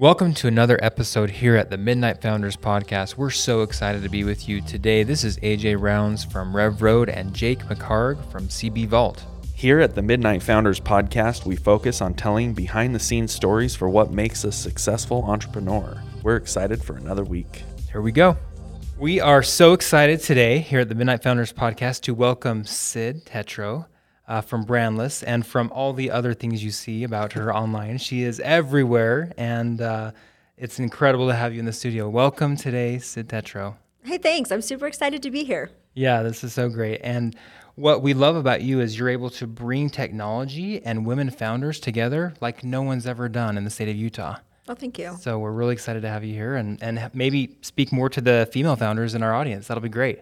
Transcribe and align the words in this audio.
Welcome 0.00 0.32
to 0.34 0.46
another 0.46 0.78
episode 0.80 1.28
here 1.28 1.56
at 1.56 1.70
the 1.70 1.76
Midnight 1.76 2.22
Founders 2.22 2.56
Podcast. 2.56 3.16
We're 3.16 3.30
so 3.30 3.62
excited 3.62 4.04
to 4.04 4.08
be 4.08 4.22
with 4.22 4.48
you 4.48 4.60
today. 4.60 5.02
This 5.02 5.24
is 5.24 5.38
AJ 5.38 5.82
Rounds 5.82 6.24
from 6.24 6.54
Rev 6.54 6.82
Road 6.82 7.08
and 7.08 7.34
Jake 7.34 7.64
McHarg 7.64 8.24
from 8.30 8.46
CB 8.46 8.86
Vault. 8.86 9.24
Here 9.56 9.80
at 9.80 9.96
the 9.96 10.02
Midnight 10.02 10.40
Founders 10.44 10.78
Podcast, 10.78 11.46
we 11.46 11.56
focus 11.56 12.00
on 12.00 12.14
telling 12.14 12.54
behind 12.54 12.94
the 12.94 13.00
scenes 13.00 13.32
stories 13.32 13.74
for 13.74 13.88
what 13.88 14.12
makes 14.12 14.44
a 14.44 14.52
successful 14.52 15.24
entrepreneur. 15.24 16.00
We're 16.22 16.36
excited 16.36 16.80
for 16.80 16.94
another 16.94 17.24
week. 17.24 17.64
Here 17.90 18.00
we 18.00 18.12
go. 18.12 18.36
We 19.00 19.18
are 19.18 19.42
so 19.42 19.72
excited 19.72 20.20
today 20.20 20.60
here 20.60 20.78
at 20.78 20.88
the 20.88 20.94
Midnight 20.94 21.24
Founders 21.24 21.52
Podcast 21.52 22.02
to 22.02 22.14
welcome 22.14 22.64
Cyd 22.64 23.24
Tetro 23.24 23.86
uh, 24.28 24.42
from 24.42 24.64
Brandless 24.64 25.24
and 25.26 25.44
from 25.44 25.72
all 25.72 25.92
the 25.92 26.10
other 26.10 26.34
things 26.34 26.62
you 26.62 26.70
see 26.70 27.02
about 27.02 27.32
her 27.32 27.54
online. 27.54 27.98
She 27.98 28.22
is 28.22 28.38
everywhere, 28.40 29.32
and 29.36 29.80
uh, 29.80 30.12
it's 30.56 30.78
incredible 30.78 31.28
to 31.28 31.34
have 31.34 31.52
you 31.54 31.58
in 31.58 31.64
the 31.64 31.72
studio. 31.72 32.08
Welcome 32.08 32.56
today, 32.56 32.98
Cyd 32.98 33.28
Tetro. 33.28 33.76
Hey, 34.04 34.18
thanks. 34.18 34.52
I'm 34.52 34.62
super 34.62 34.86
excited 34.86 35.22
to 35.22 35.30
be 35.30 35.44
here. 35.44 35.70
Yeah, 35.94 36.22
this 36.22 36.44
is 36.44 36.52
so 36.52 36.68
great. 36.68 37.00
And 37.02 37.34
what 37.74 38.02
we 38.02 38.14
love 38.14 38.36
about 38.36 38.62
you 38.62 38.80
is 38.80 38.98
you're 38.98 39.08
able 39.08 39.30
to 39.30 39.46
bring 39.46 39.90
technology 39.90 40.84
and 40.84 41.06
women 41.06 41.30
founders 41.30 41.80
together 41.80 42.34
like 42.40 42.62
no 42.62 42.82
one's 42.82 43.06
ever 43.06 43.28
done 43.28 43.56
in 43.56 43.64
the 43.64 43.70
state 43.70 43.88
of 43.88 43.96
Utah. 43.96 44.36
Oh, 44.68 44.74
thank 44.74 44.98
you. 44.98 45.16
So 45.18 45.38
we're 45.38 45.52
really 45.52 45.72
excited 45.72 46.02
to 46.02 46.08
have 46.08 46.24
you 46.24 46.34
here 46.34 46.54
and, 46.54 46.82
and 46.82 47.10
maybe 47.14 47.56
speak 47.62 47.90
more 47.90 48.10
to 48.10 48.20
the 48.20 48.48
female 48.52 48.76
founders 48.76 49.14
in 49.14 49.22
our 49.22 49.34
audience. 49.34 49.68
That'll 49.68 49.82
be 49.82 49.88
great. 49.88 50.20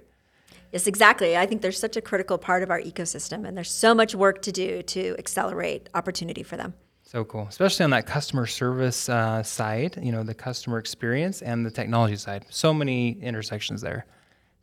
Yes, 0.73 0.87
exactly. 0.87 1.37
I 1.37 1.47
think 1.47 1.63
there's 1.63 1.79
such 1.79 1.97
a 1.97 2.01
critical 2.01 2.39
part 2.39 2.63
of 2.63 2.71
our 2.71 2.81
ecosystem, 2.81 3.47
and 3.47 3.57
there's 3.57 3.71
so 3.71 3.95
much 3.95 4.15
work 4.15 4.43
to 4.43 4.53
do 4.53 4.83
to 4.83 5.15
accelerate 5.19 5.89
opportunity 5.95 6.43
for 6.43 6.57
them. 6.57 6.75
So 7.03 7.25
cool, 7.25 7.47
especially 7.49 7.85
on 7.85 7.91
that 7.91 8.07
customer 8.07 8.47
service 8.47 9.09
uh, 9.09 9.43
side, 9.43 9.97
you 10.03 10.11
know, 10.11 10.25
the 10.25 10.35
customer 10.35 10.79
experience 10.79 11.41
and 11.41 11.65
the 11.65 11.71
technology 11.71 12.17
side. 12.17 12.47
So 12.51 12.75
many 12.75 13.13
intersections 13.23 13.81
there. 13.81 14.07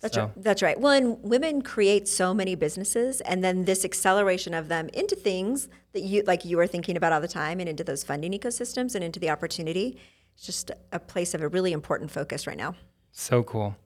That's 0.02 0.16
so. 0.16 0.25
right. 0.25 0.44
That's 0.44 0.61
right. 0.61 0.77
Well, 0.77 0.92
and 0.92 1.23
women 1.23 1.61
create 1.61 2.09
so 2.09 2.33
many 2.33 2.55
businesses, 2.55 3.22
and 3.22 3.42
then 3.42 3.64
this 3.64 3.86
acceleration 3.86 4.53
of 4.53 4.67
them 4.67 4.89
into 4.94 5.16
things 5.16 5.70
that 5.94 6.02
you 6.02 6.23
like 6.27 6.44
you 6.44 6.59
are 6.59 6.67
thinking 6.67 6.97
about 6.97 7.14
all 7.14 7.22
the 7.22 7.30
time, 7.30 7.61
and 7.61 7.70
into 7.70 7.86
those 7.86 8.03
funding 8.03 8.33
ecosystems, 8.33 8.94
and 8.94 9.05
into 9.05 9.22
the 9.22 9.30
opportunity. 9.30 9.97
It's 10.36 10.45
just 10.45 10.72
a 10.92 10.99
place 10.99 11.33
of 11.33 11.42
a 11.42 11.47
really 11.47 11.72
important 11.72 12.11
focus 12.11 12.45
right 12.45 12.58
now. 12.58 12.75
So 13.14 13.44
cool. 13.44 13.77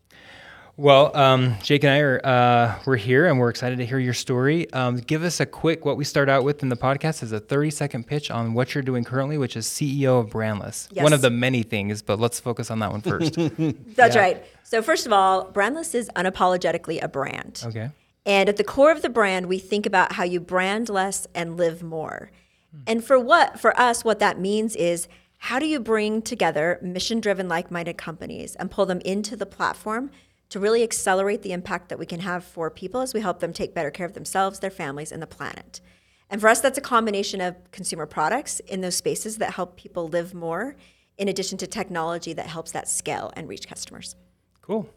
Well, 0.79 1.15
um, 1.17 1.55
Jake 1.63 1.83
and 1.83 1.91
I 1.91 1.99
are 2.01 2.21
uh, 2.23 2.79
we're 2.85 2.97
here 2.97 3.25
and 3.25 3.39
we're 3.39 3.49
excited 3.49 3.79
to 3.79 3.85
hear 3.85 3.97
your 3.97 4.13
story. 4.13 4.71
Um, 4.73 4.97
give 4.97 5.23
us 5.23 5.39
a 5.39 5.45
quick 5.47 5.83
what 5.85 5.97
we 5.97 6.03
start 6.03 6.29
out 6.29 6.43
with 6.43 6.61
in 6.61 6.69
the 6.69 6.75
podcast 6.77 7.23
is 7.23 7.31
a 7.31 7.39
30 7.39 7.71
second 7.71 8.05
pitch 8.05 8.29
on 8.29 8.53
what 8.53 8.75
you're 8.75 8.83
doing 8.83 9.03
currently, 9.03 9.39
which 9.39 9.55
is 9.57 9.65
CEO 9.65 10.19
of 10.19 10.29
Brandless. 10.29 10.87
Yes. 10.91 11.01
One 11.01 11.13
of 11.13 11.21
the 11.21 11.31
many 11.31 11.63
things, 11.63 12.03
but 12.03 12.19
let's 12.19 12.39
focus 12.39 12.69
on 12.69 12.77
that 12.79 12.91
one 12.91 13.01
first. 13.01 13.33
That's 13.95 14.15
Yeah. 14.15 14.21
right. 14.21 14.45
So 14.61 14.83
first 14.83 15.07
of 15.07 15.11
all, 15.13 15.51
Brandless 15.51 15.95
is 15.95 16.11
unapologetically 16.15 17.01
a 17.01 17.07
brand. 17.07 17.63
okay. 17.65 17.89
And 18.27 18.47
at 18.47 18.57
the 18.57 18.63
core 18.63 18.91
of 18.91 19.01
the 19.01 19.09
brand, 19.09 19.47
we 19.47 19.57
think 19.57 19.85
about 19.87 20.11
how 20.11 20.25
you 20.25 20.39
brand 20.39 20.89
less 20.89 21.25
and 21.33 21.57
live 21.57 21.81
more. 21.81 22.29
And 22.85 23.03
for 23.03 23.17
what 23.17 23.59
for 23.59 23.77
us 23.79 24.05
what 24.05 24.19
that 24.19 24.39
means 24.39 24.75
is 24.75 25.07
how 25.39 25.57
do 25.57 25.65
you 25.65 25.79
bring 25.79 26.21
together 26.21 26.77
mission-driven 26.83 27.47
like-minded 27.47 27.97
companies 27.97 28.55
and 28.57 28.69
pull 28.69 28.85
them 28.85 28.99
into 29.05 29.35
the 29.35 29.45
platform 29.47 30.11
to 30.49 30.59
really 30.59 30.83
accelerate 30.83 31.41
the 31.41 31.51
impact 31.51 31.89
that 31.89 31.99
we 31.99 32.05
can 32.05 32.21
have 32.21 32.43
for 32.43 32.69
people 32.69 33.01
as 33.01 33.13
we 33.13 33.19
help 33.21 33.39
them 33.39 33.51
take 33.53 33.73
better 33.73 33.91
care 33.91 34.05
of 34.05 34.13
themselves, 34.13 34.59
their 34.59 34.69
families, 34.69 35.11
and 35.11 35.21
the 35.21 35.27
planet. 35.27 35.81
And 36.29 36.41
for 36.41 36.47
us 36.49 36.59
that's 36.61 36.77
a 36.77 36.81
combination 36.81 37.41
of 37.41 37.55
consumer 37.71 38.05
products 38.05 38.59
in 38.61 38.81
those 38.81 38.95
spaces 38.95 39.37
that 39.37 39.53
help 39.53 39.77
people 39.77 40.07
live 40.07 40.33
more 40.33 40.75
in 41.17 41.27
addition 41.27 41.57
to 41.59 41.67
technology 41.67 42.33
that 42.33 42.47
helps 42.47 42.71
that 42.71 42.87
scale 42.87 43.31
and 43.35 43.47
reach 43.49 43.67
customers. 43.67 44.15
Cool. 44.61 44.89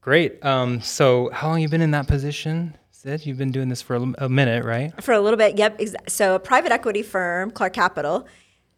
Great. 0.00 0.44
Um, 0.44 0.80
so, 0.80 1.30
how 1.32 1.48
long 1.48 1.60
you 1.60 1.68
been 1.68 1.80
in 1.80 1.90
that 1.90 2.06
position, 2.06 2.76
Cyd? 2.92 3.26
You've 3.26 3.38
been 3.38 3.50
doing 3.50 3.68
this 3.68 3.82
for 3.82 3.96
a, 3.96 4.12
a 4.18 4.28
minute, 4.28 4.64
right? 4.64 4.92
For 5.02 5.12
a 5.12 5.20
little 5.20 5.36
bit, 5.36 5.58
yep. 5.58 5.80
So 6.06 6.36
a 6.36 6.38
private 6.38 6.70
equity 6.70 7.02
firm, 7.02 7.50
Clark 7.50 7.72
Capital, 7.72 8.26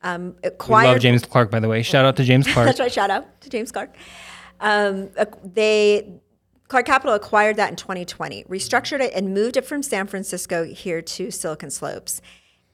um, 0.02 0.36
We 0.42 0.48
acquired. 0.48 0.86
love 0.86 1.00
James 1.00 1.24
Clark, 1.26 1.50
by 1.50 1.60
the 1.60 1.68
way. 1.68 1.82
Shout 1.82 2.06
out 2.06 2.16
to 2.16 2.24
James 2.24 2.46
Clark. 2.52 2.66
That's 2.66 2.80
right. 2.80 2.90
Shout 2.90 3.10
out 3.10 3.40
to 3.42 3.50
James 3.50 3.70
Clark. 3.70 3.94
Um, 4.60 5.10
they 5.44 6.20
Clark 6.68 6.84
Capital 6.84 7.14
acquired 7.14 7.56
that 7.56 7.70
in 7.70 7.76
2020, 7.76 8.44
restructured 8.44 9.00
it, 9.00 9.14
and 9.14 9.32
moved 9.32 9.56
it 9.56 9.64
from 9.64 9.82
San 9.82 10.06
Francisco 10.06 10.64
here 10.64 11.00
to 11.00 11.30
Silicon 11.30 11.70
Slopes. 11.70 12.20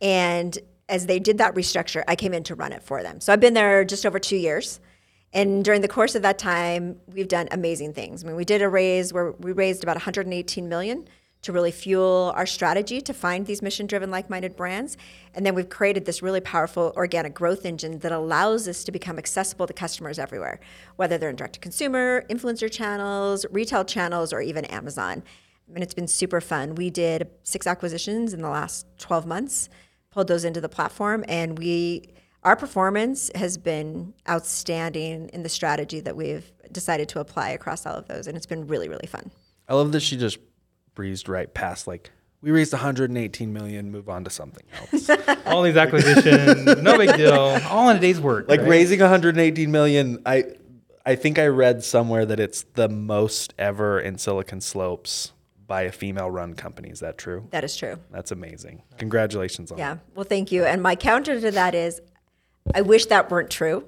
And 0.01 0.59
as 0.89 1.07
they 1.07 1.21
did 1.21 1.39
that 1.39 1.55
restructure, 1.55 2.03
I 2.09 2.17
came 2.17 2.35
in 2.35 2.43
to 2.45 2.57
run 2.57 2.73
it 2.73 2.83
for 2.83 3.05
them. 3.05 3.21
So 3.21 3.33
I've 3.33 3.41
been 3.41 3.55
there 3.55 3.85
just 3.85 4.05
over 4.05 4.19
two 4.19 4.37
years. 4.37 4.81
And 5.33 5.65
during 5.65 5.81
the 5.81 5.89
course 5.89 6.15
of 6.15 6.23
that 6.23 6.39
time, 6.39 7.01
we've 7.07 7.29
done 7.29 7.49
amazing 7.53 7.93
things. 7.93 8.25
I 8.25 8.27
mean, 8.27 8.37
we 8.37 8.45
did 8.45 8.63
a 8.63 8.69
raise 8.69 9.13
where 9.13 9.33
we 9.33 9.53
raised 9.53 9.83
about 9.83 9.97
118 9.97 10.69
million 10.69 11.09
to 11.45 11.53
really 11.53 11.71
fuel 11.71 12.33
our 12.37 12.47
strategy 12.47 13.01
to 13.03 13.13
find 13.13 13.47
these 13.47 13.61
mission-driven, 13.61 14.11
like-minded 14.11 14.57
brands. 14.57 14.97
And 15.35 15.45
then 15.45 15.55
we've 15.55 15.69
created 15.69 16.07
this 16.07 16.23
really 16.23 16.41
powerful 16.41 16.93
organic 16.97 17.35
growth 17.35 17.67
engine 17.67 17.99
that 18.01 18.13
allows 18.13 18.67
us 18.67 18.83
to 18.85 18.93
become 18.93 19.19
accessible 19.19 19.67
to 19.67 19.73
customers 19.73 20.19
everywhere, 20.19 20.59
whether 20.97 21.19
they're 21.19 21.31
in 21.31 21.37
direct-to-consumer, 21.37 22.25
influencer 22.31 22.71
channels, 22.71 23.45
retail 23.51 23.85
channels, 23.85 24.33
or 24.33 24.41
even 24.41 24.65
Amazon. 24.65 25.23
And 25.75 25.83
it's 25.83 25.95
been 25.95 26.09
super 26.09 26.41
fun. 26.41 26.75
We 26.75 26.89
did 26.89 27.29
six 27.43 27.67
acquisitions 27.67 28.33
in 28.33 28.41
the 28.41 28.51
last 28.51 28.87
12 28.99 29.27
months, 29.27 29.69
pulled 30.11 30.29
those 30.29 30.45
into 30.45 30.61
the 30.61 30.69
platform, 30.69 31.25
and 31.29 31.59
we 31.59 32.05
our 32.43 32.57
performance 32.57 33.31
has 33.35 33.57
been 33.57 34.13
outstanding 34.29 35.31
in 35.33 35.43
the 35.43 35.49
strategy 35.49 36.01
that 36.01 36.15
we've 36.15 36.53
decided 36.71 37.09
to 37.09 37.21
apply 37.21 37.49
across 37.49 37.87
all 37.87 37.95
of 37.95 38.07
those, 38.07 38.27
and 38.27 38.37
it's 38.37 38.45
been 38.45 38.67
really, 38.67 38.87
really 38.87 39.07
fun. 39.07 39.31
I 39.67 39.75
love 39.75 39.93
that 39.93 40.01
she 40.01 40.19
just 40.19 40.39
breezed 40.95 41.29
right 41.29 41.53
past 41.53 41.87
like 41.87 42.11
we 42.41 42.51
raised 42.51 42.75
118 42.75 43.55
million, 43.55 43.91
move 43.91 44.11
on 44.11 44.25
to 44.25 44.31
something 44.31 44.65
else. 44.79 45.09
all 45.47 45.63
these 45.63 45.79
acquisitions, 45.79 46.83
no 46.83 46.99
big 46.99 47.17
deal. 47.17 47.33
All 47.33 47.89
in 47.89 47.97
a 47.97 48.01
day's 48.01 48.21
work. 48.21 48.51
like 48.51 48.61
right? 48.61 48.69
raising 48.69 49.01
118 49.01 49.71
million, 49.71 50.23
I 50.27 50.45
I 51.07 51.17
think 51.17 51.39
I 51.39 51.47
read 51.47 51.83
somewhere 51.83 52.27
that 52.27 52.41
it's 52.41 52.65
the 52.75 52.89
most 52.89 53.55
ever 53.59 53.99
in 53.99 54.19
Silicon 54.19 54.61
Slopes 54.61 55.33
by 55.67 55.83
a 55.83 55.93
female 55.93 56.31
run 56.31 56.55
company. 56.55 56.91
Is 56.91 57.01
that 57.01 57.17
true? 57.19 57.47
That 57.51 57.65
is 57.65 57.77
true. 57.77 57.99
That's 58.11 58.31
amazing. 58.31 58.83
Congratulations 58.99 59.73
on 59.73 59.79
Yeah. 59.79 59.99
Well, 60.15 60.25
thank 60.25 60.53
you. 60.53 60.65
And 60.65 60.83
my 60.83 60.97
counter 60.97 61.41
to 61.41 61.51
that 61.51 61.75
is, 61.75 62.01
I 62.75 62.83
wish 62.83 63.07
that 63.07 63.31
weren't 63.31 63.51
true. 63.51 63.85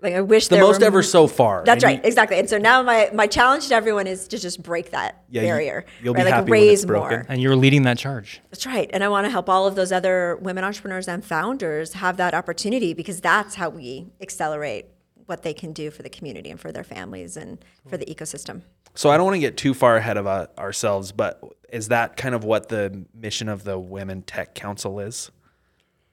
Like 0.00 0.14
I 0.14 0.20
wish 0.20 0.46
the 0.46 0.54
there 0.56 0.64
most 0.64 0.80
were 0.80 0.86
ever 0.86 1.02
so 1.02 1.26
far. 1.26 1.64
That's 1.64 1.82
And 1.82 1.92
you- 1.92 1.96
right, 1.98 2.06
exactly. 2.06 2.38
And 2.38 2.48
so 2.48 2.56
now 2.56 2.82
my 2.82 3.10
my 3.12 3.26
challenge 3.26 3.68
to 3.68 3.74
everyone 3.74 4.06
is 4.06 4.28
to 4.28 4.38
just 4.38 4.62
break 4.62 4.92
that 4.92 5.24
Yeah, 5.28 5.42
barrier. 5.42 5.84
you'll 6.02 6.14
be 6.14 6.22
like 6.22 6.32
happy 6.32 6.50
when 6.50 6.60
raise 6.60 6.80
it's 6.80 6.86
broken. 6.86 7.10
more. 7.10 7.26
And 7.28 7.42
you're 7.42 7.56
leading 7.56 7.82
that 7.82 7.98
charge. 7.98 8.40
That's 8.50 8.64
right. 8.64 8.88
And 8.92 9.02
I 9.02 9.08
want 9.08 9.24
to 9.24 9.30
help 9.30 9.48
all 9.48 9.66
of 9.66 9.74
those 9.74 9.90
other 9.90 10.36
women 10.40 10.62
entrepreneurs 10.62 11.08
and 11.08 11.24
founders 11.24 11.94
have 11.94 12.16
that 12.18 12.32
opportunity 12.32 12.94
because 12.94 13.20
that's 13.20 13.56
how 13.56 13.70
we 13.70 14.06
accelerate 14.20 14.86
what 15.26 15.42
they 15.42 15.52
can 15.52 15.72
do 15.72 15.90
for 15.90 16.02
the 16.02 16.08
community 16.08 16.48
and 16.50 16.60
for 16.60 16.70
their 16.70 16.84
families 16.84 17.36
and 17.36 17.58
for 17.88 17.96
the 17.96 18.06
ecosystem. 18.06 18.62
So 18.94 19.10
I 19.10 19.16
don't 19.16 19.26
want 19.26 19.34
to 19.34 19.40
get 19.40 19.56
too 19.56 19.74
far 19.74 19.96
ahead 19.96 20.16
of 20.16 20.26
uh, 20.26 20.46
ourselves, 20.56 21.12
but 21.12 21.40
is 21.70 21.88
that 21.88 22.16
kind 22.16 22.34
of 22.34 22.44
what 22.44 22.68
the 22.68 23.04
mission 23.14 23.48
of 23.48 23.62
the 23.64 23.78
Women 23.78 24.22
Tech 24.22 24.54
Council 24.54 25.00
is? 25.00 25.30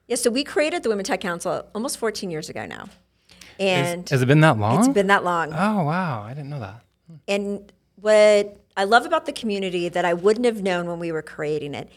Yeah, 0.06 0.16
so 0.16 0.28
we 0.30 0.44
created 0.44 0.82
the 0.82 0.88
Women 0.88 1.04
Tech 1.04 1.20
Council 1.20 1.66
almost 1.74 1.98
14 1.98 2.30
years 2.30 2.48
ago 2.48 2.66
now. 2.66 2.88
And 3.58 4.08
Has 4.08 4.22
it 4.22 4.26
been 4.26 4.40
that 4.40 4.58
long? 4.58 4.78
it's 4.78 4.88
been 4.88 5.06
that 5.08 5.24
long. 5.24 5.52
oh, 5.52 5.84
wow. 5.84 6.22
I 6.22 6.34
didn't 6.34 6.50
know 6.50 6.60
that. 6.60 6.82
Hmm. 7.08 7.16
And 7.28 7.72
what 7.96 8.58
I 8.76 8.84
love 8.84 9.06
about 9.06 9.26
the 9.26 9.32
community 9.32 9.88
that 9.88 10.04
I 10.04 10.14
wouldn't 10.14 10.46
have 10.46 10.62
known 10.62 10.86
when 10.86 10.98
we 10.98 11.10
were 11.12 11.22
creating 11.22 11.74
it 11.74 11.90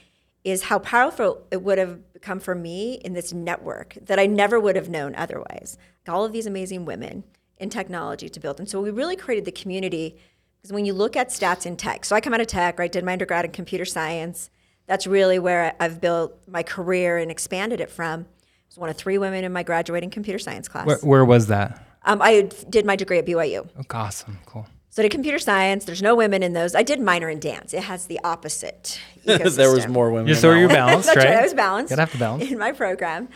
is 0.44 0.64
how 0.64 0.80
powerful 0.80 1.46
it 1.52 1.62
would 1.62 1.78
have 1.78 2.14
become 2.14 2.40
for 2.40 2.56
me 2.56 2.94
in 3.04 3.14
this 3.14 3.34
network 3.34 3.98
that 4.02 4.18
I 4.18 4.26
never 4.26 4.60
would 4.60 4.76
have 4.78 4.88
known 4.90 5.14
otherwise. 5.16 5.78
Like 6.06 6.16
all 6.16 6.24
of 6.24 6.32
these 6.32 6.46
amazing 6.46 6.86
women 6.86 7.26
in 7.58 7.70
technology 7.70 8.30
to 8.30 8.40
build. 8.40 8.60
And 8.60 8.70
so 8.70 8.82
we 8.82 8.90
really 8.90 9.18
created 9.18 9.44
the 9.46 9.52
community 9.52 10.18
because 10.62 10.74
when 10.74 10.86
you 10.86 10.94
look 10.94 11.16
at 11.16 11.30
stats 11.30 11.66
in 11.66 11.76
tech, 11.76 12.06
so 12.06 12.16
I 12.16 12.22
come 12.22 12.34
out 12.34 12.42
of 12.42 12.48
tech, 12.48 12.80
right? 12.80 12.92
Did 12.92 13.04
my 13.04 13.14
undergrad 13.14 13.46
in 13.46 13.52
computer 13.52 13.86
science. 13.86 14.50
That's 14.88 15.06
really 15.06 15.40
where 15.40 15.76
I've 15.80 16.02
built 16.02 16.42
my 16.48 16.64
career 16.64 17.18
and 17.18 17.30
expanded 17.30 17.80
it 17.80 17.90
from. 17.92 18.26
I 18.70 18.72
was 18.72 18.78
one 18.78 18.90
of 18.90 18.98
three 18.98 19.18
women 19.18 19.44
in 19.44 19.52
my 19.52 19.64
graduating 19.64 20.12
computer 20.12 20.38
science 20.38 20.68
class. 20.68 20.86
Where, 20.86 20.98
where 20.98 21.26
was 21.26 21.48
that? 21.48 21.84
Um, 22.04 22.22
I 22.22 22.50
did 22.70 22.86
my 22.86 22.96
degree 22.96 23.18
at 23.18 23.26
BYU. 23.26 23.68
Oh, 23.78 23.84
awesome. 23.92 24.38
Cool. 24.46 24.68
So 24.92 25.02
I 25.02 25.04
did 25.04 25.12
computer 25.12 25.40
science. 25.40 25.86
There's 25.86 26.04
no 26.04 26.16
women 26.16 26.44
in 26.44 26.54
those. 26.54 26.76
I 26.76 26.84
did 26.84 27.00
minor 27.00 27.30
in 27.30 27.40
dance. 27.40 27.74
It 27.74 27.84
has 27.84 28.06
the 28.06 28.20
opposite. 28.24 29.00
Because 29.26 29.56
there 29.58 29.72
was 29.72 29.88
more 29.88 30.12
women. 30.12 30.28
Just 30.28 30.44
in 30.44 30.52
so 30.52 30.54
you're 30.54 30.70
balanced, 30.70 31.08
That's 31.14 31.18
right? 31.18 31.30
right. 31.30 31.40
I 31.40 31.44
was 31.44 31.54
balanced. 31.56 31.90
Gotta 31.90 32.02
have 32.04 32.12
to 32.12 32.18
balance. 32.20 32.44
in 32.52 32.60
my 32.60 32.72
program. 32.72 33.30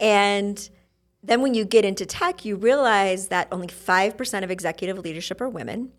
And 0.00 0.68
then 1.22 1.42
when 1.42 1.54
you 1.54 1.64
get 1.64 1.84
into 1.84 2.04
tech, 2.04 2.44
you 2.44 2.56
realize 2.56 3.28
that 3.28 3.46
only 3.52 3.68
5% 3.68 4.42
of 4.42 4.50
executive 4.50 4.98
leadership 4.98 5.40
are 5.40 5.48
women. 5.48 5.92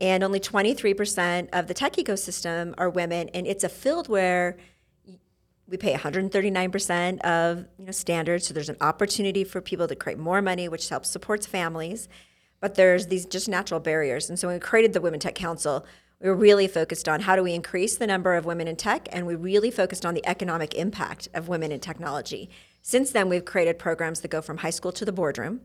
And 0.00 0.24
only 0.24 0.40
23% 0.40 1.50
of 1.52 1.68
the 1.68 1.74
tech 1.74 1.92
ecosystem 1.92 2.74
are 2.76 2.90
women. 2.90 3.28
And 3.28 3.46
it's 3.46 3.62
a 3.62 3.68
field 3.68 4.08
where 4.08 4.56
we 5.66 5.76
pay 5.76 5.94
139% 5.94 7.20
of 7.20 7.66
you 7.78 7.86
know 7.86 7.92
standards, 7.92 8.46
so 8.46 8.54
there's 8.54 8.68
an 8.68 8.76
opportunity 8.80 9.44
for 9.44 9.60
people 9.60 9.88
to 9.88 9.96
create 9.96 10.18
more 10.18 10.42
money, 10.42 10.68
which 10.68 10.88
helps 10.88 11.10
supports 11.10 11.46
families. 11.46 12.08
But 12.60 12.74
there's 12.74 13.06
these 13.08 13.26
just 13.26 13.48
natural 13.48 13.80
barriers, 13.80 14.28
and 14.28 14.38
so 14.38 14.48
when 14.48 14.56
we 14.56 14.60
created 14.60 14.92
the 14.92 15.00
Women 15.00 15.20
Tech 15.20 15.34
Council, 15.34 15.86
we 16.20 16.28
were 16.28 16.36
really 16.36 16.68
focused 16.68 17.08
on 17.08 17.20
how 17.20 17.36
do 17.36 17.42
we 17.42 17.52
increase 17.52 17.96
the 17.96 18.06
number 18.06 18.34
of 18.34 18.44
women 18.44 18.68
in 18.68 18.76
tech, 18.76 19.08
and 19.12 19.26
we 19.26 19.34
really 19.34 19.70
focused 19.70 20.06
on 20.06 20.14
the 20.14 20.26
economic 20.26 20.74
impact 20.74 21.28
of 21.34 21.48
women 21.48 21.72
in 21.72 21.80
technology. 21.80 22.48
Since 22.80 23.10
then, 23.12 23.28
we've 23.28 23.44
created 23.44 23.78
programs 23.78 24.20
that 24.20 24.28
go 24.28 24.40
from 24.40 24.58
high 24.58 24.70
school 24.70 24.92
to 24.92 25.04
the 25.04 25.12
boardroom, 25.12 25.60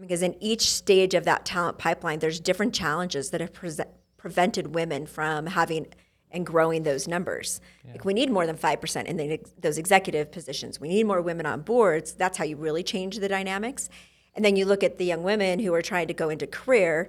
because 0.00 0.22
in 0.22 0.36
each 0.42 0.72
stage 0.72 1.14
of 1.14 1.24
that 1.24 1.44
talent 1.44 1.78
pipeline, 1.78 2.18
there's 2.18 2.40
different 2.40 2.74
challenges 2.74 3.30
that 3.30 3.40
have 3.40 3.52
pre- 3.52 3.70
prevented 4.16 4.74
women 4.74 5.06
from 5.06 5.46
having 5.46 5.86
and 6.34 6.44
growing 6.44 6.82
those 6.82 7.08
numbers. 7.08 7.60
Yeah. 7.84 7.92
Like 7.92 8.04
we 8.04 8.12
need 8.12 8.30
more 8.30 8.46
than 8.46 8.56
5% 8.56 9.04
in 9.06 9.16
the, 9.16 9.40
those 9.58 9.78
executive 9.78 10.32
positions. 10.32 10.80
We 10.80 10.88
need 10.88 11.06
more 11.06 11.22
women 11.22 11.46
on 11.46 11.62
boards. 11.62 12.12
That's 12.12 12.36
how 12.36 12.44
you 12.44 12.56
really 12.56 12.82
change 12.82 13.18
the 13.18 13.28
dynamics. 13.28 13.88
And 14.34 14.44
then 14.44 14.56
you 14.56 14.66
look 14.66 14.82
at 14.82 14.98
the 14.98 15.04
young 15.04 15.22
women 15.22 15.60
who 15.60 15.72
are 15.72 15.82
trying 15.82 16.08
to 16.08 16.14
go 16.14 16.28
into 16.28 16.46
career, 16.46 17.08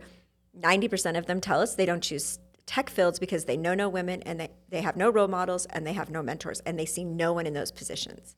90% 0.58 1.18
of 1.18 1.26
them 1.26 1.42
tell 1.42 1.60
us 1.60 1.76
they 1.76 1.88
don't 1.88 2.04
choose 2.04 2.40
tech 2.68 2.90
fields 2.90 3.20
because 3.20 3.46
they 3.46 3.58
know 3.58 3.74
no 3.74 3.90
women 3.90 4.22
and 4.24 4.40
they, 4.40 4.50
they 4.70 4.82
have 4.82 4.96
no 4.96 5.10
role 5.10 5.28
models 5.28 5.66
and 5.68 5.86
they 5.86 5.94
have 5.94 6.10
no 6.10 6.22
mentors 6.22 6.62
and 6.62 6.80
they 6.80 6.86
see 6.86 7.04
no 7.04 7.34
one 7.34 7.48
in 7.48 7.54
those 7.54 7.72
positions. 7.72 8.36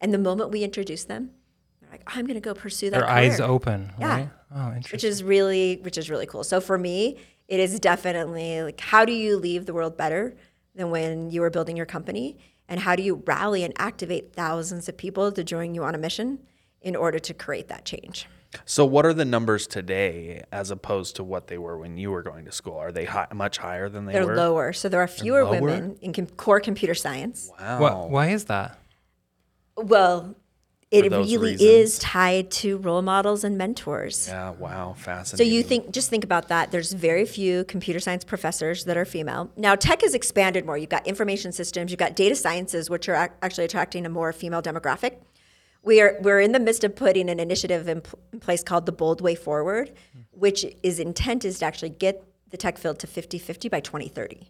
And 0.00 0.14
the 0.14 0.18
moment 0.18 0.50
we 0.50 0.62
introduce 0.62 1.04
them, 1.04 1.30
they're 1.80 1.90
like, 1.90 2.02
I'm 2.06 2.26
going 2.26 2.34
to 2.34 2.40
go 2.40 2.54
pursue 2.54 2.90
that. 2.90 2.98
Their 2.98 3.06
career. 3.06 3.14
eyes 3.14 3.40
open. 3.40 3.92
Yeah. 3.98 4.16
Right? 4.16 4.30
Oh, 4.54 4.66
interesting. 4.68 4.96
Which 4.96 5.04
is 5.04 5.22
really, 5.22 5.78
which 5.82 5.98
is 5.98 6.10
really 6.10 6.26
cool. 6.26 6.44
So 6.44 6.60
for 6.60 6.78
me, 6.78 7.18
it 7.50 7.58
is 7.58 7.78
definitely 7.80 8.62
like, 8.62 8.80
how 8.80 9.04
do 9.04 9.12
you 9.12 9.36
leave 9.36 9.66
the 9.66 9.74
world 9.74 9.96
better 9.96 10.36
than 10.76 10.90
when 10.90 11.30
you 11.30 11.40
were 11.40 11.50
building 11.50 11.76
your 11.76 11.84
company? 11.84 12.38
And 12.68 12.78
how 12.78 12.94
do 12.94 13.02
you 13.02 13.24
rally 13.26 13.64
and 13.64 13.74
activate 13.76 14.32
thousands 14.32 14.88
of 14.88 14.96
people 14.96 15.32
to 15.32 15.42
join 15.42 15.74
you 15.74 15.82
on 15.82 15.96
a 15.96 15.98
mission 15.98 16.38
in 16.80 16.94
order 16.94 17.18
to 17.18 17.34
create 17.34 17.66
that 17.66 17.84
change? 17.84 18.26
So, 18.64 18.84
what 18.84 19.04
are 19.04 19.12
the 19.12 19.24
numbers 19.24 19.66
today 19.66 20.42
as 20.52 20.70
opposed 20.70 21.16
to 21.16 21.24
what 21.24 21.48
they 21.48 21.58
were 21.58 21.76
when 21.76 21.96
you 21.96 22.10
were 22.10 22.22
going 22.22 22.44
to 22.46 22.52
school? 22.52 22.76
Are 22.76 22.90
they 22.90 23.04
high, 23.04 23.28
much 23.32 23.58
higher 23.58 23.88
than 23.88 24.06
they 24.06 24.12
They're 24.12 24.26
were? 24.26 24.34
They're 24.34 24.44
lower. 24.44 24.72
So, 24.72 24.88
there 24.88 25.00
are 25.00 25.08
fewer 25.08 25.44
women 25.44 25.96
in 26.00 26.12
com- 26.12 26.26
core 26.26 26.60
computer 26.60 26.94
science. 26.94 27.50
Wow. 27.60 27.80
What, 27.80 28.10
why 28.10 28.28
is 28.28 28.46
that? 28.46 28.76
Well, 29.76 30.36
it 30.90 31.10
really 31.10 31.36
reasons. 31.36 31.60
is 31.62 31.98
tied 32.00 32.50
to 32.50 32.76
role 32.78 33.02
models 33.02 33.44
and 33.44 33.56
mentors. 33.56 34.26
Yeah, 34.26 34.50
wow, 34.50 34.94
fascinating. 34.96 35.46
So 35.46 35.54
you 35.56 35.62
think, 35.62 35.92
just 35.92 36.10
think 36.10 36.24
about 36.24 36.48
that. 36.48 36.72
There's 36.72 36.92
very 36.92 37.24
few 37.24 37.64
computer 37.64 38.00
science 38.00 38.24
professors 38.24 38.84
that 38.86 38.96
are 38.96 39.04
female. 39.04 39.50
Now, 39.56 39.76
tech 39.76 40.02
has 40.02 40.14
expanded 40.14 40.66
more. 40.66 40.76
You've 40.76 40.90
got 40.90 41.06
information 41.06 41.52
systems, 41.52 41.92
you've 41.92 41.98
got 41.98 42.16
data 42.16 42.34
sciences, 42.34 42.90
which 42.90 43.08
are 43.08 43.14
ac- 43.14 43.34
actually 43.40 43.66
attracting 43.66 44.04
a 44.04 44.08
more 44.08 44.32
female 44.32 44.62
demographic. 44.62 45.18
We 45.82 46.00
are 46.00 46.18
we're 46.20 46.40
in 46.40 46.52
the 46.52 46.60
midst 46.60 46.82
of 46.84 46.94
putting 46.96 47.30
an 47.30 47.38
initiative 47.40 47.88
in, 47.88 48.00
pl- 48.02 48.18
in 48.32 48.40
place 48.40 48.62
called 48.62 48.84
the 48.84 48.92
Bold 48.92 49.20
Way 49.20 49.34
Forward, 49.34 49.92
which 50.32 50.66
is 50.82 50.98
intent 50.98 51.44
is 51.44 51.60
to 51.60 51.64
actually 51.64 51.90
get 51.90 52.24
the 52.50 52.56
tech 52.56 52.76
field 52.78 52.98
to 52.98 53.06
50-50 53.06 53.70
by 53.70 53.80
2030. 53.80 54.48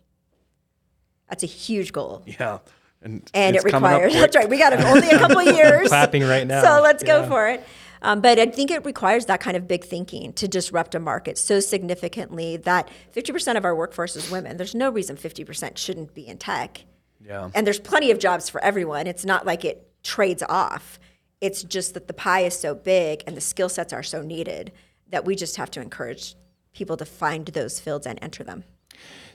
That's 1.29 1.43
a 1.43 1.47
huge 1.47 1.93
goal. 1.93 2.25
Yeah. 2.27 2.59
And, 3.03 3.29
and 3.33 3.57
it's 3.57 3.65
it 3.65 3.73
requires 3.73 4.13
that's 4.15 4.37
right 4.37 4.49
we 4.49 4.59
got 4.59 4.73
only 4.73 5.09
a 5.09 5.19
couple 5.19 5.43
years. 5.43 5.89
Clapping 5.89 6.23
right 6.23 6.47
now. 6.47 6.63
so 6.63 6.83
let's 6.83 7.03
go 7.03 7.27
for 7.27 7.49
it. 7.49 7.67
Um, 8.03 8.23
but 8.23 8.39
i 8.39 8.47
think 8.47 8.71
it 8.71 8.85
requires 8.87 9.27
that 9.27 9.41
kind 9.41 9.57
of 9.57 9.69
big 9.69 9.85
thinking 9.85 10.33
to 10.35 10.49
disrupt 10.49 10.95
a 10.95 11.01
market 11.01 11.37
so 11.37 11.61
significantly 11.61 12.57
that 12.59 12.89
50% 13.15 13.57
of 13.57 13.65
our 13.65 13.75
workforce 13.75 14.17
is 14.17 14.31
women. 14.31 14.57
There's 14.57 14.75
no 14.75 14.91
reason 14.91 15.17
50% 15.17 15.77
shouldn't 15.77 16.15
be 16.15 16.27
in 16.27 16.39
tech. 16.39 16.85
Yeah. 17.23 17.51
and 17.55 17.67
there's 17.67 17.79
plenty 17.79 18.11
of 18.11 18.19
jobs 18.19 18.49
for 18.49 18.63
everyone. 18.65 19.07
It's 19.07 19.27
not 19.27 19.45
like 19.45 19.65
it 19.65 19.87
trades 20.03 20.43
off. 20.49 20.99
It's 21.43 21.63
just 21.63 21.93
that 21.93 22.07
the 22.07 22.15
pie 22.15 22.41
is 22.41 22.59
so 22.59 22.75
big 22.75 23.23
and 23.27 23.37
the 23.37 23.43
skill 23.43 23.69
sets 23.69 23.93
are 23.93 24.03
so 24.03 24.23
needed 24.23 24.73
that 25.11 25.27
we 25.27 25.37
just 25.37 25.57
have 25.57 25.71
to 25.73 25.83
encourage 25.83 26.35
people 26.73 26.97
to 26.97 27.05
find 27.05 27.47
those 27.49 27.79
fields 27.79 28.07
and 28.07 28.19
enter 28.23 28.43
them 28.43 28.65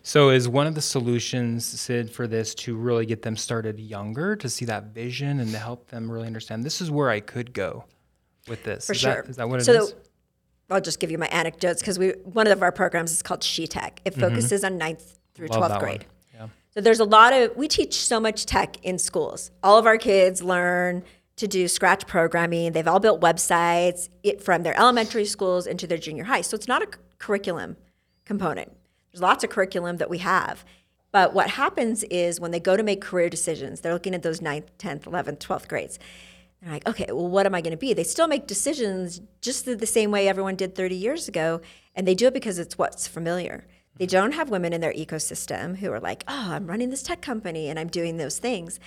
So, 0.07 0.29
is 0.29 0.47
one 0.47 0.67
of 0.67 0.75
the 0.75 0.83
solutions, 0.83 1.65
Cyd, 1.65 2.11
for 2.11 2.27
this 2.27 2.53
to 2.55 2.75
really 2.75 3.07
get 3.07 3.23
them 3.23 3.35
started 3.35 3.79
younger, 3.79 4.35
to 4.35 4.47
see 4.47 4.63
that 4.65 4.93
vision 4.93 5.39
and 5.39 5.49
to 5.49 5.57
help 5.57 5.87
them 5.87 6.11
really 6.11 6.27
understand 6.27 6.63
this 6.63 6.79
is 6.79 6.91
where 6.91 7.09
I 7.09 7.19
could 7.19 7.53
go 7.53 7.85
with 8.47 8.63
this? 8.63 8.85
For 8.85 8.93
is 8.93 8.99
sure. 8.99 9.23
That, 9.23 9.29
is 9.31 9.35
that 9.37 9.49
what 9.49 9.55
it 9.55 9.67
is? 9.67 9.89
so 9.89 9.95
I'll 10.69 10.79
just 10.79 10.99
give 10.99 11.09
you 11.09 11.17
my 11.17 11.25
anecdotes 11.29 11.81
because 11.81 11.97
we 11.97 12.09
one 12.23 12.45
of 12.45 12.61
our 12.61 12.71
programs 12.71 13.11
is 13.11 13.23
called 13.23 13.43
She 13.43 13.65
Tech. 13.65 13.99
It 14.05 14.13
focuses 14.13 14.63
on 14.63 14.77
ninth 14.77 15.17
through 15.33 15.47
Mm-hmm. 15.47 15.57
Twelfth 15.57 15.79
grade. 15.79 16.05
Yeah. 16.35 16.49
So 16.75 16.81
there's 16.81 16.99
a 16.99 17.05
lot 17.05 17.33
of 17.33 17.57
we 17.57 17.67
teach 17.67 17.95
so 17.95 18.19
much 18.19 18.45
tech 18.45 18.77
in 18.85 18.99
schools. 18.99 19.49
All 19.63 19.79
of 19.79 19.87
our 19.87 19.97
kids 19.97 20.43
learn 20.43 21.03
to 21.37 21.47
do 21.47 21.67
scratch 21.67 22.05
programming. 22.05 22.73
They've 22.73 22.87
all 22.87 22.99
built 22.99 23.21
websites 23.21 24.09
it, 24.21 24.43
from 24.43 24.61
their 24.61 24.77
elementary 24.77 25.25
schools 25.25 25.65
into 25.65 25.87
their 25.87 25.97
junior 25.97 26.25
high. 26.25 26.41
So 26.41 26.53
it's 26.53 26.67
not 26.67 26.83
a 26.83 26.89
curriculum 27.17 27.77
component. 28.23 28.71
There's 29.15 29.21
lots 29.21 29.45
of 29.45 29.49
curriculum 29.49 29.95
that 29.97 30.09
we 30.09 30.17
have. 30.17 30.65
But 31.13 31.33
what 31.33 31.51
happens 31.51 32.03
is 32.03 32.41
when 32.41 32.51
they 32.51 32.59
go 32.59 32.75
to 32.75 32.83
make 32.83 32.99
career 32.99 33.29
decisions, 33.29 33.79
they're 33.79 33.93
looking 33.93 34.13
at 34.13 34.23
those 34.23 34.41
9th, 34.41 34.65
10th, 34.77 35.03
11th, 35.03 35.37
12th 35.37 35.69
grades. 35.69 35.97
They're 36.61 36.73
like, 36.73 36.85
okay, 36.85 37.05
well, 37.07 37.29
what 37.29 37.45
am 37.45 37.55
I 37.55 37.61
going 37.61 37.71
to 37.71 37.77
be? 37.77 37.93
They 37.93 38.03
still 38.03 38.27
make 38.27 38.45
decisions 38.45 39.21
just 39.39 39.63
the 39.63 39.87
same 39.87 40.11
way 40.11 40.27
everyone 40.27 40.57
did 40.57 40.75
30 40.75 40.95
years 40.95 41.29
ago, 41.29 41.61
and 41.95 42.05
they 42.05 42.13
do 42.13 42.27
it 42.27 42.33
because 42.33 42.59
it's 42.59 42.77
what's 42.77 43.07
familiar. 43.07 43.65
They 43.95 44.05
mm-hmm. 44.05 44.11
don't 44.11 44.31
have 44.33 44.49
women 44.49 44.73
in 44.73 44.81
their 44.81 44.91
ecosystem 44.91 45.77
who 45.77 45.93
are 45.93 46.01
like, 46.01 46.25
oh, 46.27 46.51
I'm 46.51 46.67
running 46.67 46.89
this 46.89 47.01
tech 47.01 47.21
company 47.21 47.69
and 47.69 47.79
I'm 47.79 47.87
doing 47.87 48.17
those 48.17 48.37
things. 48.37 48.81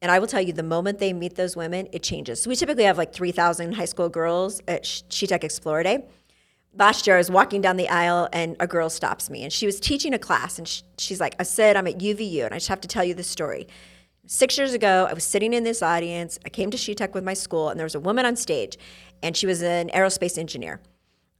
And 0.00 0.10
I 0.10 0.18
will 0.18 0.28
tell 0.28 0.40
you, 0.40 0.54
the 0.54 0.62
moment 0.62 0.98
they 0.98 1.12
meet 1.12 1.34
those 1.34 1.58
women, 1.58 1.88
it 1.92 2.02
changes. 2.02 2.40
So 2.40 2.48
we 2.48 2.56
typically 2.56 2.84
have 2.84 2.96
like 2.96 3.12
3,000 3.12 3.72
high 3.74 3.84
school 3.84 4.08
girls 4.08 4.62
at 4.66 4.86
She 4.86 5.26
Tech 5.26 5.44
Explorer 5.44 5.82
Day. 5.82 6.06
Last 6.78 7.08
year, 7.08 7.16
I 7.16 7.18
was 7.18 7.30
walking 7.30 7.60
down 7.60 7.76
the 7.76 7.88
aisle 7.88 8.28
and 8.32 8.54
a 8.60 8.66
girl 8.68 8.88
stops 8.88 9.28
me, 9.28 9.42
and 9.42 9.52
she 9.52 9.66
was 9.66 9.80
teaching 9.80 10.14
a 10.14 10.18
class, 10.18 10.58
and 10.58 10.68
she, 10.68 10.82
she's 10.96 11.20
like, 11.20 11.34
"I 11.40 11.42
said 11.42 11.76
I'm 11.76 11.88
at 11.88 11.98
UVU, 11.98 12.44
and 12.44 12.54
I 12.54 12.58
just 12.58 12.68
have 12.68 12.80
to 12.82 12.88
tell 12.88 13.02
you 13.02 13.14
this 13.14 13.26
story." 13.26 13.66
Six 14.26 14.56
years 14.56 14.74
ago, 14.74 15.08
I 15.10 15.12
was 15.12 15.24
sitting 15.24 15.54
in 15.54 15.64
this 15.64 15.82
audience. 15.82 16.38
I 16.46 16.50
came 16.50 16.70
to 16.70 16.76
She 16.76 16.94
Tech 16.94 17.16
with 17.16 17.24
my 17.24 17.34
school, 17.34 17.68
and 17.68 17.80
there 17.80 17.84
was 17.84 17.96
a 17.96 18.00
woman 18.00 18.24
on 18.24 18.36
stage, 18.36 18.78
and 19.24 19.36
she 19.36 19.46
was 19.46 19.60
an 19.60 19.88
aerospace 19.88 20.38
engineer. 20.38 20.80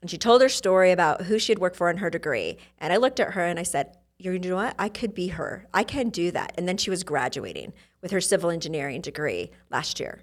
And 0.00 0.10
she 0.10 0.18
told 0.18 0.42
her 0.42 0.48
story 0.48 0.90
about 0.90 1.22
who 1.22 1.38
she 1.38 1.52
had 1.52 1.58
worked 1.60 1.76
for 1.76 1.88
in 1.90 1.98
her 1.98 2.10
degree. 2.10 2.56
And 2.78 2.92
I 2.92 2.96
looked 2.96 3.20
at 3.20 3.32
her 3.32 3.44
and 3.44 3.58
I 3.58 3.64
said, 3.64 3.96
You 4.18 4.38
know 4.38 4.56
what? 4.56 4.74
I 4.78 4.88
could 4.88 5.14
be 5.14 5.28
her. 5.28 5.66
I 5.74 5.84
can 5.84 6.08
do 6.08 6.30
that. 6.30 6.52
And 6.56 6.68
then 6.68 6.76
she 6.76 6.90
was 6.90 7.04
graduating 7.04 7.72
with 8.00 8.10
her 8.10 8.20
civil 8.20 8.50
engineering 8.50 9.00
degree 9.00 9.50
last 9.70 9.98
year. 10.00 10.22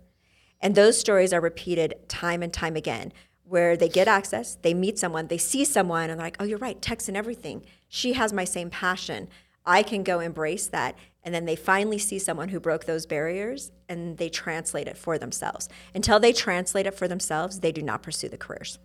And 0.62 0.76
those 0.76 0.98
stories 0.98 1.34
are 1.34 1.42
repeated 1.42 1.96
time 2.08 2.42
and 2.42 2.54
time 2.54 2.76
again, 2.76 3.12
where 3.48 3.78
they 3.78 3.90
get 3.90 4.08
access, 4.08 4.56
they 4.62 4.74
meet 4.74 4.98
someone, 5.00 5.28
they 5.28 5.38
see 5.38 5.64
someone, 5.66 6.10
and 6.10 6.20
they're 6.20 6.26
like, 6.26 6.38
oh, 6.40 6.46
you're 6.46 6.58
right, 6.58 6.82
text 6.82 7.08
and 7.08 7.16
everything. 7.16 7.64
She 7.88 8.14
has 8.14 8.34
my 8.34 8.44
same 8.44 8.70
passion. 8.70 9.30
I 9.66 9.84
can 9.84 10.04
go 10.04 10.20
embrace 10.20 10.68
that. 10.68 10.96
And 11.24 11.34
then 11.34 11.46
they 11.46 11.56
finally 11.56 11.98
see 11.98 12.20
someone 12.20 12.50
who 12.50 12.60
broke 12.60 12.86
those 12.86 13.06
barriers 13.08 13.72
and 13.90 14.18
they 14.18 14.30
translate 14.30 14.88
it 14.88 14.98
for 14.98 15.18
themselves. 15.18 15.70
Until 15.96 16.20
they 16.20 16.34
translate 16.34 16.86
it 16.86 16.94
for 16.94 17.08
themselves, 17.08 17.62
they 17.62 17.72
do 17.72 17.82
not 17.82 18.04
pursue 18.04 18.30
the 18.30 18.38
careers. 18.38 18.78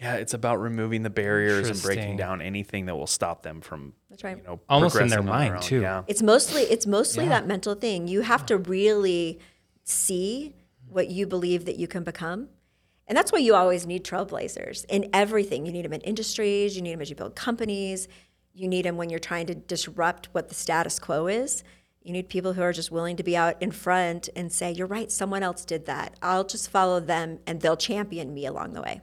Yeah, 0.00 0.14
it's 0.14 0.32
about 0.32 0.56
removing 0.60 1.02
the 1.02 1.10
barriers 1.10 1.68
and 1.68 1.82
breaking 1.82 2.16
down 2.16 2.40
anything 2.40 2.86
that 2.86 2.96
will 2.96 3.06
stop 3.06 3.42
them 3.42 3.60
from 3.60 3.92
That's 4.08 4.24
right. 4.24 4.38
you 4.38 4.42
know 4.44 4.60
Almost 4.70 4.96
in 4.96 5.08
their 5.08 5.22
mind, 5.22 5.56
own. 5.56 5.60
too. 5.60 5.82
Yeah. 5.82 6.04
It's 6.06 6.22
mostly 6.22 6.62
it's 6.62 6.86
mostly 6.86 7.28
that 7.28 7.46
mental 7.46 7.74
thing. 7.74 8.08
You 8.08 8.22
have 8.22 8.46
to 8.46 8.56
really 8.56 9.38
see 9.84 10.54
what 10.88 11.08
you 11.10 11.26
believe 11.26 11.66
that 11.66 11.76
you 11.76 11.86
can 11.86 12.02
become. 12.02 12.48
And 13.10 13.16
that's 13.16 13.32
why 13.32 13.40
you 13.40 13.56
always 13.56 13.88
need 13.88 14.04
trailblazers 14.04 14.84
in 14.88 15.10
everything. 15.12 15.66
You 15.66 15.72
need 15.72 15.84
them 15.84 15.92
in 15.92 16.00
industries, 16.02 16.76
you 16.76 16.82
need 16.82 16.92
them 16.92 17.02
as 17.02 17.10
you 17.10 17.16
build 17.16 17.34
companies, 17.34 18.06
you 18.54 18.68
need 18.68 18.84
them 18.84 18.96
when 18.96 19.10
you're 19.10 19.18
trying 19.18 19.46
to 19.46 19.54
disrupt 19.56 20.28
what 20.30 20.48
the 20.48 20.54
status 20.54 21.00
quo 21.00 21.26
is. 21.26 21.64
You 22.04 22.12
need 22.12 22.28
people 22.28 22.52
who 22.52 22.62
are 22.62 22.72
just 22.72 22.92
willing 22.92 23.16
to 23.16 23.24
be 23.24 23.36
out 23.36 23.60
in 23.60 23.72
front 23.72 24.28
and 24.36 24.52
say, 24.52 24.70
You're 24.70 24.86
right, 24.86 25.10
someone 25.10 25.42
else 25.42 25.64
did 25.64 25.86
that. 25.86 26.14
I'll 26.22 26.44
just 26.44 26.70
follow 26.70 27.00
them 27.00 27.40
and 27.48 27.60
they'll 27.60 27.76
champion 27.76 28.32
me 28.32 28.46
along 28.46 28.74
the 28.74 28.80
way. 28.80 29.00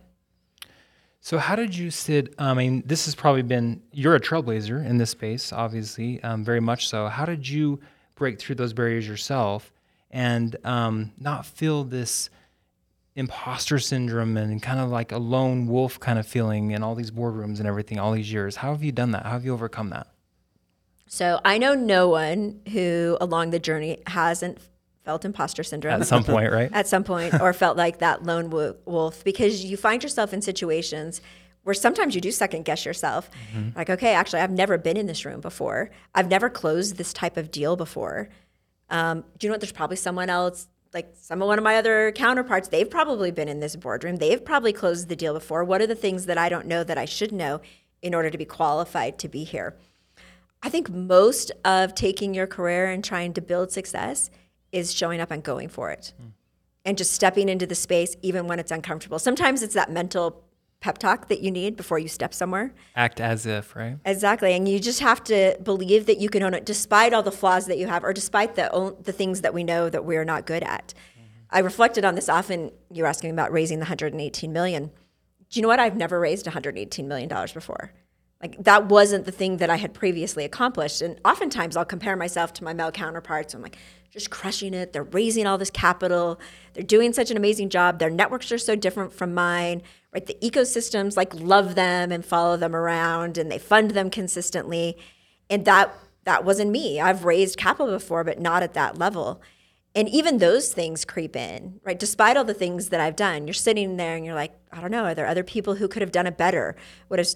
So, 1.19 1.37
how 1.37 1.57
did 1.57 1.75
you, 1.75 1.91
Cyd? 1.91 2.33
I 2.39 2.53
mean, 2.53 2.83
this 2.85 3.03
has 3.07 3.13
probably 3.13 3.41
been, 3.41 3.81
you're 3.91 4.15
a 4.15 4.21
trailblazer 4.21 4.85
in 4.85 4.99
this 4.99 5.09
space, 5.09 5.51
obviously, 5.51 6.23
um, 6.23 6.45
very 6.45 6.61
much 6.61 6.87
so. 6.87 7.07
How 7.07 7.25
did 7.25 7.49
you 7.49 7.81
break 8.15 8.39
through 8.39 8.55
those 8.55 8.71
barriers 8.71 9.05
yourself 9.05 9.73
and 10.09 10.55
um, 10.63 11.11
not 11.19 11.45
feel 11.45 11.83
this 11.83 12.29
imposter 13.17 13.79
syndrome 13.79 14.37
and 14.37 14.61
kind 14.61 14.79
of 14.79 14.89
like 14.89 15.11
a 15.11 15.17
lone 15.17 15.67
wolf 15.67 15.99
kind 15.99 16.19
of 16.19 16.27
feeling 16.27 16.71
in 16.71 16.83
all 16.83 16.95
these 16.95 17.11
boardrooms 17.11 17.57
and 17.57 17.67
everything 17.67 17.99
all 17.99 18.13
these 18.13 18.31
years? 18.31 18.55
How 18.57 18.71
have 18.71 18.83
you 18.83 18.91
done 18.91 19.11
that? 19.11 19.23
How 19.23 19.31
have 19.31 19.43
you 19.43 19.53
overcome 19.53 19.89
that? 19.89 20.07
So 21.07 21.41
I 21.43 21.57
know 21.57 21.73
no 21.73 22.07
one 22.09 22.61
who 22.71 23.17
along 23.19 23.49
the 23.49 23.59
journey 23.59 23.99
hasn't 24.07 24.59
felt 25.03 25.25
imposter 25.25 25.63
syndrome. 25.63 26.01
At 26.01 26.07
some 26.07 26.23
point, 26.23 26.51
right? 26.51 26.69
at 26.73 26.87
some 26.87 27.03
point 27.03 27.39
or 27.41 27.53
felt 27.53 27.75
like 27.85 27.99
that 27.99 28.23
lone 28.23 28.49
wolf 28.85 29.23
because 29.23 29.65
you 29.65 29.77
find 29.77 30.03
yourself 30.03 30.33
in 30.33 30.41
situations 30.41 31.21
where 31.63 31.73
sometimes 31.73 32.13
you 32.13 32.21
do 32.21 32.31
second 32.31 32.65
guess 32.65 32.85
yourself. 32.85 33.29
Like, 33.75 33.89
okay, 33.89 34.13
actually, 34.13 34.39
I've 34.41 34.51
never 34.51 34.77
been 34.77 34.95
in 34.95 35.05
this 35.05 35.25
room 35.25 35.41
before. 35.41 35.91
I've 36.15 36.29
never 36.29 36.49
closed 36.49 36.95
this 36.95 37.11
type 37.11 37.35
of 37.35 37.51
deal 37.51 37.75
before. 37.75 38.29
Um, 38.89 39.25
do 39.37 39.47
you 39.47 39.49
know 39.49 39.55
what? 39.55 39.61
There's 39.61 39.73
probably 39.73 39.97
someone 39.97 40.29
else, 40.29 40.67
like 40.97 41.13
some 41.13 41.43
of 41.43 41.47
one 41.47 41.59
of 41.59 41.63
my 41.63 41.77
other 41.77 42.11
counterparts. 42.11 42.69
They've 42.69 42.89
probably 42.89 43.29
been 43.29 43.47
in 43.47 43.59
this 43.59 43.75
boardroom. 43.75 44.15
They've 44.15 44.43
probably 44.43 44.73
closed 44.73 45.09
the 45.09 45.15
deal 45.15 45.35
before. 45.35 45.63
What 45.63 45.79
are 45.79 45.85
the 45.85 45.93
things 45.93 46.25
that 46.25 46.39
I 46.39 46.49
don't 46.49 46.65
know 46.65 46.83
that 46.83 46.97
I 46.97 47.05
should 47.05 47.31
know 47.31 47.61
in 48.01 48.15
order 48.15 48.31
to 48.31 48.37
be 48.37 48.45
qualified 48.45 49.19
to 49.19 49.29
be 49.29 49.43
here? 49.43 49.75
I 50.63 50.69
think 50.69 50.89
most 50.89 51.51
of 51.63 51.93
taking 51.93 52.33
your 52.33 52.47
career 52.47 52.89
and 52.89 53.03
trying 53.03 53.33
to 53.33 53.41
build 53.41 53.71
success 53.71 54.31
is 54.71 54.91
showing 54.91 55.21
up 55.21 55.29
and 55.29 55.43
going 55.43 55.69
for 55.69 55.91
it 55.91 56.13
hmm. 56.19 56.29
and 56.83 56.97
just 56.97 57.11
stepping 57.11 57.47
into 57.47 57.67
the 57.67 57.75
space 57.75 58.15
even 58.23 58.47
when 58.47 58.57
it's 58.57 58.71
uncomfortable. 58.71 59.19
Sometimes 59.19 59.61
it's 59.61 59.75
that 59.75 59.91
mental 59.91 60.43
pep 60.79 60.97
talk 60.97 61.27
that 61.27 61.41
you 61.41 61.51
need 61.51 61.75
before 61.75 61.99
you 61.99 62.07
step 62.07 62.33
somewhere. 62.33 62.73
Act 62.95 63.19
as 63.19 63.45
if, 63.45 63.75
right? 63.75 63.97
Exactly. 64.05 64.53
And 64.53 64.67
you 64.67 64.79
just 64.79 64.99
have 64.99 65.23
to 65.25 65.57
believe 65.63 66.05
that 66.05 66.19
you 66.19 66.29
can 66.29 66.43
own 66.43 66.53
it 66.53 66.65
despite 66.65 67.13
all 67.13 67.23
the 67.23 67.31
flaws 67.31 67.65
that 67.65 67.77
you 67.77 67.87
have 67.87 68.03
or 68.03 68.13
despite 68.13 68.55
the 68.55 68.95
the 69.01 69.11
things 69.11 69.41
that 69.41 69.53
we 69.53 69.63
know 69.63 69.89
that 69.89 70.05
we're 70.05 70.25
not 70.25 70.45
good 70.45 70.63
at. 70.63 70.93
Mm-hmm. 70.93 71.55
I 71.55 71.59
reflected 71.59 72.05
on 72.05 72.15
this 72.15 72.29
often. 72.29 72.71
You 72.91 73.03
were 73.03 73.09
asking 73.09 73.31
about 73.31 73.51
raising 73.51 73.79
the 73.79 73.85
118 73.85 74.53
million. 74.53 74.91
Do 75.49 75.59
you 75.59 75.61
know 75.61 75.67
what? 75.67 75.79
I've 75.79 75.95
never 75.95 76.19
raised 76.19 76.45
118 76.45 77.07
million 77.07 77.29
dollars 77.29 77.53
before. 77.53 77.91
Like 78.41 78.63
that 78.63 78.87
wasn't 78.87 79.25
the 79.25 79.31
thing 79.31 79.57
that 79.57 79.69
I 79.69 79.77
had 79.77 79.93
previously 79.93 80.45
accomplished. 80.45 81.01
And 81.01 81.19
oftentimes 81.25 81.75
I'll 81.75 81.85
compare 81.85 82.15
myself 82.15 82.53
to 82.53 82.63
my 82.63 82.73
male 82.73 82.91
counterparts. 82.91 83.53
I'm 83.53 83.61
like, 83.61 83.77
just 84.11 84.29
crushing 84.29 84.73
it. 84.73 84.93
They're 84.93 85.03
raising 85.03 85.47
all 85.47 85.57
this 85.57 85.69
capital. 85.69 86.39
They're 86.73 86.83
doing 86.83 87.13
such 87.13 87.31
an 87.31 87.37
amazing 87.37 87.69
job. 87.69 87.99
Their 87.99 88.09
networks 88.09 88.51
are 88.51 88.57
so 88.57 88.75
different 88.75 89.11
from 89.11 89.33
mine, 89.33 89.81
right? 90.13 90.25
The 90.25 90.37
ecosystems 90.41 91.17
like 91.17 91.33
love 91.33 91.75
them 91.75 92.11
and 92.11 92.25
follow 92.25 92.57
them 92.57 92.75
around 92.75 93.37
and 93.37 93.51
they 93.51 93.59
fund 93.59 93.91
them 93.91 94.09
consistently. 94.09 94.97
And 95.49 95.65
that 95.65 95.93
that 96.25 96.43
wasn't 96.43 96.71
me. 96.71 96.99
I've 96.99 97.23
raised 97.23 97.57
capital 97.57 97.87
before, 97.87 98.25
but 98.25 98.39
not 98.39 98.61
at 98.61 98.73
that 98.73 98.97
level. 98.97 99.41
And 99.95 100.09
even 100.09 100.37
those 100.37 100.73
things 100.73 101.05
creep 101.05 101.35
in, 101.35 101.79
right? 101.83 101.97
Despite 101.97 102.37
all 102.37 102.43
the 102.43 102.53
things 102.53 102.89
that 102.89 102.99
I've 102.99 103.15
done, 103.15 103.47
you're 103.47 103.53
sitting 103.53 103.95
there 103.95 104.15
and 104.15 104.25
you're 104.25 104.35
like, 104.35 104.53
I 104.71 104.81
don't 104.81 104.91
know, 104.91 105.05
are 105.05 105.15
there 105.15 105.25
other 105.25 105.43
people 105.43 105.75
who 105.75 105.87
could 105.87 106.01
have 106.01 106.11
done 106.11 106.27
it 106.27 106.37
better? 106.37 106.75
Would 107.09 107.19
have 107.19 107.29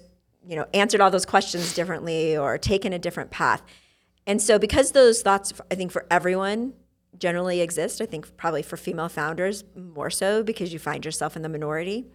you 0.46 0.56
know, 0.56 0.66
answered 0.74 1.00
all 1.00 1.10
those 1.10 1.26
questions 1.26 1.74
differently 1.74 2.36
or 2.36 2.58
taken 2.58 2.92
a 2.92 2.98
different 2.98 3.30
path. 3.30 3.62
And 4.26 4.40
so, 4.40 4.58
because 4.58 4.92
those 4.92 5.22
thoughts, 5.22 5.52
I 5.70 5.74
think 5.74 5.92
for 5.92 6.06
everyone 6.10 6.74
generally 7.18 7.60
exist, 7.60 8.00
I 8.00 8.06
think 8.06 8.36
probably 8.36 8.62
for 8.62 8.76
female 8.76 9.08
founders 9.08 9.64
more 9.76 10.10
so 10.10 10.42
because 10.42 10.72
you 10.72 10.78
find 10.78 11.04
yourself 11.04 11.36
in 11.36 11.42
the 11.42 11.48
minority. 11.48 12.06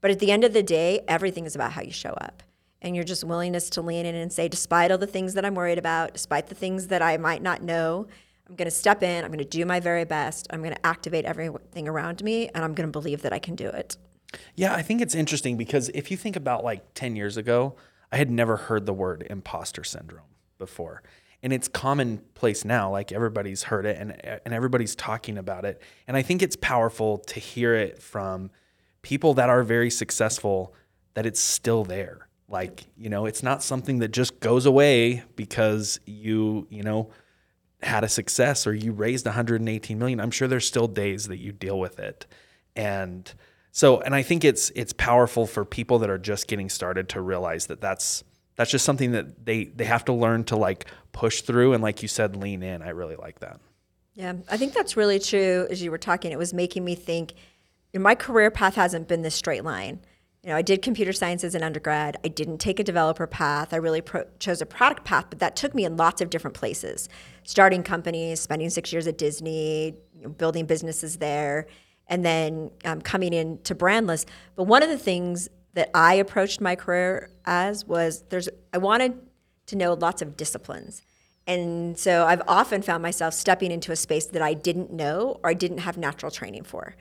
But 0.00 0.10
at 0.10 0.18
the 0.18 0.30
end 0.30 0.44
of 0.44 0.52
the 0.52 0.62
day, 0.62 1.00
everything 1.08 1.46
is 1.46 1.54
about 1.54 1.72
how 1.72 1.82
you 1.82 1.92
show 1.92 2.10
up 2.10 2.42
and 2.82 2.94
your 2.94 3.04
just 3.04 3.24
willingness 3.24 3.68
to 3.70 3.82
lean 3.82 4.06
in 4.06 4.14
and 4.14 4.32
say, 4.32 4.48
despite 4.48 4.90
all 4.90 4.98
the 4.98 5.06
things 5.06 5.34
that 5.34 5.44
I'm 5.44 5.54
worried 5.54 5.78
about, 5.78 6.14
despite 6.14 6.46
the 6.46 6.54
things 6.54 6.86
that 6.88 7.02
I 7.02 7.16
might 7.18 7.42
not 7.42 7.62
know, 7.62 8.06
I'm 8.48 8.56
going 8.56 8.66
to 8.66 8.70
step 8.70 9.02
in, 9.02 9.24
I'm 9.24 9.30
going 9.30 9.38
to 9.38 9.44
do 9.44 9.64
my 9.64 9.80
very 9.80 10.04
best, 10.04 10.46
I'm 10.50 10.62
going 10.62 10.74
to 10.74 10.86
activate 10.86 11.24
everything 11.24 11.88
around 11.88 12.22
me, 12.24 12.48
and 12.48 12.64
I'm 12.64 12.74
going 12.74 12.88
to 12.88 12.92
believe 12.92 13.22
that 13.22 13.32
I 13.32 13.38
can 13.38 13.54
do 13.54 13.68
it. 13.68 13.96
Yeah, 14.54 14.74
I 14.74 14.82
think 14.82 15.00
it's 15.00 15.14
interesting 15.14 15.56
because 15.56 15.88
if 15.90 16.10
you 16.10 16.16
think 16.16 16.36
about 16.36 16.64
like 16.64 16.94
10 16.94 17.16
years 17.16 17.36
ago, 17.36 17.76
I 18.12 18.16
had 18.16 18.30
never 18.30 18.56
heard 18.56 18.86
the 18.86 18.92
word 18.92 19.26
imposter 19.28 19.84
syndrome 19.84 20.24
before. 20.58 21.02
And 21.42 21.52
it's 21.52 21.68
commonplace 21.68 22.64
now, 22.64 22.90
like 22.90 23.12
everybody's 23.12 23.64
heard 23.64 23.86
it 23.86 23.96
and 23.98 24.12
uh, 24.12 24.38
and 24.44 24.52
everybody's 24.52 24.94
talking 24.94 25.38
about 25.38 25.64
it. 25.64 25.80
And 26.06 26.16
I 26.16 26.22
think 26.22 26.42
it's 26.42 26.56
powerful 26.56 27.18
to 27.18 27.40
hear 27.40 27.74
it 27.74 28.02
from 28.02 28.50
people 29.02 29.34
that 29.34 29.48
are 29.48 29.62
very 29.62 29.90
successful 29.90 30.74
that 31.14 31.24
it's 31.24 31.40
still 31.40 31.84
there. 31.84 32.28
Like, 32.46 32.84
you 32.96 33.08
know, 33.08 33.26
it's 33.26 33.42
not 33.42 33.62
something 33.62 34.00
that 34.00 34.08
just 34.08 34.40
goes 34.40 34.66
away 34.66 35.22
because 35.36 36.00
you, 36.04 36.66
you 36.68 36.82
know, 36.82 37.10
had 37.82 38.04
a 38.04 38.08
success 38.08 38.66
or 38.66 38.74
you 38.74 38.92
raised 38.92 39.24
118 39.24 39.98
million. 39.98 40.20
I'm 40.20 40.30
sure 40.30 40.48
there's 40.48 40.66
still 40.66 40.88
days 40.88 41.28
that 41.28 41.38
you 41.38 41.52
deal 41.52 41.78
with 41.78 41.98
it. 41.98 42.26
And 42.76 43.32
so, 43.72 44.00
and 44.00 44.14
I 44.14 44.22
think 44.22 44.44
it's 44.44 44.70
it's 44.74 44.92
powerful 44.92 45.46
for 45.46 45.64
people 45.64 46.00
that 46.00 46.10
are 46.10 46.18
just 46.18 46.48
getting 46.48 46.68
started 46.68 47.08
to 47.10 47.20
realize 47.20 47.66
that 47.66 47.80
that's 47.80 48.24
that's 48.56 48.70
just 48.70 48.84
something 48.84 49.12
that 49.12 49.44
they 49.46 49.64
they 49.64 49.84
have 49.84 50.04
to 50.06 50.12
learn 50.12 50.44
to 50.44 50.56
like 50.56 50.86
push 51.12 51.42
through 51.42 51.72
and 51.72 51.82
like 51.82 52.02
you 52.02 52.08
said 52.08 52.36
lean 52.36 52.62
in. 52.62 52.82
I 52.82 52.90
really 52.90 53.16
like 53.16 53.40
that. 53.40 53.60
Yeah, 54.14 54.34
I 54.50 54.56
think 54.56 54.74
that's 54.74 54.96
really 54.96 55.20
true. 55.20 55.66
As 55.70 55.82
you 55.82 55.90
were 55.90 55.98
talking, 55.98 56.32
it 56.32 56.38
was 56.38 56.52
making 56.52 56.84
me 56.84 56.94
think. 56.94 57.32
You 57.92 57.98
know, 57.98 58.04
my 58.04 58.14
career 58.14 58.50
path 58.50 58.74
hasn't 58.74 59.08
been 59.08 59.22
this 59.22 59.34
straight 59.34 59.64
line. 59.64 60.00
You 60.42 60.50
know, 60.50 60.56
I 60.56 60.62
did 60.62 60.80
computer 60.80 61.12
science 61.12 61.44
as 61.44 61.54
an 61.54 61.62
undergrad. 61.62 62.16
I 62.24 62.28
didn't 62.28 62.58
take 62.58 62.80
a 62.80 62.84
developer 62.84 63.26
path. 63.26 63.74
I 63.74 63.76
really 63.76 64.00
pro- 64.00 64.24
chose 64.38 64.62
a 64.62 64.66
product 64.66 65.04
path, 65.04 65.26
but 65.28 65.38
that 65.40 65.54
took 65.54 65.74
me 65.74 65.84
in 65.84 65.96
lots 65.96 66.20
of 66.22 66.30
different 66.30 66.56
places. 66.56 67.08
Starting 67.44 67.82
companies, 67.82 68.40
spending 68.40 68.70
six 68.70 68.92
years 68.92 69.06
at 69.06 69.18
Disney, 69.18 69.96
you 70.16 70.22
know, 70.22 70.28
building 70.28 70.66
businesses 70.66 71.18
there 71.18 71.66
and 72.10 72.24
then 72.24 72.70
um, 72.84 73.00
coming 73.00 73.32
into 73.32 73.74
Brandless. 73.74 74.26
But 74.56 74.64
one 74.64 74.82
of 74.82 74.90
the 74.90 74.98
things 74.98 75.48
that 75.74 75.90
I 75.94 76.14
approached 76.14 76.60
my 76.60 76.74
career 76.74 77.30
as 77.46 77.86
was 77.86 78.24
there's 78.28 78.48
I 78.74 78.78
wanted 78.78 79.18
to 79.66 79.76
know 79.76 79.94
lots 79.94 80.20
of 80.20 80.36
disciplines. 80.36 81.02
And 81.46 81.98
so 81.98 82.26
I've 82.26 82.42
often 82.46 82.82
found 82.82 83.02
myself 83.02 83.32
stepping 83.34 83.70
into 83.70 83.92
a 83.92 83.96
space 83.96 84.26
that 84.26 84.42
I 84.42 84.52
didn't 84.52 84.92
know 84.92 85.40
or 85.42 85.50
I 85.50 85.54
didn't 85.54 85.78
have 85.78 85.96
natural 85.96 86.30
training 86.30 86.64
for. 86.64 86.94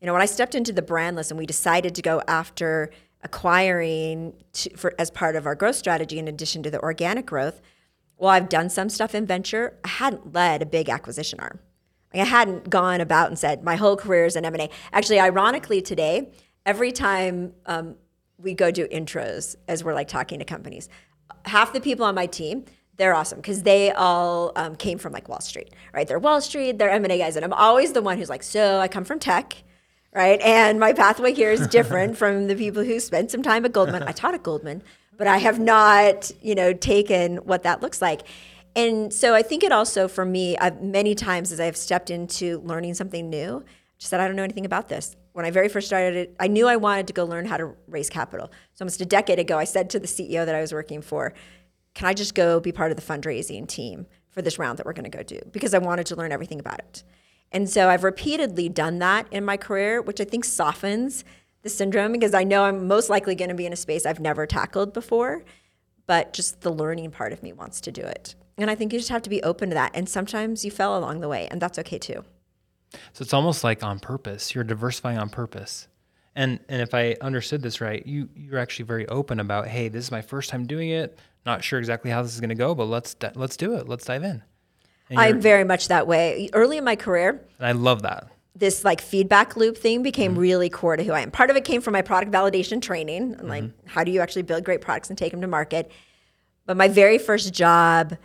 You 0.00 0.06
know, 0.06 0.12
when 0.12 0.22
I 0.22 0.26
stepped 0.26 0.54
into 0.54 0.72
the 0.72 0.82
Brandless 0.82 1.30
and 1.30 1.38
we 1.38 1.46
decided 1.46 1.94
to 1.94 2.02
go 2.02 2.22
after 2.28 2.90
acquiring 3.22 4.34
to, 4.52 4.76
for, 4.76 4.94
as 4.98 5.10
part 5.10 5.34
of 5.34 5.46
our 5.46 5.54
growth 5.54 5.76
strategy 5.76 6.18
in 6.18 6.28
addition 6.28 6.62
to 6.64 6.70
the 6.70 6.80
organic 6.80 7.26
growth, 7.26 7.60
well, 8.18 8.30
I've 8.30 8.48
done 8.48 8.68
some 8.68 8.88
stuff 8.88 9.14
in 9.14 9.26
venture. 9.26 9.78
I 9.84 9.88
hadn't 9.88 10.32
led 10.32 10.62
a 10.62 10.66
big 10.66 10.88
acquisition 10.88 11.40
arm. 11.40 11.60
I 12.14 12.18
hadn't 12.18 12.70
gone 12.70 13.00
about 13.00 13.28
and 13.28 13.38
said 13.38 13.62
my 13.62 13.76
whole 13.76 13.96
career 13.96 14.24
is 14.24 14.36
in 14.36 14.44
M&A. 14.44 14.70
Actually, 14.92 15.20
ironically 15.20 15.82
today, 15.82 16.30
every 16.64 16.92
time 16.92 17.52
um, 17.66 17.96
we 18.38 18.54
go 18.54 18.70
do 18.70 18.86
intros 18.88 19.56
as 19.68 19.84
we're 19.84 19.94
like 19.94 20.08
talking 20.08 20.38
to 20.38 20.44
companies, 20.44 20.88
half 21.44 21.72
the 21.72 21.80
people 21.80 22.04
on 22.04 22.14
my 22.14 22.26
team, 22.26 22.64
they're 22.96 23.14
awesome 23.14 23.38
because 23.38 23.62
they 23.62 23.92
all 23.92 24.52
um, 24.56 24.74
came 24.76 24.98
from 24.98 25.12
like 25.12 25.28
Wall 25.28 25.40
Street, 25.40 25.74
right? 25.92 26.08
They're 26.08 26.18
Wall 26.18 26.40
Street, 26.40 26.78
they're 26.78 26.90
M&A 26.90 27.18
guys. 27.18 27.36
And 27.36 27.44
I'm 27.44 27.52
always 27.52 27.92
the 27.92 28.02
one 28.02 28.18
who's 28.18 28.30
like, 28.30 28.42
so 28.42 28.78
I 28.78 28.88
come 28.88 29.04
from 29.04 29.18
tech, 29.18 29.62
right? 30.14 30.40
And 30.40 30.80
my 30.80 30.92
pathway 30.92 31.34
here 31.34 31.50
is 31.50 31.66
different 31.68 32.16
from 32.18 32.46
the 32.46 32.56
people 32.56 32.84
who 32.84 32.98
spent 33.00 33.30
some 33.30 33.42
time 33.42 33.64
at 33.64 33.72
Goldman. 33.72 34.02
I 34.04 34.12
taught 34.12 34.34
at 34.34 34.42
Goldman, 34.42 34.82
but 35.16 35.26
I 35.26 35.38
have 35.38 35.58
not, 35.58 36.30
you 36.40 36.54
know, 36.54 36.72
taken 36.72 37.36
what 37.38 37.64
that 37.64 37.82
looks 37.82 38.00
like. 38.00 38.22
And 38.76 39.12
so 39.12 39.34
I 39.34 39.42
think 39.42 39.64
it 39.64 39.72
also, 39.72 40.06
for 40.06 40.26
me, 40.26 40.56
I've, 40.58 40.82
many 40.82 41.14
times 41.14 41.50
as 41.50 41.58
I've 41.58 41.78
stepped 41.78 42.10
into 42.10 42.60
learning 42.60 42.92
something 42.92 43.30
new, 43.30 43.64
just 43.98 44.10
said, 44.10 44.20
I 44.20 44.26
don't 44.26 44.36
know 44.36 44.44
anything 44.44 44.66
about 44.66 44.90
this. 44.90 45.16
When 45.32 45.46
I 45.46 45.50
very 45.50 45.70
first 45.70 45.86
started 45.86 46.14
it, 46.14 46.36
I 46.38 46.46
knew 46.46 46.68
I 46.68 46.76
wanted 46.76 47.06
to 47.06 47.14
go 47.14 47.24
learn 47.24 47.46
how 47.46 47.56
to 47.56 47.74
raise 47.88 48.10
capital. 48.10 48.52
So 48.74 48.82
almost 48.82 49.00
a 49.00 49.06
decade 49.06 49.38
ago, 49.38 49.58
I 49.58 49.64
said 49.64 49.88
to 49.90 49.98
the 49.98 50.06
CEO 50.06 50.44
that 50.44 50.54
I 50.54 50.60
was 50.60 50.74
working 50.74 51.00
for, 51.00 51.32
can 51.94 52.06
I 52.06 52.12
just 52.12 52.34
go 52.34 52.60
be 52.60 52.70
part 52.70 52.90
of 52.90 52.98
the 52.98 53.02
fundraising 53.02 53.66
team 53.66 54.06
for 54.28 54.42
this 54.42 54.58
round 54.58 54.78
that 54.78 54.84
we're 54.84 54.92
going 54.92 55.10
to 55.10 55.16
go 55.16 55.22
do? 55.22 55.40
Because 55.52 55.72
I 55.72 55.78
wanted 55.78 56.04
to 56.08 56.16
learn 56.16 56.30
everything 56.30 56.60
about 56.60 56.78
it. 56.80 57.02
And 57.52 57.70
so 57.70 57.88
I've 57.88 58.04
repeatedly 58.04 58.68
done 58.68 58.98
that 58.98 59.26
in 59.30 59.42
my 59.42 59.56
career, 59.56 60.02
which 60.02 60.20
I 60.20 60.24
think 60.24 60.44
softens 60.44 61.24
the 61.62 61.70
syndrome 61.70 62.12
because 62.12 62.34
I 62.34 62.44
know 62.44 62.64
I'm 62.64 62.86
most 62.86 63.08
likely 63.08 63.34
going 63.34 63.48
to 63.48 63.54
be 63.54 63.64
in 63.64 63.72
a 63.72 63.76
space 63.76 64.04
I've 64.04 64.20
never 64.20 64.46
tackled 64.46 64.92
before, 64.92 65.44
but 66.06 66.34
just 66.34 66.60
the 66.60 66.70
learning 66.70 67.10
part 67.10 67.32
of 67.32 67.42
me 67.42 67.54
wants 67.54 67.80
to 67.82 67.92
do 67.92 68.02
it. 68.02 68.34
And 68.58 68.70
I 68.70 68.74
think 68.74 68.92
you 68.92 68.98
just 68.98 69.10
have 69.10 69.22
to 69.22 69.30
be 69.30 69.42
open 69.42 69.68
to 69.68 69.74
that. 69.74 69.90
And 69.94 70.08
sometimes 70.08 70.64
you 70.64 70.70
fell 70.70 70.98
along 70.98 71.20
the 71.20 71.28
way, 71.28 71.46
and 71.50 71.60
that's 71.60 71.78
okay 71.80 71.98
too. 71.98 72.24
So 73.12 73.22
it's 73.22 73.34
almost 73.34 73.64
like 73.64 73.82
on 73.82 73.98
purpose. 73.98 74.54
You're 74.54 74.64
diversifying 74.64 75.18
on 75.18 75.28
purpose. 75.28 75.88
And 76.34 76.60
and 76.68 76.82
if 76.82 76.94
I 76.94 77.16
understood 77.20 77.62
this 77.62 77.80
right, 77.80 78.06
you 78.06 78.28
you're 78.34 78.58
actually 78.58 78.84
very 78.84 79.08
open 79.08 79.40
about, 79.40 79.68
hey, 79.68 79.88
this 79.88 80.04
is 80.04 80.10
my 80.10 80.22
first 80.22 80.50
time 80.50 80.66
doing 80.66 80.90
it. 80.90 81.18
Not 81.44 81.64
sure 81.64 81.78
exactly 81.78 82.10
how 82.10 82.22
this 82.22 82.34
is 82.34 82.40
going 82.40 82.50
to 82.50 82.54
go, 82.54 82.74
but 82.74 82.84
let's 82.84 83.16
let's 83.34 83.56
do 83.56 83.74
it. 83.76 83.88
Let's 83.88 84.04
dive 84.04 84.22
in. 84.22 84.42
I'm 85.16 85.40
very 85.40 85.64
much 85.64 85.88
that 85.88 86.06
way. 86.06 86.50
Early 86.52 86.78
in 86.78 86.84
my 86.84 86.96
career, 86.96 87.40
and 87.58 87.66
I 87.66 87.72
love 87.72 88.02
that. 88.02 88.28
This 88.54 88.84
like 88.84 89.00
feedback 89.00 89.56
loop 89.56 89.78
thing 89.78 90.02
became 90.02 90.32
mm-hmm. 90.32 90.40
really 90.40 90.70
core 90.70 90.96
to 90.96 91.04
who 91.04 91.12
I 91.12 91.20
am. 91.20 91.30
Part 91.30 91.50
of 91.50 91.56
it 91.56 91.64
came 91.64 91.80
from 91.80 91.92
my 91.92 92.02
product 92.02 92.32
validation 92.32 92.82
training, 92.82 93.34
and 93.38 93.48
like 93.48 93.64
mm-hmm. 93.64 93.88
how 93.88 94.02
do 94.02 94.10
you 94.10 94.20
actually 94.20 94.42
build 94.42 94.64
great 94.64 94.80
products 94.80 95.08
and 95.08 95.16
take 95.16 95.30
them 95.30 95.40
to 95.42 95.46
market. 95.46 95.90
But 96.66 96.76
my 96.76 96.88
very 96.88 97.18
first 97.18 97.54
job 97.54 98.16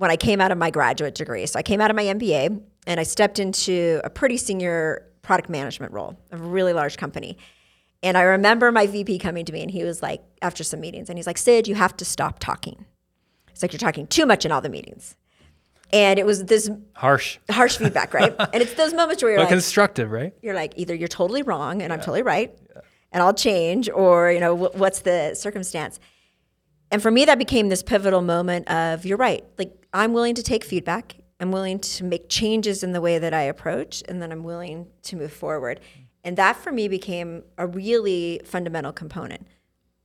when 0.00 0.10
I 0.10 0.16
came 0.16 0.40
out 0.40 0.50
of 0.50 0.56
my 0.56 0.70
graduate 0.70 1.14
degree. 1.14 1.44
So 1.44 1.58
I 1.58 1.62
came 1.62 1.78
out 1.78 1.90
of 1.90 1.94
my 1.94 2.04
MBA 2.04 2.58
and 2.86 2.98
I 2.98 3.02
stepped 3.02 3.38
into 3.38 4.00
a 4.02 4.08
pretty 4.08 4.38
senior 4.38 5.06
product 5.20 5.50
management 5.50 5.92
role 5.92 6.18
of 6.32 6.40
a 6.40 6.42
really 6.42 6.72
large 6.72 6.96
company. 6.96 7.36
And 8.02 8.16
I 8.16 8.22
remember 8.22 8.72
my 8.72 8.86
VP 8.86 9.18
coming 9.18 9.44
to 9.44 9.52
me 9.52 9.60
and 9.60 9.70
he 9.70 9.84
was 9.84 10.00
like, 10.00 10.22
after 10.40 10.64
some 10.64 10.80
meetings, 10.80 11.10
and 11.10 11.18
he's 11.18 11.26
like, 11.26 11.36
Cyd, 11.36 11.68
you 11.68 11.74
have 11.74 11.94
to 11.98 12.06
stop 12.06 12.38
talking. 12.38 12.86
It's 13.50 13.60
like 13.60 13.74
you're 13.74 13.78
talking 13.78 14.06
too 14.06 14.24
much 14.24 14.46
in 14.46 14.52
all 14.52 14.62
the 14.62 14.70
meetings. 14.70 15.16
And 15.92 16.18
it 16.18 16.24
was 16.24 16.46
this 16.46 16.70
harsh, 16.94 17.36
harsh 17.50 17.76
feedback, 17.76 18.14
right? 18.14 18.34
and 18.54 18.62
it's 18.62 18.72
those 18.72 18.94
moments 18.94 19.22
where 19.22 19.32
you're 19.32 19.40
but 19.40 19.44
like, 19.44 19.52
constructive, 19.52 20.10
right? 20.10 20.32
You're 20.40 20.54
like, 20.54 20.72
either 20.76 20.94
you're 20.94 21.08
totally 21.08 21.42
wrong 21.42 21.82
and 21.82 21.90
yeah. 21.90 21.92
I'm 21.92 22.00
totally 22.00 22.22
right, 22.22 22.58
yeah. 22.74 22.80
and 23.12 23.22
I'll 23.22 23.34
change, 23.34 23.90
or 23.90 24.32
you 24.32 24.40
know, 24.40 24.54
what's 24.54 25.00
the 25.00 25.34
circumstance? 25.34 26.00
And 26.90 27.00
for 27.02 27.10
me, 27.10 27.24
that 27.24 27.38
became 27.38 27.68
this 27.68 27.82
pivotal 27.82 28.22
moment 28.22 28.68
of 28.68 29.06
you're 29.06 29.18
right. 29.18 29.44
Like 29.58 29.72
I'm 29.92 30.12
willing 30.12 30.34
to 30.34 30.42
take 30.42 30.64
feedback 30.64 31.16
I'm 31.40 31.50
willing 31.50 31.78
to 31.80 32.04
make 32.04 32.28
changes 32.28 32.82
in 32.82 32.92
the 32.92 33.00
way 33.00 33.18
that 33.18 33.32
I 33.32 33.42
approach, 33.42 34.02
and 34.06 34.20
then 34.20 34.30
I'm 34.30 34.44
willing 34.44 34.88
to 35.04 35.16
move 35.16 35.32
forward. 35.32 35.80
And 36.22 36.36
that 36.36 36.56
for 36.56 36.70
me 36.70 36.86
became 36.86 37.44
a 37.56 37.66
really 37.66 38.42
fundamental 38.44 38.92
component. 38.92 39.48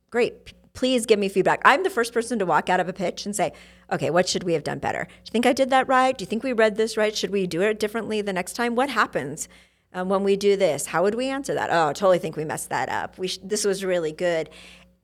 Great. 0.08 0.54
Please 0.72 1.04
give 1.04 1.18
me 1.18 1.28
feedback. 1.28 1.60
I'm 1.64 1.84
the 1.84 1.90
first 1.90 2.14
person 2.14 2.38
to 2.38 2.46
walk 2.46 2.70
out 2.70 2.80
of 2.80 2.88
a 2.88 2.92
pitch 2.92 3.26
and 3.26 3.36
say, 3.36 3.52
okay, 3.92 4.08
what 4.08 4.28
should 4.28 4.44
we 4.44 4.54
have 4.54 4.64
done 4.64 4.78
better? 4.78 5.04
Do 5.04 5.10
you 5.26 5.30
think 5.30 5.44
I 5.44 5.52
did 5.52 5.68
that 5.70 5.88
right? 5.88 6.16
Do 6.16 6.22
you 6.22 6.26
think 6.26 6.42
we 6.42 6.54
read 6.54 6.76
this 6.76 6.96
right? 6.96 7.14
Should 7.14 7.30
we 7.30 7.46
do 7.46 7.60
it 7.60 7.78
differently 7.78 8.22
the 8.22 8.32
next 8.32 8.54
time? 8.54 8.74
What 8.74 8.88
happens 8.88 9.46
um, 9.92 10.08
when 10.08 10.24
we 10.24 10.36
do 10.36 10.56
this? 10.56 10.86
How 10.86 11.02
would 11.02 11.14
we 11.14 11.28
answer 11.28 11.54
that? 11.54 11.68
Oh, 11.70 11.88
I 11.88 11.92
totally 11.92 12.18
think 12.18 12.36
we 12.36 12.44
messed 12.46 12.70
that 12.70 12.88
up. 12.88 13.18
We 13.18 13.28
sh- 13.28 13.40
this 13.42 13.64
was 13.64 13.84
really 13.84 14.12
good. 14.12 14.48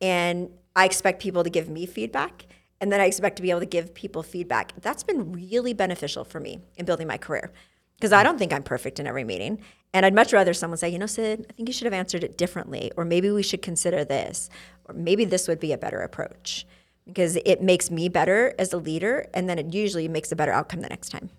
And 0.01 0.51
I 0.75 0.85
expect 0.85 1.23
people 1.23 1.45
to 1.45 1.51
give 1.51 1.69
me 1.69 1.87
feedback 1.87 2.47
and 2.81 2.91
then 2.91 3.01
I 3.01 3.07
expect 3.07 3.37
to 3.37 3.43
be 3.43 3.51
able 3.51 3.61
to 3.61 3.67
give 3.67 3.95
people 3.95 4.25
feedback. 4.25 4.73
That's 4.81 5.05
been 5.05 5.33
really 5.33 5.73
beneficial 5.73 6.25
for 6.25 6.41
me 6.41 6.59
in 6.77 6.85
building 6.85 7.07
my 7.07 7.17
career 7.17 7.53
because 7.97 8.13
I 8.13 8.25
don't 8.25 8.37
think 8.37 8.53
I'm 8.53 8.65
perfect 8.65 8.99
in 8.99 9.07
every 9.07 9.23
meeting. 9.23 9.61
And 9.95 10.05
I'd 10.05 10.15
much 10.15 10.33
rather 10.33 10.53
someone 10.53 10.79
say, 10.79 10.89
you 10.89 10.99
know, 10.99 11.07
Cyd, 11.07 11.47
I 11.49 11.53
think 11.53 11.69
you 11.69 11.73
should 11.73 11.85
have 11.85 11.93
answered 11.93 12.25
it 12.25 12.37
differently, 12.37 12.91
or 12.97 13.05
maybe 13.05 13.31
we 13.31 13.45
should 13.45 13.63
consider 13.63 14.05
this, 14.05 14.51
or 14.87 14.95
maybe 14.95 15.25
this 15.25 15.47
would 15.47 15.61
be 15.61 15.73
a 15.73 15.79
better 15.79 16.01
approach 16.01 16.67
because 17.07 17.37
it 17.37 17.63
makes 17.63 17.89
me 17.89 18.09
better 18.09 18.53
as 18.59 18.73
a 18.73 18.79
leader, 18.79 19.27
and 19.33 19.49
then 19.49 19.61
it 19.61 19.73
usually 19.73 20.09
makes 20.09 20.33
a 20.33 20.37
better 20.37 20.51
outcome 20.51 20.81
the 20.81 20.89
next 20.89 21.11
time. 21.11 21.31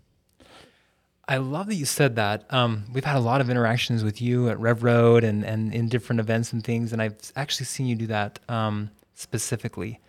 I 1.27 1.37
love 1.37 1.67
that 1.67 1.75
you 1.75 1.85
said 1.85 2.15
that. 2.15 2.45
Um, 2.53 2.85
we've 2.93 3.03
had 3.03 3.17
a 3.17 3.21
lot 3.21 3.41
of 3.41 3.49
interactions 3.49 4.03
with 4.03 4.21
you 4.21 4.47
at 4.49 4.59
Rev 4.59 4.83
Road 4.83 5.25
and, 5.25 5.43
and 5.43 5.73
in 5.73 5.89
different 5.89 6.21
events 6.21 6.53
and 6.53 6.63
things, 6.63 6.93
and 6.93 7.01
I've 7.01 7.33
actually 7.35 7.65
seen 7.65 7.87
you 7.87 7.95
do 7.95 8.07
that 8.07 8.39
um, 8.47 8.91
specifically. 9.13 9.99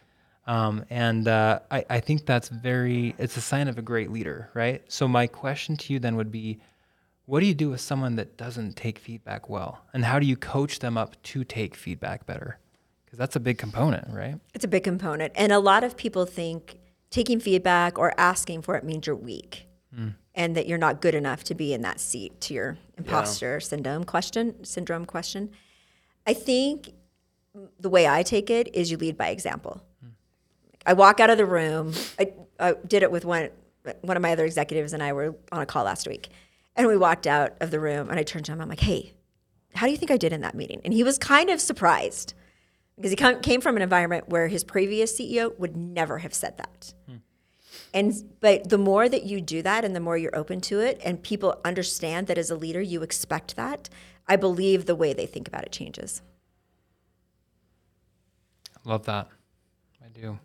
Um, 0.46 0.84
and 0.90 1.26
uh, 1.26 1.60
I, 1.70 1.84
I 1.88 2.00
think 2.00 2.26
that's 2.26 2.48
very, 2.48 3.14
it's 3.18 3.36
a 3.36 3.40
sign 3.40 3.68
of 3.68 3.78
a 3.78 3.82
great 3.82 4.10
leader, 4.10 4.50
right? 4.54 4.82
So, 4.88 5.08
my 5.08 5.26
question 5.26 5.76
to 5.78 5.92
you 5.92 5.98
then 5.98 6.16
would 6.16 6.30
be 6.30 6.60
what 7.26 7.40
do 7.40 7.46
you 7.46 7.54
do 7.54 7.70
with 7.70 7.80
someone 7.80 8.16
that 8.16 8.36
doesn't 8.36 8.76
take 8.76 8.98
feedback 8.98 9.48
well? 9.48 9.82
And 9.94 10.04
how 10.04 10.18
do 10.18 10.26
you 10.26 10.36
coach 10.36 10.80
them 10.80 10.98
up 10.98 11.20
to 11.22 11.42
take 11.42 11.74
feedback 11.74 12.26
better? 12.26 12.58
Because 13.06 13.18
that's 13.18 13.36
a 13.36 13.40
big 13.40 13.56
component, 13.56 14.12
right? 14.12 14.38
It's 14.52 14.64
a 14.64 14.68
big 14.68 14.84
component. 14.84 15.32
And 15.34 15.50
a 15.50 15.58
lot 15.58 15.84
of 15.84 15.96
people 15.96 16.26
think 16.26 16.78
taking 17.08 17.40
feedback 17.40 17.98
or 17.98 18.12
asking 18.18 18.60
for 18.60 18.76
it 18.76 18.84
means 18.84 19.06
you're 19.06 19.16
weak 19.16 19.66
and 20.34 20.56
that 20.56 20.66
you're 20.66 20.78
not 20.78 21.00
good 21.00 21.14
enough 21.14 21.44
to 21.44 21.54
be 21.54 21.72
in 21.72 21.82
that 21.82 22.00
seat 22.00 22.40
to 22.42 22.54
your 22.54 22.76
imposter 22.98 23.60
syndrome 23.60 24.04
question, 24.04 24.64
syndrome 24.64 25.04
question. 25.06 25.50
I 26.26 26.34
think 26.34 26.92
the 27.78 27.88
way 27.88 28.06
I 28.06 28.22
take 28.22 28.50
it 28.50 28.74
is 28.74 28.90
you 28.90 28.96
lead 28.96 29.16
by 29.16 29.28
example. 29.28 29.82
I 30.86 30.92
walk 30.92 31.20
out 31.20 31.30
of 31.30 31.38
the 31.38 31.46
room. 31.46 31.92
I, 32.18 32.32
I 32.58 32.74
did 32.86 33.02
it 33.02 33.10
with 33.10 33.24
one 33.24 33.50
one 34.00 34.16
of 34.16 34.22
my 34.22 34.32
other 34.32 34.46
executives 34.46 34.94
and 34.94 35.02
I 35.02 35.12
were 35.12 35.34
on 35.52 35.60
a 35.60 35.66
call 35.66 35.84
last 35.84 36.08
week. 36.08 36.30
And 36.74 36.86
we 36.86 36.96
walked 36.96 37.26
out 37.26 37.54
of 37.60 37.70
the 37.70 37.78
room 37.78 38.08
and 38.08 38.18
I 38.18 38.22
turned 38.22 38.46
to 38.46 38.52
him. 38.52 38.60
I'm 38.60 38.68
like, 38.68 38.80
"Hey, 38.80 39.12
how 39.74 39.86
do 39.86 39.92
you 39.92 39.98
think 39.98 40.10
I 40.10 40.16
did 40.16 40.32
in 40.32 40.40
that 40.40 40.54
meeting?" 40.54 40.80
And 40.84 40.92
he 40.94 41.04
was 41.04 41.18
kind 41.18 41.50
of 41.50 41.60
surprised 41.60 42.34
because 42.96 43.10
he 43.10 43.16
come, 43.16 43.40
came 43.40 43.60
from 43.60 43.76
an 43.76 43.82
environment 43.82 44.28
where 44.28 44.48
his 44.48 44.64
previous 44.64 45.18
CEO 45.18 45.56
would 45.58 45.76
never 45.76 46.18
have 46.18 46.34
said 46.34 46.56
that. 46.58 46.94
And 47.92 48.12
but 48.40 48.70
the 48.70 48.78
more 48.78 49.08
that 49.08 49.24
you 49.24 49.40
do 49.40 49.62
that 49.62 49.84
and 49.84 49.94
the 49.94 50.00
more 50.00 50.16
you're 50.16 50.36
open 50.36 50.60
to 50.62 50.80
it 50.80 51.00
and 51.04 51.22
people 51.22 51.60
understand 51.64 52.26
that 52.26 52.38
as 52.38 52.50
a 52.50 52.56
leader 52.56 52.80
you 52.80 53.02
expect 53.02 53.56
that, 53.56 53.88
I 54.26 54.36
believe 54.36 54.86
the 54.86 54.96
way 54.96 55.12
they 55.12 55.26
think 55.26 55.46
about 55.46 55.64
it 55.64 55.72
changes. 55.72 56.22
Love 58.84 59.06
that. 59.06 59.28
I 60.04 60.08
do. 60.08 60.38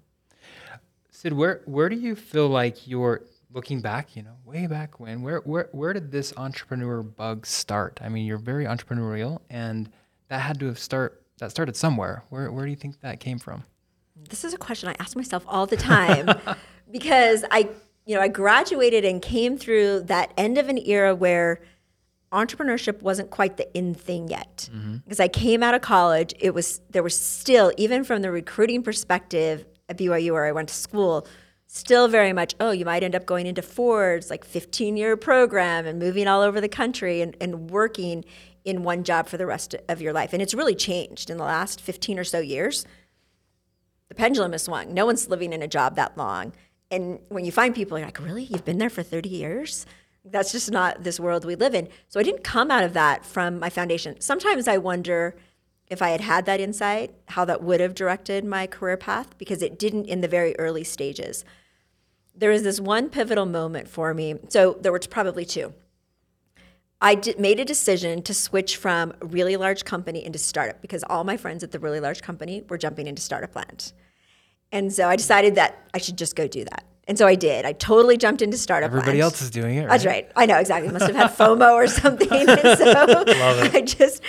Cyd, 1.11 1.33
where 1.33 1.61
where 1.65 1.89
do 1.89 1.95
you 1.95 2.15
feel 2.15 2.47
like 2.47 2.87
you're 2.87 3.23
looking 3.51 3.81
back, 3.81 4.15
you 4.15 4.23
know, 4.23 4.35
way 4.45 4.67
back 4.67 4.99
when, 4.99 5.21
where 5.21 5.39
where 5.39 5.69
where 5.71 5.93
did 5.93 6.11
this 6.11 6.33
entrepreneur 6.37 7.03
bug 7.03 7.45
start? 7.45 7.99
I 8.01 8.09
mean, 8.09 8.25
you're 8.25 8.37
very 8.37 8.65
entrepreneurial 8.65 9.41
and 9.49 9.89
that 10.29 10.39
had 10.39 10.59
to 10.61 10.67
have 10.67 10.79
start 10.79 11.23
that 11.39 11.51
started 11.51 11.75
somewhere. 11.75 12.23
Where 12.29 12.51
where 12.51 12.65
do 12.65 12.71
you 12.71 12.77
think 12.77 13.01
that 13.01 13.19
came 13.19 13.39
from? 13.39 13.63
This 14.29 14.43
is 14.43 14.53
a 14.53 14.57
question 14.57 14.89
I 14.89 14.95
ask 14.99 15.15
myself 15.15 15.43
all 15.47 15.65
the 15.65 15.77
time 15.77 16.29
because 16.91 17.45
I, 17.51 17.69
you 18.05 18.15
know, 18.15 18.21
I 18.21 18.27
graduated 18.27 19.05
and 19.05 19.21
came 19.21 19.57
through 19.57 20.01
that 20.01 20.33
end 20.37 20.57
of 20.57 20.67
an 20.69 20.77
era 20.77 21.15
where 21.15 21.61
entrepreneurship 22.31 23.01
wasn't 23.01 23.29
quite 23.29 23.57
the 23.57 23.77
in 23.77 23.93
thing 23.93 24.27
yet. 24.27 24.69
Mm-hmm. 24.73 24.97
Because 24.97 25.19
I 25.19 25.27
came 25.27 25.63
out 25.63 25.73
of 25.73 25.81
college, 25.81 26.33
it 26.39 26.53
was 26.53 26.81
there 26.89 27.03
was 27.03 27.19
still 27.19 27.71
even 27.77 28.03
from 28.03 28.21
the 28.21 28.31
recruiting 28.31 28.83
perspective 28.83 29.65
at 29.87 29.97
BYU 29.97 30.31
where 30.33 30.45
I 30.45 30.51
went 30.51 30.69
to 30.69 30.75
school, 30.75 31.27
still 31.67 32.07
very 32.07 32.33
much, 32.33 32.55
oh, 32.59 32.71
you 32.71 32.85
might 32.85 33.03
end 33.03 33.15
up 33.15 33.25
going 33.25 33.45
into 33.47 33.61
Ford's 33.61 34.29
like 34.29 34.45
15 34.45 34.97
year 34.97 35.17
program 35.17 35.85
and 35.85 35.99
moving 35.99 36.27
all 36.27 36.41
over 36.41 36.61
the 36.61 36.69
country 36.69 37.21
and, 37.21 37.35
and 37.41 37.69
working 37.71 38.23
in 38.65 38.83
one 38.83 39.03
job 39.03 39.27
for 39.27 39.37
the 39.37 39.45
rest 39.45 39.75
of 39.87 40.01
your 40.01 40.13
life. 40.13 40.33
And 40.33 40.41
it's 40.41 40.53
really 40.53 40.75
changed 40.75 41.29
in 41.29 41.37
the 41.37 41.43
last 41.43 41.81
15 41.81 42.19
or 42.19 42.23
so 42.23 42.39
years 42.39 42.85
the 44.09 44.15
pendulum 44.15 44.51
has 44.51 44.63
swung. 44.63 44.93
No 44.93 45.05
one's 45.05 45.29
living 45.29 45.53
in 45.53 45.61
a 45.61 45.67
job 45.67 45.95
that 45.95 46.17
long. 46.17 46.51
And 46.91 47.19
when 47.29 47.45
you 47.45 47.51
find 47.51 47.73
people, 47.73 47.97
you're 47.97 48.07
like, 48.07 48.19
really? 48.19 48.43
You've 48.43 48.65
been 48.65 48.79
there 48.79 48.89
for 48.89 49.03
30 49.03 49.29
years? 49.29 49.85
That's 50.25 50.51
just 50.51 50.71
not 50.71 51.03
this 51.03 51.19
world 51.19 51.45
we 51.45 51.55
live 51.55 51.73
in. 51.73 51.87
So 52.07 52.19
I 52.19 52.23
didn't 52.23 52.43
come 52.43 52.71
out 52.71 52.83
of 52.83 52.93
that 52.93 53.25
from 53.25 53.59
my 53.59 53.69
foundation. 53.69 54.19
Sometimes 54.19 54.67
I 54.67 54.77
wonder 54.77 55.35
if 55.87 56.01
I 56.01 56.09
had 56.09 56.21
had 56.21 56.45
that 56.45 56.59
insight, 56.59 57.15
how 57.29 57.45
that 57.45 57.63
would 57.63 57.79
have 57.79 57.95
directed 57.95 58.45
my 58.45 58.67
career 58.67 58.97
path, 58.97 59.37
because 59.37 59.61
it 59.61 59.79
didn't 59.79 60.05
in 60.05 60.21
the 60.21 60.27
very 60.27 60.57
early 60.59 60.83
stages. 60.83 61.43
There 62.35 62.51
was 62.51 62.63
this 62.63 62.79
one 62.79 63.09
pivotal 63.09 63.45
moment 63.45 63.87
for 63.87 64.13
me. 64.13 64.35
So 64.49 64.77
there 64.79 64.91
were 64.91 64.99
probably 64.99 65.45
two. 65.45 65.73
I 67.01 67.21
made 67.37 67.59
a 67.59 67.65
decision 67.65 68.21
to 68.23 68.33
switch 68.33 68.75
from 68.75 69.13
really 69.21 69.55
large 69.55 69.85
company 69.85 70.23
into 70.23 70.37
startup 70.37 70.81
because 70.81 71.03
all 71.09 71.23
my 71.23 71.37
friends 71.37 71.63
at 71.63 71.71
the 71.71 71.79
really 71.79 72.01
large 72.01 72.21
company 72.21 72.63
were 72.67 72.77
jumping 72.77 73.07
into 73.07 73.21
startup 73.21 73.55
land. 73.55 73.93
And 74.71 74.93
so 74.93 75.07
I 75.07 75.15
decided 75.15 75.55
that 75.55 75.87
I 75.93 75.97
should 75.97 76.17
just 76.17 76.35
go 76.35 76.47
do 76.47 76.65
that. 76.65 76.83
And 77.09 77.17
so 77.17 77.25
I 77.25 77.33
did. 77.33 77.65
I 77.65 77.73
totally 77.73 78.17
jumped 78.17 78.41
into 78.43 78.55
startup 78.55 78.91
Everybody 78.91 79.19
else 79.19 79.41
is 79.41 79.49
doing 79.49 79.75
it, 79.77 79.81
right? 79.81 79.89
That's 79.89 80.05
right. 80.05 80.31
I 80.35 80.45
know 80.45 80.57
exactly. 80.59 80.91
Must 80.91 81.07
have 81.07 81.15
had 81.15 81.31
FOMO 81.37 81.73
or 81.73 81.87
something. 81.87 82.29
And 82.31 82.77
so 82.77 83.23
I 83.73 83.81
just 83.81 84.21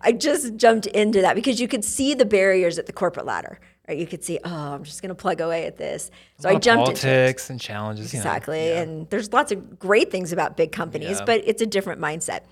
I 0.00 0.12
just 0.12 0.56
jumped 0.56 0.86
into 0.86 1.20
that 1.22 1.34
because 1.34 1.60
you 1.60 1.66
could 1.66 1.84
see 1.84 2.14
the 2.14 2.24
barriers 2.24 2.78
at 2.78 2.86
the 2.86 2.92
corporate 2.92 3.26
ladder. 3.26 3.58
Right? 3.88 3.98
You 3.98 4.06
could 4.06 4.22
see, 4.22 4.38
oh, 4.44 4.50
I'm 4.74 4.84
just 4.84 5.02
going 5.02 5.08
to 5.08 5.16
plug 5.16 5.40
away 5.40 5.66
at 5.66 5.78
this. 5.78 6.12
So 6.38 6.48
I 6.48 6.54
jumped 6.56 6.88
into 6.90 7.08
it. 7.08 7.10
politics 7.10 7.50
and 7.50 7.60
challenges. 7.60 8.12
you 8.14 8.18
know. 8.18 8.22
Exactly. 8.22 8.68
Yeah. 8.68 8.82
And 8.82 9.10
there's 9.10 9.32
lots 9.32 9.50
of 9.50 9.78
great 9.78 10.12
things 10.12 10.32
about 10.32 10.56
big 10.56 10.70
companies, 10.70 11.18
Yeah. 11.18 11.24
but 11.24 11.42
it's 11.44 11.60
a 11.60 11.66
different 11.66 12.00
mindset. 12.00 12.42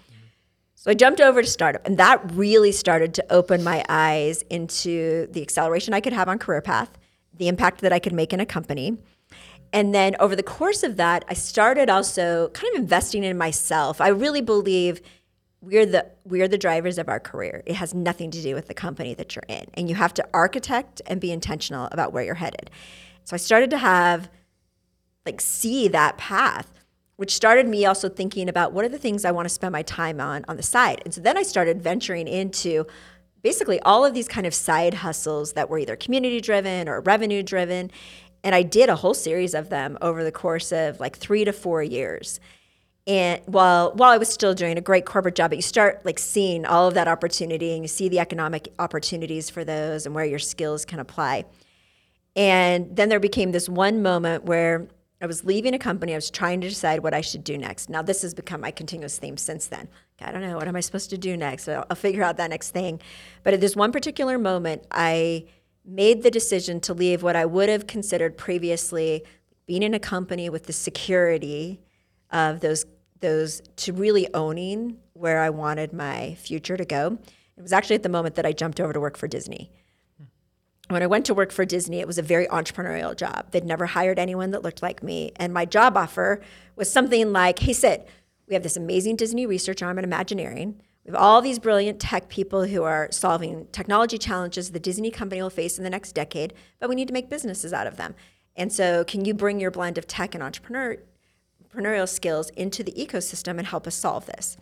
So 0.74 0.90
I 0.90 0.94
jumped 0.94 1.20
over 1.20 1.42
to 1.42 1.48
startup, 1.48 1.86
and 1.86 1.98
that 1.98 2.22
really 2.32 2.72
started 2.72 3.14
to 3.14 3.32
open 3.32 3.62
my 3.62 3.84
eyes 3.88 4.42
into 4.50 5.26
the 5.28 5.42
acceleration 5.42 5.94
I 5.94 6.00
could 6.00 6.12
have 6.12 6.28
on 6.28 6.38
career 6.38 6.60
path, 6.60 6.90
the 7.34 7.46
impact 7.48 7.80
that 7.82 7.92
I 7.92 7.98
could 8.00 8.12
make 8.12 8.32
in 8.32 8.40
a 8.40 8.46
company. 8.46 8.96
And 9.76 9.94
then 9.94 10.16
over 10.18 10.34
the 10.34 10.42
course 10.42 10.82
of 10.82 10.96
that, 10.96 11.26
I 11.28 11.34
started 11.34 11.90
also 11.90 12.48
kind 12.54 12.74
of 12.74 12.80
investing 12.80 13.24
in 13.24 13.36
myself. 13.36 14.00
I 14.00 14.08
really 14.08 14.40
believe 14.40 15.02
we're 15.60 15.84
the 15.84 16.06
we're 16.24 16.48
the 16.48 16.56
drivers 16.56 16.96
of 16.96 17.10
our 17.10 17.20
career. 17.20 17.62
It 17.66 17.74
has 17.74 17.92
nothing 17.92 18.30
to 18.30 18.40
do 18.40 18.54
with 18.54 18.68
the 18.68 18.74
company 18.74 19.12
that 19.12 19.36
you're 19.36 19.44
in. 19.48 19.66
And 19.74 19.86
you 19.86 19.94
have 19.94 20.14
to 20.14 20.26
architect 20.32 21.02
and 21.04 21.20
be 21.20 21.30
intentional 21.30 21.90
about 21.92 22.14
where 22.14 22.24
you're 22.24 22.36
headed. 22.36 22.70
So 23.24 23.34
I 23.34 23.36
started 23.36 23.68
to 23.68 23.76
have 23.76 24.30
like 25.26 25.42
see 25.42 25.88
that 25.88 26.16
path 26.16 26.72
which 27.16 27.34
started 27.34 27.66
me 27.66 27.84
also 27.84 28.08
thinking 28.08 28.48
about 28.48 28.72
what 28.72 28.84
are 28.84 28.90
the 28.90 28.98
things 28.98 29.24
I 29.24 29.30
want 29.30 29.46
to 29.46 29.54
spend 29.54 29.72
my 29.72 29.82
time 29.82 30.20
on 30.20 30.44
on 30.48 30.56
the 30.56 30.62
side. 30.62 31.02
And 31.04 31.12
so 31.12 31.20
then 31.20 31.36
I 31.36 31.42
started 31.42 31.82
venturing 31.82 32.28
into 32.28 32.86
basically 33.42 33.78
all 33.80 34.04
of 34.04 34.12
these 34.12 34.26
kind 34.26 34.46
of 34.46 34.52
side 34.52 34.94
hustles 34.94 35.52
that 35.52 35.70
were 35.70 35.78
either 35.78 35.96
community 35.96 36.40
driven 36.40 36.88
or 36.88 37.00
revenue 37.00 37.42
driven. 37.42 37.90
And 38.46 38.54
I 38.54 38.62
did 38.62 38.88
a 38.88 38.94
whole 38.94 39.12
series 39.12 39.54
of 39.54 39.70
them 39.70 39.98
over 40.00 40.22
the 40.22 40.30
course 40.30 40.70
of 40.70 41.00
like 41.00 41.16
3 41.16 41.46
to 41.46 41.52
4 41.52 41.82
years. 41.82 42.38
And 43.04 43.42
while 43.46 43.90
while 43.94 44.12
I 44.12 44.18
was 44.18 44.28
still 44.28 44.54
doing 44.54 44.78
a 44.78 44.80
great 44.80 45.04
corporate 45.04 45.34
job, 45.34 45.50
but 45.50 45.58
you 45.58 45.62
start 45.62 46.06
like 46.06 46.20
seeing 46.20 46.64
all 46.64 46.86
of 46.86 46.94
that 46.94 47.08
opportunity 47.08 47.72
and 47.72 47.82
you 47.82 47.88
see 47.88 48.08
the 48.08 48.20
economic 48.20 48.72
opportunities 48.78 49.50
for 49.50 49.64
those 49.64 50.06
and 50.06 50.14
where 50.14 50.24
your 50.24 50.38
skills 50.38 50.84
can 50.84 51.00
apply. 51.00 51.44
And 52.36 52.94
then 52.94 53.08
there 53.08 53.18
became 53.18 53.50
this 53.50 53.68
one 53.68 54.00
moment 54.00 54.44
where 54.44 54.86
I 55.20 55.26
was 55.26 55.44
leaving 55.44 55.74
a 55.74 55.78
company. 55.78 56.12
I 56.12 56.16
was 56.16 56.30
trying 56.30 56.60
to 56.60 56.68
decide 56.68 57.00
what 57.00 57.14
I 57.14 57.22
should 57.22 57.42
do 57.42 57.58
next. 57.58 57.90
Now, 57.90 58.02
this 58.02 58.22
has 58.22 58.32
become 58.32 58.60
my 58.60 58.70
continuous 58.70 59.18
theme 59.18 59.38
since 59.38 59.66
then. 59.66 59.88
I 60.20 60.30
don't 60.30 60.42
know. 60.42 60.56
What 60.56 60.68
am 60.68 60.76
I 60.76 60.80
supposed 60.80 61.10
to 61.10 61.18
do 61.18 61.36
next? 61.36 61.68
I'll, 61.68 61.84
I'll 61.90 61.96
figure 61.96 62.22
out 62.22 62.36
that 62.36 62.50
next 62.50 62.70
thing. 62.70 63.00
But 63.42 63.54
at 63.54 63.60
this 63.60 63.74
one 63.74 63.90
particular 63.90 64.38
moment, 64.38 64.84
I 64.92 65.46
made 65.86 66.22
the 66.22 66.30
decision 66.30 66.80
to 66.80 66.92
leave 66.92 67.22
what 67.22 67.36
I 67.36 67.46
would 67.46 67.68
have 67.68 67.86
considered 67.86 68.36
previously 68.36 69.22
being 69.66 69.82
in 69.82 69.94
a 69.94 69.98
company 69.98 70.48
with 70.48 70.64
the 70.64 70.72
security 70.72 71.80
of 72.30 72.60
those 72.60 72.84
those 73.20 73.62
to 73.76 73.92
really 73.92 74.32
owning 74.34 74.98
where 75.14 75.40
I 75.40 75.48
wanted 75.48 75.92
my 75.92 76.34
future 76.34 76.76
to 76.76 76.84
go. 76.84 77.18
It 77.56 77.62
was 77.62 77.72
actually 77.72 77.96
at 77.96 78.02
the 78.02 78.10
moment 78.10 78.34
that 78.34 78.44
I 78.44 78.52
jumped 78.52 78.78
over 78.78 78.92
to 78.92 79.00
work 79.00 79.16
for 79.16 79.26
Disney. 79.26 79.70
when 80.88 81.02
I 81.02 81.06
went 81.06 81.24
to 81.26 81.34
work 81.34 81.50
for 81.50 81.64
Disney, 81.64 82.00
it 82.00 82.06
was 82.06 82.18
a 82.18 82.22
very 82.22 82.46
entrepreneurial 82.48 83.16
job. 83.16 83.50
They'd 83.50 83.64
never 83.64 83.86
hired 83.86 84.18
anyone 84.18 84.50
that 84.50 84.62
looked 84.62 84.82
like 84.82 85.02
me. 85.02 85.32
And 85.36 85.54
my 85.54 85.64
job 85.64 85.96
offer 85.96 86.42
was 86.76 86.92
something 86.92 87.32
like 87.32 87.58
hey, 87.60 87.72
Cyd, 87.72 88.04
we 88.46 88.54
have 88.54 88.62
this 88.62 88.76
amazing 88.76 89.16
Disney 89.16 89.46
research 89.46 89.82
arm 89.82 89.98
at 89.98 90.04
Imagineering. 90.04 90.80
We 91.06 91.12
have 91.12 91.22
all 91.22 91.40
these 91.40 91.60
brilliant 91.60 92.00
tech 92.00 92.28
people 92.28 92.64
who 92.64 92.82
are 92.82 93.08
solving 93.12 93.68
technology 93.70 94.18
challenges 94.18 94.72
the 94.72 94.80
Disney 94.80 95.12
company 95.12 95.40
will 95.40 95.50
face 95.50 95.78
in 95.78 95.84
the 95.84 95.90
next 95.90 96.12
decade, 96.12 96.52
but 96.80 96.88
we 96.88 96.96
need 96.96 97.06
to 97.06 97.14
make 97.14 97.30
businesses 97.30 97.72
out 97.72 97.86
of 97.86 97.96
them. 97.96 98.16
And 98.56 98.72
so, 98.72 99.04
can 99.04 99.24
you 99.24 99.32
bring 99.32 99.60
your 99.60 99.70
blend 99.70 99.98
of 99.98 100.08
tech 100.08 100.34
and 100.34 100.42
entrepreneur, 100.42 100.96
entrepreneurial 101.62 102.08
skills 102.08 102.50
into 102.50 102.82
the 102.82 102.92
ecosystem 102.92 103.58
and 103.58 103.68
help 103.68 103.86
us 103.86 103.94
solve 103.94 104.26
this? 104.26 104.56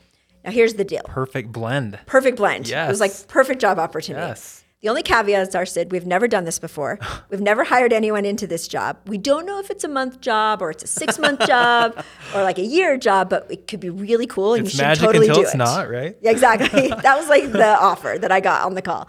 Now, 0.45 0.51
here's 0.51 0.75
the 0.75 0.85
deal 0.85 1.01
Perfect 1.07 1.51
blend. 1.51 1.99
perfect 2.05 2.37
blend. 2.37 2.69
Yes. 2.69 2.89
It 2.89 2.93
was 2.93 3.01
like 3.01 3.29
perfect 3.29 3.61
job 3.63 3.79
opportunity. 3.79 4.27
Yes. 4.27 4.64
The 4.85 4.91
only 4.91 5.03
caveats 5.03 5.55
are, 5.55 5.65
Cyd, 5.65 5.93
we've 5.93 6.05
never 6.05 6.29
done 6.29 6.45
this 6.45 6.59
before. 6.59 6.99
We've 7.31 7.41
never 7.41 7.65
hired 7.65 7.91
anyone 7.95 8.27
into 8.27 8.47
this 8.47 8.69
job. 8.69 8.99
We 9.07 9.17
don't 9.17 9.47
know 9.47 9.59
if 9.59 9.71
it's 9.71 9.83
a 9.83 9.89
month 9.89 10.21
job 10.21 10.61
or 10.61 10.69
it's 10.71 10.85
a 10.85 10.87
six 10.87 11.19
month 11.19 11.41
job 11.47 12.05
or 12.35 12.43
like 12.43 12.59
a 12.59 12.65
year 12.67 12.99
job, 12.99 13.31
but 13.31 13.51
it 13.51 13.67
could 13.67 13.81
be 13.81 13.89
really 13.89 14.27
cool 14.27 14.53
and 14.53 14.67
It's 14.67 14.75
you 14.75 14.85
should 14.85 14.99
totally 14.99 15.29
until 15.29 15.37
do 15.37 15.47
it's 15.47 15.55
it. 15.55 15.57
not, 15.57 15.89
right? 15.89 16.19
Yeah, 16.21 16.33
exactly. 16.33 16.89
that 17.03 17.17
was 17.17 17.31
like 17.31 17.51
the 17.51 17.67
offer 17.67 18.19
that 18.21 18.31
I 18.31 18.41
got 18.41 18.67
on 18.67 18.75
the 18.75 18.83
call. 18.83 19.09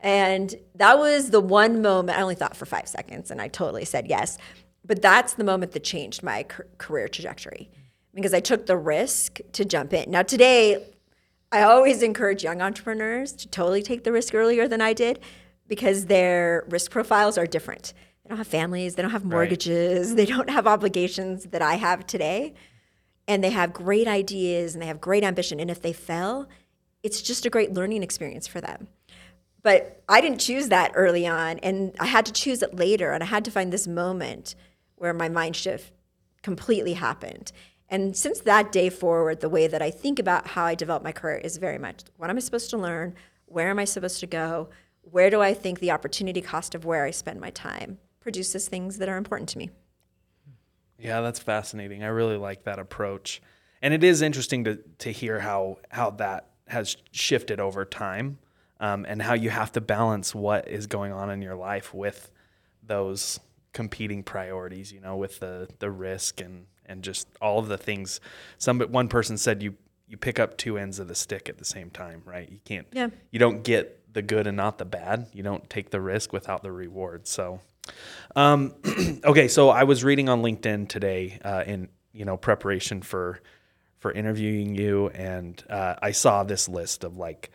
And 0.00 0.54
that 0.76 0.98
was 0.98 1.28
the 1.28 1.40
one 1.40 1.82
moment, 1.82 2.18
I 2.18 2.22
only 2.22 2.34
thought 2.34 2.56
for 2.56 2.64
five 2.64 2.88
seconds 2.88 3.30
and 3.30 3.38
I 3.38 3.48
totally 3.48 3.84
said 3.84 4.06
yes. 4.06 4.38
But 4.82 5.02
that's 5.02 5.34
the 5.34 5.44
moment 5.44 5.72
that 5.72 5.84
changed 5.84 6.22
my 6.22 6.44
career 6.78 7.06
trajectory 7.08 7.70
because 8.14 8.32
I 8.32 8.40
took 8.40 8.64
the 8.64 8.78
risk 8.78 9.40
to 9.52 9.66
jump 9.66 9.92
in. 9.92 10.10
Now, 10.10 10.22
today, 10.22 10.82
I 11.52 11.62
always 11.62 12.02
encourage 12.02 12.42
young 12.42 12.62
entrepreneurs 12.62 13.32
to 13.34 13.46
totally 13.46 13.82
take 13.82 14.04
the 14.04 14.12
risk 14.12 14.34
earlier 14.34 14.66
than 14.66 14.80
I 14.80 14.94
did 14.94 15.20
because 15.68 16.06
their 16.06 16.64
risk 16.70 16.90
profiles 16.90 17.36
are 17.36 17.46
different. 17.46 17.92
They 18.24 18.30
don't 18.30 18.38
have 18.38 18.46
families, 18.46 18.94
they 18.94 19.02
don't 19.02 19.10
have 19.10 19.24
mortgages, 19.24 20.14
they 20.14 20.24
don't 20.24 20.48
have 20.48 20.66
obligations 20.66 21.44
that 21.46 21.60
I 21.60 21.74
have 21.74 22.06
today. 22.06 22.54
And 23.28 23.44
they 23.44 23.50
have 23.50 23.74
great 23.74 24.08
ideas 24.08 24.74
and 24.74 24.82
they 24.82 24.86
have 24.86 25.00
great 25.00 25.24
ambition. 25.24 25.60
And 25.60 25.70
if 25.70 25.82
they 25.82 25.92
fail, 25.92 26.48
it's 27.02 27.20
just 27.20 27.44
a 27.44 27.50
great 27.50 27.74
learning 27.74 28.02
experience 28.02 28.46
for 28.46 28.62
them. 28.62 28.88
But 29.62 30.02
I 30.08 30.22
didn't 30.22 30.40
choose 30.40 30.70
that 30.70 30.90
early 30.94 31.24
on, 31.26 31.60
and 31.60 31.94
I 32.00 32.06
had 32.06 32.26
to 32.26 32.32
choose 32.32 32.62
it 32.62 32.74
later. 32.74 33.12
And 33.12 33.22
I 33.22 33.26
had 33.26 33.44
to 33.44 33.50
find 33.50 33.72
this 33.72 33.86
moment 33.86 34.56
where 34.96 35.14
my 35.14 35.28
mind 35.28 35.54
shift 35.54 35.92
completely 36.42 36.94
happened. 36.94 37.52
And 37.92 38.16
since 38.16 38.40
that 38.40 38.72
day 38.72 38.88
forward, 38.88 39.40
the 39.40 39.50
way 39.50 39.66
that 39.66 39.82
I 39.82 39.90
think 39.90 40.18
about 40.18 40.46
how 40.46 40.64
I 40.64 40.74
develop 40.74 41.02
my 41.02 41.12
career 41.12 41.36
is 41.36 41.58
very 41.58 41.76
much 41.76 42.04
what 42.16 42.30
am 42.30 42.38
I 42.38 42.40
supposed 42.40 42.70
to 42.70 42.78
learn? 42.78 43.14
Where 43.44 43.68
am 43.68 43.78
I 43.78 43.84
supposed 43.84 44.18
to 44.20 44.26
go? 44.26 44.70
Where 45.02 45.28
do 45.28 45.42
I 45.42 45.52
think 45.52 45.78
the 45.78 45.90
opportunity 45.90 46.40
cost 46.40 46.74
of 46.74 46.86
where 46.86 47.04
I 47.04 47.10
spend 47.10 47.38
my 47.38 47.50
time 47.50 47.98
produces 48.18 48.66
things 48.66 48.96
that 48.96 49.10
are 49.10 49.18
important 49.18 49.50
to 49.50 49.58
me? 49.58 49.70
Yeah, 50.98 51.20
that's 51.20 51.38
fascinating. 51.38 52.02
I 52.02 52.06
really 52.06 52.38
like 52.38 52.64
that 52.64 52.78
approach. 52.78 53.42
And 53.82 53.92
it 53.92 54.02
is 54.02 54.22
interesting 54.22 54.64
to 54.64 54.76
to 55.00 55.12
hear 55.12 55.40
how 55.40 55.76
how 55.90 56.12
that 56.12 56.48
has 56.68 56.96
shifted 57.10 57.60
over 57.60 57.84
time, 57.84 58.38
um, 58.80 59.04
and 59.06 59.20
how 59.20 59.34
you 59.34 59.50
have 59.50 59.70
to 59.72 59.82
balance 59.82 60.34
what 60.34 60.66
is 60.66 60.86
going 60.86 61.12
on 61.12 61.28
in 61.28 61.42
your 61.42 61.56
life 61.56 61.92
with 61.92 62.30
those 62.82 63.38
competing 63.74 64.22
priorities. 64.22 64.92
You 64.92 65.00
know, 65.00 65.16
with 65.16 65.40
the 65.40 65.68
the 65.78 65.90
risk 65.90 66.40
and 66.40 66.66
and 66.92 67.02
just 67.02 67.26
all 67.40 67.58
of 67.58 67.66
the 67.66 67.78
things. 67.78 68.20
Some 68.58 68.80
one 68.80 69.08
person 69.08 69.36
said 69.36 69.62
you 69.62 69.74
you 70.06 70.16
pick 70.18 70.38
up 70.38 70.58
two 70.58 70.76
ends 70.76 70.98
of 70.98 71.08
the 71.08 71.14
stick 71.14 71.48
at 71.48 71.56
the 71.56 71.64
same 71.64 71.88
time, 71.90 72.22
right? 72.26 72.48
You 72.48 72.60
can't. 72.64 72.86
Yeah. 72.92 73.08
You 73.30 73.38
don't 73.38 73.64
get 73.64 74.12
the 74.12 74.20
good 74.20 74.46
and 74.46 74.56
not 74.58 74.76
the 74.76 74.84
bad. 74.84 75.28
You 75.32 75.42
don't 75.42 75.68
take 75.70 75.90
the 75.90 76.00
risk 76.00 76.32
without 76.32 76.62
the 76.62 76.70
reward. 76.70 77.26
So. 77.26 77.60
Um, 78.36 78.74
okay, 79.24 79.48
so 79.48 79.70
I 79.70 79.84
was 79.84 80.04
reading 80.04 80.28
on 80.28 80.42
LinkedIn 80.42 80.88
today 80.88 81.40
uh, 81.44 81.64
in 81.66 81.88
you 82.12 82.24
know 82.24 82.36
preparation 82.36 83.02
for 83.02 83.40
for 83.98 84.12
interviewing 84.12 84.74
you, 84.74 85.08
and 85.08 85.62
uh, 85.68 85.94
I 86.00 86.12
saw 86.12 86.44
this 86.44 86.68
list 86.68 87.02
of 87.02 87.16
like 87.16 87.50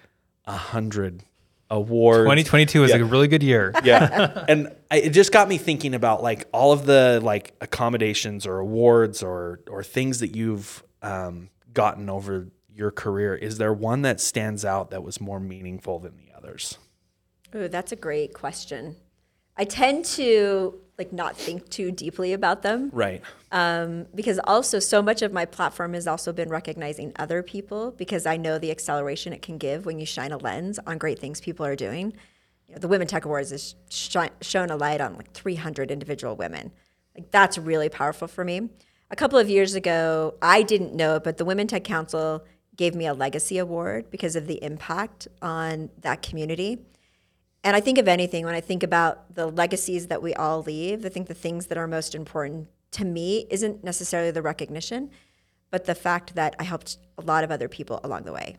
a 0.46 0.58
hundred 0.58 1.24
awards. 1.70 2.24
2022 2.26 2.82
was 2.82 2.92
Yeah. 2.92 2.98
a 2.98 3.04
really 3.04 3.28
good 3.28 3.44
year. 3.44 3.74
yeah, 3.84 4.46
and 4.48 4.74
I, 4.92 4.98
it 4.98 5.10
just 5.10 5.32
got 5.32 5.48
me 5.48 5.58
thinking 5.58 5.94
about 5.94 6.24
like 6.24 6.48
all 6.54 6.72
of 6.72 6.86
the 6.86 7.20
like 7.24 7.54
accommodations 7.62 8.46
or 8.46 8.60
awards 8.60 9.22
or 9.24 9.62
or 9.70 9.84
things 9.84 10.20
that 10.20 10.36
you've 10.36 10.84
um, 11.02 11.50
gotten 11.74 12.10
over 12.10 12.48
your 12.74 12.92
career. 12.92 13.36
Is 13.36 13.58
there 13.58 13.74
one 13.74 14.04
that 14.04 14.20
stands 14.22 14.64
out 14.64 14.92
that 14.92 15.04
was 15.04 15.20
more 15.20 15.40
meaningful 15.40 16.00
than 16.00 16.16
the 16.18 16.36
others? 16.38 16.78
Oh, 17.54 17.68
that's 17.68 17.92
a 17.92 17.96
great 17.96 18.34
question. 18.34 18.96
I 19.58 19.66
tend 19.66 20.06
to 20.06 20.76
like 20.98 21.14
not 21.14 21.38
think 21.38 21.70
too 21.70 21.92
deeply 21.92 22.34
about 22.34 22.64
them 22.64 22.90
Right. 22.92 23.22
um, 23.52 24.08
because 24.16 24.40
also 24.46 24.80
so 24.80 25.02
much 25.02 25.22
of 25.22 25.32
my 25.32 25.46
platform 25.46 25.94
has 25.94 26.08
also 26.08 26.34
been 26.34 26.50
recognizing 26.50 27.12
other 27.18 27.44
people 27.44 27.92
because 27.92 28.26
I 28.26 28.36
know 28.38 28.58
the 28.58 28.72
acceleration 28.72 29.32
it 29.32 29.42
can 29.44 29.58
give 29.60 29.86
when 29.86 30.00
you 30.00 30.06
shine 30.08 30.32
a 30.32 30.38
lens 30.38 30.80
on 30.88 30.98
great 30.98 31.20
things 31.20 31.40
people 31.40 31.66
are 31.66 31.76
doing. 31.76 32.14
You 32.68 32.74
know, 32.76 32.80
the 32.80 32.88
Women 32.88 33.08
Tech 33.08 33.26
Awards 33.26 33.52
has 33.52 33.76
shi- 33.90 34.30
shown 34.42 34.70
a 34.72 34.76
light 34.76 35.00
on 35.00 35.16
like 35.16 35.32
300 35.34 35.92
individual 35.92 36.36
women. 36.36 36.72
Like 37.16 37.30
that's 37.32 37.58
really 37.60 37.90
powerful 37.90 38.28
for 38.28 38.44
me. 38.44 38.70
A 39.10 39.16
couple 39.16 39.40
of 39.40 39.50
years 39.50 39.74
ago, 39.76 40.34
I 40.42 40.64
didn't 40.64 40.94
know 40.96 41.16
it, 41.16 41.24
but 41.24 41.38
the 41.38 41.46
Women 41.46 41.68
Tech 41.68 41.84
Council 41.84 42.44
gave 42.76 42.94
me 42.94 43.06
a 43.08 43.14
legacy 43.14 43.58
award 43.58 44.10
because 44.12 44.36
of 44.36 44.48
the 44.48 44.62
impact 44.64 45.28
on 45.42 45.90
that 46.02 46.22
community. 46.22 46.80
And 47.64 47.76
I 47.76 47.80
think 47.80 47.98
of 47.98 48.08
anything 48.08 48.46
when 48.46 48.56
I 48.56 48.62
think 48.62 48.84
about 48.84 49.34
the 49.34 49.48
legacies 49.48 50.08
that 50.08 50.22
we 50.22 50.34
all 50.34 50.62
leave, 50.62 51.06
I 51.06 51.10
think 51.10 51.28
the 51.28 51.34
things 51.34 51.68
that 51.68 51.78
are 51.78 51.88
most 51.88 52.16
important 52.16 52.70
to 52.92 53.06
me 53.06 53.46
isn't 53.50 53.84
necessarily 53.84 54.32
the 54.32 54.42
recognition, 54.42 55.12
but 55.70 55.86
the 55.86 55.96
fact 55.96 56.36
that 56.36 56.56
I 56.60 56.64
helped 56.64 56.98
a 57.18 57.22
lot 57.22 57.44
of 57.44 57.52
other 57.52 57.68
people 57.68 58.00
along 58.04 58.24
the 58.24 58.34
way. 58.34 58.58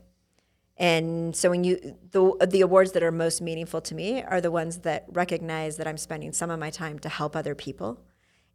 And 0.77 1.35
so 1.35 1.51
when 1.51 1.65
you 1.65 1.97
the 2.13 2.47
the 2.47 2.61
awards 2.61 2.93
that 2.93 3.03
are 3.03 3.11
most 3.11 3.43
meaningful 3.43 3.81
to 3.81 3.95
me 3.95 4.23
are 4.23 4.41
the 4.41 4.51
ones 4.51 4.79
that 4.79 5.07
recognize 5.09 5.77
that 5.77 5.89
I'm 5.89 5.97
spending 5.97 6.33
some 6.33 6.51
of 6.51 6.61
my 6.61 6.71
time 6.71 7.01
to 7.01 7.09
help 7.09 7.35
other 7.35 7.57
people 7.57 8.01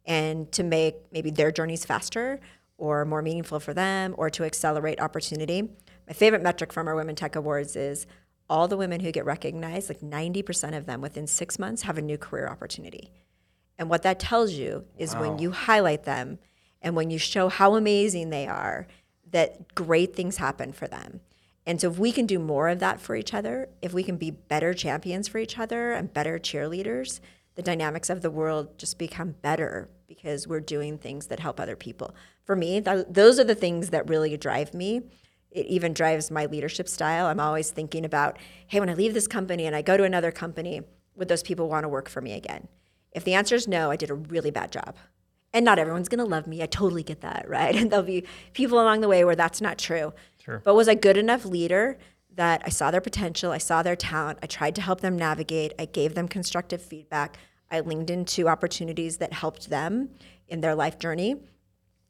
and 0.06 0.50
to 0.52 0.62
make 0.62 0.96
maybe 1.12 1.30
their 1.30 1.50
journeys 1.50 1.84
faster 1.84 2.40
or 2.78 3.04
more 3.04 3.22
meaningful 3.22 3.60
for 3.60 3.74
them 3.74 4.14
or 4.16 4.30
to 4.30 4.44
accelerate 4.44 5.00
opportunity. 5.00 5.62
My 6.06 6.12
favorite 6.12 6.42
metric 6.42 6.72
from 6.72 6.88
our 6.88 6.94
Women 6.94 7.14
Tech 7.14 7.36
Awards 7.36 7.76
is 7.76 8.06
all 8.48 8.68
the 8.68 8.76
women 8.76 9.00
who 9.00 9.12
get 9.12 9.24
recognized, 9.24 9.88
like 9.88 10.00
90% 10.00 10.76
of 10.76 10.86
them 10.86 11.00
within 11.00 11.26
six 11.26 11.58
months 11.58 11.82
have 11.82 11.98
a 11.98 12.02
new 12.02 12.18
career 12.18 12.46
opportunity. 12.46 13.10
And 13.78 13.90
what 13.90 14.02
that 14.02 14.20
tells 14.20 14.52
you 14.52 14.84
is 14.96 15.16
when 15.16 15.38
you 15.38 15.50
highlight 15.50 16.04
them 16.04 16.38
and 16.80 16.94
when 16.94 17.10
you 17.10 17.18
show 17.18 17.48
how 17.48 17.74
amazing 17.74 18.30
they 18.30 18.46
are, 18.46 18.86
that 19.30 19.74
great 19.74 20.14
things 20.14 20.36
happen 20.36 20.72
for 20.72 20.86
them. 20.86 21.20
And 21.66 21.80
so 21.80 21.90
if 21.90 21.98
we 21.98 22.12
can 22.12 22.26
do 22.26 22.38
more 22.38 22.68
of 22.68 22.78
that 22.80 23.00
for 23.00 23.16
each 23.16 23.32
other, 23.32 23.68
if 23.80 23.92
we 23.92 24.02
can 24.02 24.16
be 24.16 24.30
better 24.30 24.74
champions 24.74 25.28
for 25.28 25.38
each 25.38 25.58
other 25.58 25.92
and 25.92 26.12
better 26.12 26.38
cheerleaders, 26.38 27.20
the 27.54 27.62
dynamics 27.62 28.10
of 28.10 28.20
the 28.20 28.30
world 28.30 28.76
just 28.78 28.98
become 28.98 29.34
better 29.42 29.88
because 30.06 30.46
we're 30.46 30.60
doing 30.60 30.98
things 30.98 31.26
that 31.28 31.40
help 31.40 31.58
other 31.58 31.76
people. 31.76 32.14
For 32.44 32.54
me, 32.54 32.80
th- 32.80 33.06
those 33.08 33.40
are 33.40 33.44
the 33.44 33.54
things 33.54 33.90
that 33.90 34.08
really 34.08 34.36
drive 34.36 34.74
me. 34.74 35.02
It 35.54 35.66
even 35.66 35.94
drives 35.94 36.30
my 36.30 36.46
leadership 36.46 36.88
style. 36.88 37.26
I'm 37.26 37.40
always 37.40 37.70
thinking 37.70 38.04
about, 38.04 38.38
hey, 38.66 38.80
when 38.80 38.90
I 38.90 38.94
leave 38.94 39.14
this 39.14 39.28
company 39.28 39.66
and 39.66 39.74
I 39.74 39.82
go 39.82 39.96
to 39.96 40.02
another 40.02 40.32
company, 40.32 40.82
would 41.14 41.28
those 41.28 41.44
people 41.44 41.68
want 41.68 41.84
to 41.84 41.88
work 41.88 42.08
for 42.08 42.20
me 42.20 42.32
again? 42.32 42.68
If 43.12 43.22
the 43.22 43.34
answer 43.34 43.54
is 43.54 43.68
no, 43.68 43.90
I 43.90 43.96
did 43.96 44.10
a 44.10 44.14
really 44.14 44.50
bad 44.50 44.72
job. 44.72 44.96
And 45.52 45.64
not 45.64 45.78
everyone's 45.78 46.08
going 46.08 46.18
to 46.18 46.24
love 46.24 46.48
me. 46.48 46.60
I 46.60 46.66
totally 46.66 47.04
get 47.04 47.20
that, 47.20 47.46
right? 47.48 47.74
And 47.74 47.90
there'll 47.90 48.04
be 48.04 48.24
people 48.52 48.80
along 48.80 49.00
the 49.00 49.08
way 49.08 49.24
where 49.24 49.36
that's 49.36 49.60
not 49.60 49.78
true. 49.78 50.12
Sure. 50.44 50.60
But 50.64 50.74
was 50.74 50.88
I 50.88 50.94
good 50.94 51.16
enough 51.16 51.44
leader 51.44 51.98
that 52.34 52.62
I 52.66 52.68
saw 52.70 52.90
their 52.90 53.00
potential, 53.00 53.52
I 53.52 53.58
saw 53.58 53.84
their 53.84 53.94
talent, 53.94 54.40
I 54.42 54.46
tried 54.46 54.74
to 54.74 54.82
help 54.82 55.02
them 55.02 55.16
navigate, 55.16 55.72
I 55.78 55.84
gave 55.84 56.16
them 56.16 56.26
constructive 56.26 56.82
feedback, 56.82 57.38
I 57.70 57.78
leaned 57.78 58.10
into 58.10 58.48
opportunities 58.48 59.18
that 59.18 59.32
helped 59.32 59.70
them 59.70 60.10
in 60.48 60.60
their 60.60 60.74
life 60.74 60.98
journey. 60.98 61.36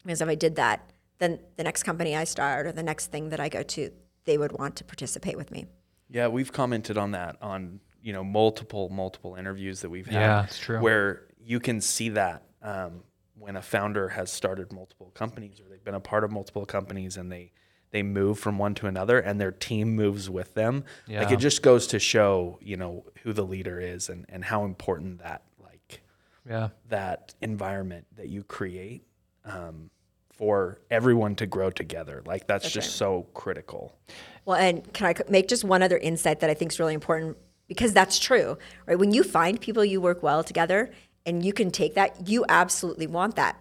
Because 0.02 0.22
if 0.22 0.28
I 0.28 0.34
did 0.34 0.56
that, 0.56 0.90
then 1.24 1.40
the 1.56 1.64
next 1.64 1.82
company 1.84 2.14
I 2.14 2.24
start 2.24 2.66
or 2.66 2.72
the 2.72 2.82
next 2.82 3.06
thing 3.10 3.30
that 3.30 3.40
I 3.40 3.48
go 3.48 3.62
to, 3.62 3.90
they 4.24 4.38
would 4.38 4.52
want 4.52 4.76
to 4.76 4.84
participate 4.84 5.36
with 5.36 5.50
me. 5.50 5.66
Yeah, 6.10 6.28
we've 6.28 6.52
commented 6.52 6.98
on 6.98 7.12
that 7.12 7.36
on 7.40 7.80
you 8.02 8.12
know 8.12 8.22
multiple 8.22 8.90
multiple 8.90 9.34
interviews 9.34 9.80
that 9.80 9.90
we've 9.90 10.06
had. 10.06 10.14
Yeah, 10.14 10.44
it's 10.44 10.58
true. 10.58 10.80
Where 10.80 11.22
you 11.42 11.60
can 11.60 11.80
see 11.80 12.10
that 12.10 12.42
um, 12.62 13.02
when 13.38 13.56
a 13.56 13.62
founder 13.62 14.08
has 14.10 14.30
started 14.30 14.72
multiple 14.72 15.10
companies 15.14 15.60
or 15.60 15.68
they've 15.68 15.84
been 15.84 15.94
a 15.94 16.00
part 16.00 16.24
of 16.24 16.30
multiple 16.30 16.66
companies 16.66 17.16
and 17.16 17.32
they 17.32 17.52
they 17.90 18.02
move 18.02 18.38
from 18.38 18.58
one 18.58 18.74
to 18.74 18.86
another 18.86 19.18
and 19.20 19.40
their 19.40 19.52
team 19.52 19.94
moves 19.94 20.28
with 20.28 20.54
them. 20.54 20.84
Like 21.08 21.30
it 21.30 21.38
just 21.38 21.62
goes 21.62 21.86
to 21.88 21.98
show 21.98 22.58
you 22.60 22.76
know 22.76 23.04
who 23.22 23.32
the 23.32 23.44
leader 23.44 23.80
is 23.80 24.08
and 24.10 24.26
and 24.28 24.44
how 24.44 24.64
important 24.64 25.20
that 25.22 25.42
like 25.62 26.02
Yeah. 26.46 26.68
that 26.88 27.34
environment 27.40 28.06
that 28.16 28.28
you 28.28 28.42
create 28.42 29.06
um, 29.44 29.90
for 30.36 30.78
everyone 30.90 31.34
to 31.36 31.46
grow 31.46 31.70
together. 31.70 32.22
Like 32.26 32.46
that's 32.46 32.70
just 32.70 32.96
so 32.96 33.26
critical. 33.34 33.96
Well, 34.44 34.58
and 34.58 34.92
can 34.92 35.06
I 35.06 35.14
make 35.30 35.48
just 35.48 35.64
one 35.64 35.82
other 35.82 35.98
insight 35.98 36.40
that 36.40 36.50
I 36.50 36.54
think 36.54 36.72
is 36.72 36.78
really 36.78 36.94
important 36.94 37.36
because 37.68 37.92
that's 37.92 38.18
true, 38.18 38.58
right? 38.86 38.98
When 38.98 39.12
you 39.12 39.22
find 39.22 39.60
people 39.60 39.84
you 39.84 40.00
work 40.00 40.22
well 40.22 40.44
together 40.44 40.90
and 41.24 41.44
you 41.44 41.52
can 41.52 41.70
take 41.70 41.94
that, 41.94 42.28
you 42.28 42.44
absolutely 42.48 43.06
want 43.06 43.36
that. 43.36 43.58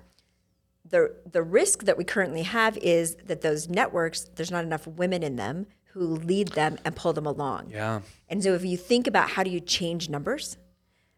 The, 0.86 1.16
the 1.32 1.42
risk 1.42 1.86
that 1.86 1.98
we 1.98 2.04
currently 2.04 2.44
have 2.44 2.78
is 2.78 3.16
that 3.26 3.42
those 3.42 3.70
networks, 3.70 4.30
there's 4.36 4.52
not 4.52 4.64
enough 4.64 4.86
women 4.86 5.24
in 5.24 5.38
them 5.38 5.68
who 5.94 6.16
lead 6.18 6.50
them 6.50 6.78
and 6.84 6.96
pull 6.96 7.14
them 7.14 7.26
along. 7.26 7.70
Yeah. 7.70 8.02
And 8.28 8.44
so 8.44 8.54
if 8.54 8.66
you 8.66 8.78
think 8.78 9.08
about 9.08 9.30
how 9.30 9.44
do 9.44 9.50
you 9.50 9.60
change 9.60 10.10
numbers, 10.10 10.58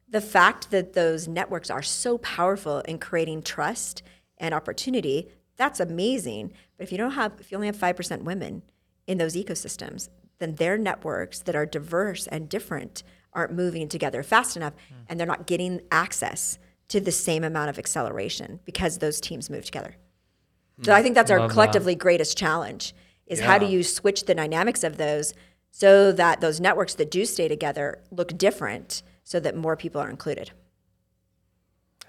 the 0.08 0.22
fact 0.22 0.70
that 0.72 0.94
those 0.94 1.28
networks 1.28 1.70
are 1.70 1.82
so 1.82 2.18
powerful 2.20 2.80
in 2.82 3.00
creating 3.00 3.42
trust 3.42 4.04
and 4.38 4.54
opportunity, 4.54 5.30
that's 5.58 5.80
amazing. 5.80 6.54
But 6.78 6.84
if 6.84 6.92
you 6.92 6.98
don't 6.98 7.12
have 7.12 7.34
if 7.40 7.52
you 7.52 7.56
only 7.56 7.68
have 7.68 7.78
5% 7.78 8.24
women 8.24 8.64
in 9.08 9.18
those 9.18 9.36
ecosystems, 9.36 10.10
then 10.40 10.56
their 10.56 10.78
networks 10.78 11.40
that 11.40 11.56
are 11.56 11.66
diverse 11.66 12.28
and 12.28 12.50
different 12.50 13.04
aren't 13.34 13.54
moving 13.54 13.88
together 13.88 14.24
fast 14.24 14.56
enough 14.56 14.74
hmm. 14.90 14.96
and 15.08 15.20
they're 15.20 15.28
not 15.28 15.48
getting 15.48 15.82
access 15.92 16.58
to 16.88 17.00
the 17.00 17.12
same 17.12 17.44
amount 17.44 17.70
of 17.70 17.80
acceleration 17.80 18.60
because 18.66 19.00
those 19.00 19.20
teams 19.20 19.50
move 19.50 19.66
together. 19.66 19.96
So 20.84 20.94
I 20.94 20.98
hmm. 20.98 21.04
think 21.04 21.16
that's 21.16 21.32
our 21.32 21.40
Love 21.40 21.50
that. 21.50 21.54
collectively 21.54 21.96
greatest 21.96 22.38
challenge 22.38 22.94
is 23.28 23.40
how 23.40 23.58
do 23.58 23.66
you 23.66 23.82
switch 23.82 24.26
the 24.26 24.36
dynamics 24.36 24.84
of 24.84 24.98
those 24.98 25.34
so 25.72 26.12
that 26.12 26.42
those 26.42 26.62
networks 26.62 26.94
that 26.96 27.12
do 27.12 27.26
stay 27.26 27.48
together 27.48 28.04
look 28.12 28.38
different 28.38 29.04
so 29.24 29.40
that 29.40 29.58
more 29.58 29.76
people 29.76 30.00
are 30.00 30.10
included. 30.10 30.52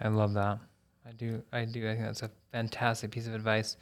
I 0.00 0.08
love 0.08 0.34
that. 0.34 0.58
I 1.06 1.12
do. 1.12 1.42
I 1.52 1.64
do. 1.64 1.88
I 1.88 1.94
think 1.94 2.04
that's 2.04 2.22
a 2.22 2.30
fantastic 2.50 3.12
piece 3.12 3.28
of 3.28 3.34
advice. 3.34 3.76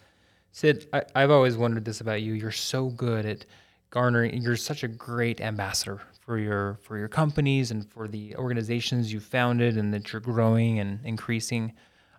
Cyd, 0.52 0.86
I, 0.92 1.02
I've 1.14 1.30
always 1.30 1.56
wondered 1.56 1.84
this 1.84 2.00
about 2.00 2.20
you. 2.20 2.34
You're 2.34 2.52
so 2.52 2.90
good 2.90 3.24
at 3.24 3.46
garnering. 3.90 4.42
You're 4.42 4.56
such 4.56 4.84
a 4.84 4.88
great 4.88 5.40
ambassador 5.40 6.02
for 6.20 6.38
your 6.38 6.78
for 6.82 6.98
your 6.98 7.08
companies 7.08 7.70
and 7.70 7.90
for 7.90 8.08
the 8.08 8.36
organizations 8.36 9.12
you 9.12 9.20
founded 9.20 9.78
and 9.78 9.92
that 9.94 10.12
you're 10.12 10.20
growing 10.20 10.80
and 10.80 11.00
increasing. 11.04 11.72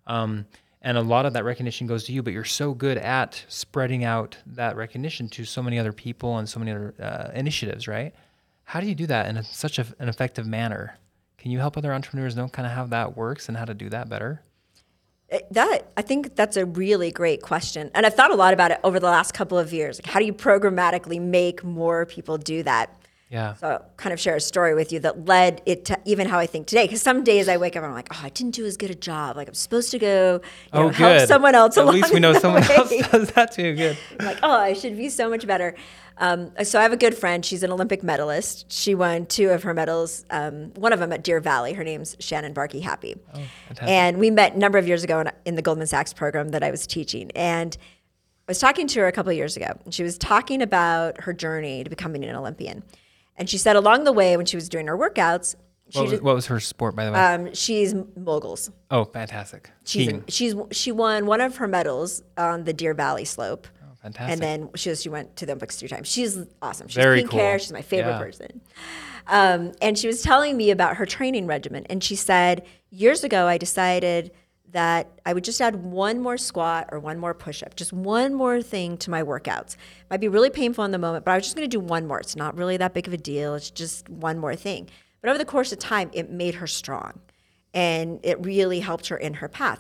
Um, 0.08 0.48
and 0.82 0.98
a 0.98 1.02
lot 1.02 1.26
of 1.26 1.34
that 1.34 1.44
recognition 1.44 1.88
goes 1.88 2.04
to 2.06 2.12
you, 2.12 2.24
but 2.24 2.34
you're 2.34 2.44
so 2.44 2.74
good 2.74 2.98
at 2.98 3.44
spreading 3.48 4.04
out 4.04 4.38
that 4.46 4.76
recognition 4.76 5.30
to 5.30 5.46
so 5.46 5.62
many 5.62 5.80
other 5.80 5.94
people 5.94 6.38
and 6.38 6.48
so 6.48 6.60
many 6.60 6.72
other 6.72 6.94
uh, 7.00 7.32
initiatives, 7.34 7.88
right? 7.88 8.14
How 8.64 8.80
do 8.80 8.88
you 8.88 8.96
do 8.96 9.08
that 9.08 9.28
in 9.28 9.38
a, 9.38 9.44
such 9.44 9.80
a, 9.80 9.86
an 10.00 10.10
effective 10.10 10.46
manner? 10.46 10.98
Can 11.38 11.52
you 11.52 11.60
help 11.60 11.78
other 11.78 11.94
entrepreneurs 11.94 12.36
know 12.36 12.48
kind 12.48 12.66
of 12.68 12.74
how 12.74 12.86
that 12.88 13.18
works 13.18 13.48
and 13.48 13.58
how 13.58 13.66
to 13.66 13.74
do 13.74 13.90
that 13.90 14.10
better? 14.10 14.42
Uh, 15.32 15.40
That 15.52 15.92
I 15.98 16.02
think 16.02 16.36
that's 16.36 16.58
a 16.58 16.66
really 16.66 17.12
great 17.12 17.42
question, 17.42 17.90
and 17.94 18.06
I've 18.06 18.14
thought 18.16 18.32
a 18.32 18.36
lot 18.36 18.54
about 18.54 18.72
it 18.72 18.80
over 18.84 19.00
the 19.00 19.08
last 19.08 19.34
couple 19.34 19.58
of 19.58 19.74
years. 19.74 20.00
Like, 20.00 20.12
how 20.12 20.20
do 20.20 20.26
you 20.26 20.34
programmatically 20.34 21.20
make 21.22 21.64
more 21.64 22.06
people 22.06 22.38
do 22.38 22.64
that? 22.64 22.96
Yeah. 23.30 23.56
So 23.56 23.68
I'll 23.68 23.86
kind 23.98 24.14
of 24.14 24.20
share 24.20 24.36
a 24.36 24.40
story 24.40 24.76
with 24.76 24.92
you 24.92 25.00
that 25.00 25.26
led 25.26 25.62
it 25.66 25.86
to 25.86 26.00
even 26.06 26.28
how 26.28 26.38
I 26.38 26.46
think 26.46 26.68
today. 26.68 26.86
Because 26.86 27.02
some 27.02 27.24
days 27.24 27.50
I 27.50 27.58
wake 27.58 27.76
up 27.76 27.84
and 27.84 27.88
I'm 27.88 27.94
like, 27.94 28.08
oh, 28.12 28.22
I 28.24 28.30
didn't 28.30 28.54
do 28.54 28.66
as 28.66 28.78
good 28.78 28.92
a 28.92 28.96
job. 28.96 29.36
Like 29.36 29.48
I'm 29.48 29.56
supposed 29.56 29.92
to 29.92 30.00
go, 30.00 30.42
you 30.74 30.80
know, 30.80 30.88
oh, 30.88 30.90
help 30.90 31.28
someone 31.28 31.56
else. 31.56 31.78
At 31.78 31.88
least 31.88 32.14
we 32.14 32.20
know 32.20 32.34
someone 32.34 32.64
else 32.64 32.92
way. 32.92 33.02
does 33.02 33.32
that 33.32 33.52
too. 33.52 33.76
Good. 33.76 33.98
I'm 34.20 34.26
like, 34.26 34.40
oh, 34.44 34.52
I 34.52 34.74
should 34.74 34.96
be 34.96 35.10
so 35.10 35.30
much 35.30 35.48
better. 35.48 35.76
Um, 36.18 36.52
so 36.64 36.80
I 36.80 36.84
have 36.84 36.94
a 36.94 36.98
good 36.98 37.18
friend. 37.18 37.44
She's 37.44 37.64
an 37.64 37.72
Olympic 37.72 38.04
medalist. 38.04 38.72
She 38.72 38.96
won 38.96 39.26
two 39.26 39.50
of 39.50 39.64
her 39.64 39.74
medals. 39.74 40.26
Um, 40.30 40.72
one 40.76 40.94
of 40.94 41.00
them 41.00 41.12
at 41.12 41.24
Deer 41.24 41.40
Valley. 41.40 41.74
Her 41.74 41.84
name's 41.84 42.16
Shannon 42.20 42.54
Bahrke 42.54 42.82
Happe. 42.82 43.16
Oh, 43.34 43.40
fantastic. 43.68 43.90
and 43.90 44.18
we 44.18 44.30
met 44.30 44.56
a 44.56 44.60
number 44.60 44.78
of 44.78 44.88
years 44.88 45.04
ago 45.04 45.20
in, 45.20 45.32
in 45.46 45.56
the 45.56 45.62
Goldman 45.62 45.88
Sachs 45.88 46.14
program 46.14 46.50
that 46.50 46.64
I 46.64 46.72
was 46.72 46.88
teaching. 46.88 47.32
And 47.36 47.76
I 48.48 48.52
was 48.52 48.60
talking 48.60 48.88
to 48.88 49.00
her 49.02 49.08
a 49.08 49.12
couple 49.12 49.32
of 49.32 49.36
years 49.36 49.58
ago. 49.58 49.78
And 49.84 49.94
she 49.94 50.04
was 50.04 50.18
talking 50.18 50.62
about 50.62 51.22
her 51.22 51.34
journey 51.34 51.84
to 51.84 51.90
becoming 51.90 52.24
an 52.24 52.36
Olympian. 52.36 52.84
And 53.38 53.50
she 53.50 53.58
said 53.58 53.76
along 53.76 54.04
the 54.06 54.14
way 54.14 54.38
when 54.38 54.46
she 54.46 54.56
was 54.58 54.70
doing 54.70 54.88
her 54.88 54.98
workouts, 54.98 55.56
she 55.90 56.00
What 56.00 56.10
was, 56.10 56.22
what 56.22 56.36
was 56.36 56.46
her 56.48 56.60
sport, 56.60 56.96
by 56.96 57.06
the 57.06 57.12
way? 57.12 57.20
um, 57.20 57.54
she's 57.54 57.94
moguls. 58.16 58.72
oh, 58.90 59.04
fantastic. 59.06 59.70
She's, 59.84 60.12
she's 60.28 60.56
she 60.72 60.92
won 60.92 61.26
one 61.28 61.42
of 61.42 61.58
her 61.58 61.68
medals 61.68 62.24
on 62.38 62.64
the 62.64 62.74
Deer 62.74 62.94
Valley 62.96 63.26
slope. 63.26 63.68
Oh, 63.84 63.94
fantastic. 64.02 64.32
And 64.34 64.42
then 64.42 64.70
she 64.76 64.90
was, 64.90 65.02
she 65.04 65.10
went 65.10 65.36
to 65.36 65.46
the 65.46 65.52
Olympics 65.52 65.76
three 65.78 65.88
times. 65.90 66.08
She's 66.08 66.40
awesome. 66.62 66.88
She's 66.88 66.96
Very 66.96 67.20
pink 67.20 67.32
hair. 67.34 67.52
cool. 67.58 67.60
She's 67.60 67.72
my 67.74 67.82
favorite 67.84 68.14
Yeah. 68.14 68.20
person. 68.20 68.62
Um, 69.28 69.72
and 69.82 69.98
she 69.98 70.08
was 70.08 70.22
telling 70.22 70.56
me 70.58 70.72
about 70.72 70.98
her 70.98 71.06
training 71.06 71.46
regimen. 71.48 71.86
And 71.90 72.04
she 72.04 72.16
said, 72.16 72.66
years 72.90 73.24
ago, 73.24 73.48
I 73.48 73.58
decided 73.58 74.32
that 74.76 75.22
I 75.26 75.32
would 75.32 75.46
just 75.46 75.62
add 75.62 75.78
one 75.78 76.20
more 76.20 76.38
squat 76.38 76.90
or 76.92 77.00
one 77.00 77.18
more 77.18 77.34
push 77.34 77.64
up, 77.64 77.78
just 77.78 77.94
one 77.94 78.34
more 78.34 78.62
thing 78.62 78.98
to 78.98 79.10
my 79.10 79.24
workouts. 79.24 79.78
Might 80.10 80.20
be 80.20 80.28
really 80.28 80.50
painful 80.50 80.84
in 80.84 80.92
the 80.92 80.98
moment, 80.98 81.24
but 81.24 81.32
I 81.32 81.38
was 81.38 81.46
just 81.46 81.56
to 81.56 81.66
do 81.66 81.80
one 81.80 82.06
more. 82.06 82.20
It's 82.20 82.36
not 82.36 82.58
really 82.58 82.76
that 82.76 82.94
big 82.94 83.08
of 83.08 83.14
a 83.14 83.18
deal. 83.18 83.56
It's 83.56 83.72
just 83.72 84.10
one 84.10 84.38
more 84.38 84.54
thing. 84.54 84.90
But 85.22 85.30
over 85.30 85.38
the 85.38 85.46
course 85.46 85.72
of 85.72 85.80
time, 85.80 86.12
it 86.12 86.30
made 86.30 86.56
her 86.56 86.68
strong 86.68 87.22
and 87.74 88.20
it 88.22 88.44
really 88.46 88.82
helped 88.82 89.08
her 89.08 89.16
in 89.16 89.36
her 89.36 89.48
path. 89.48 89.80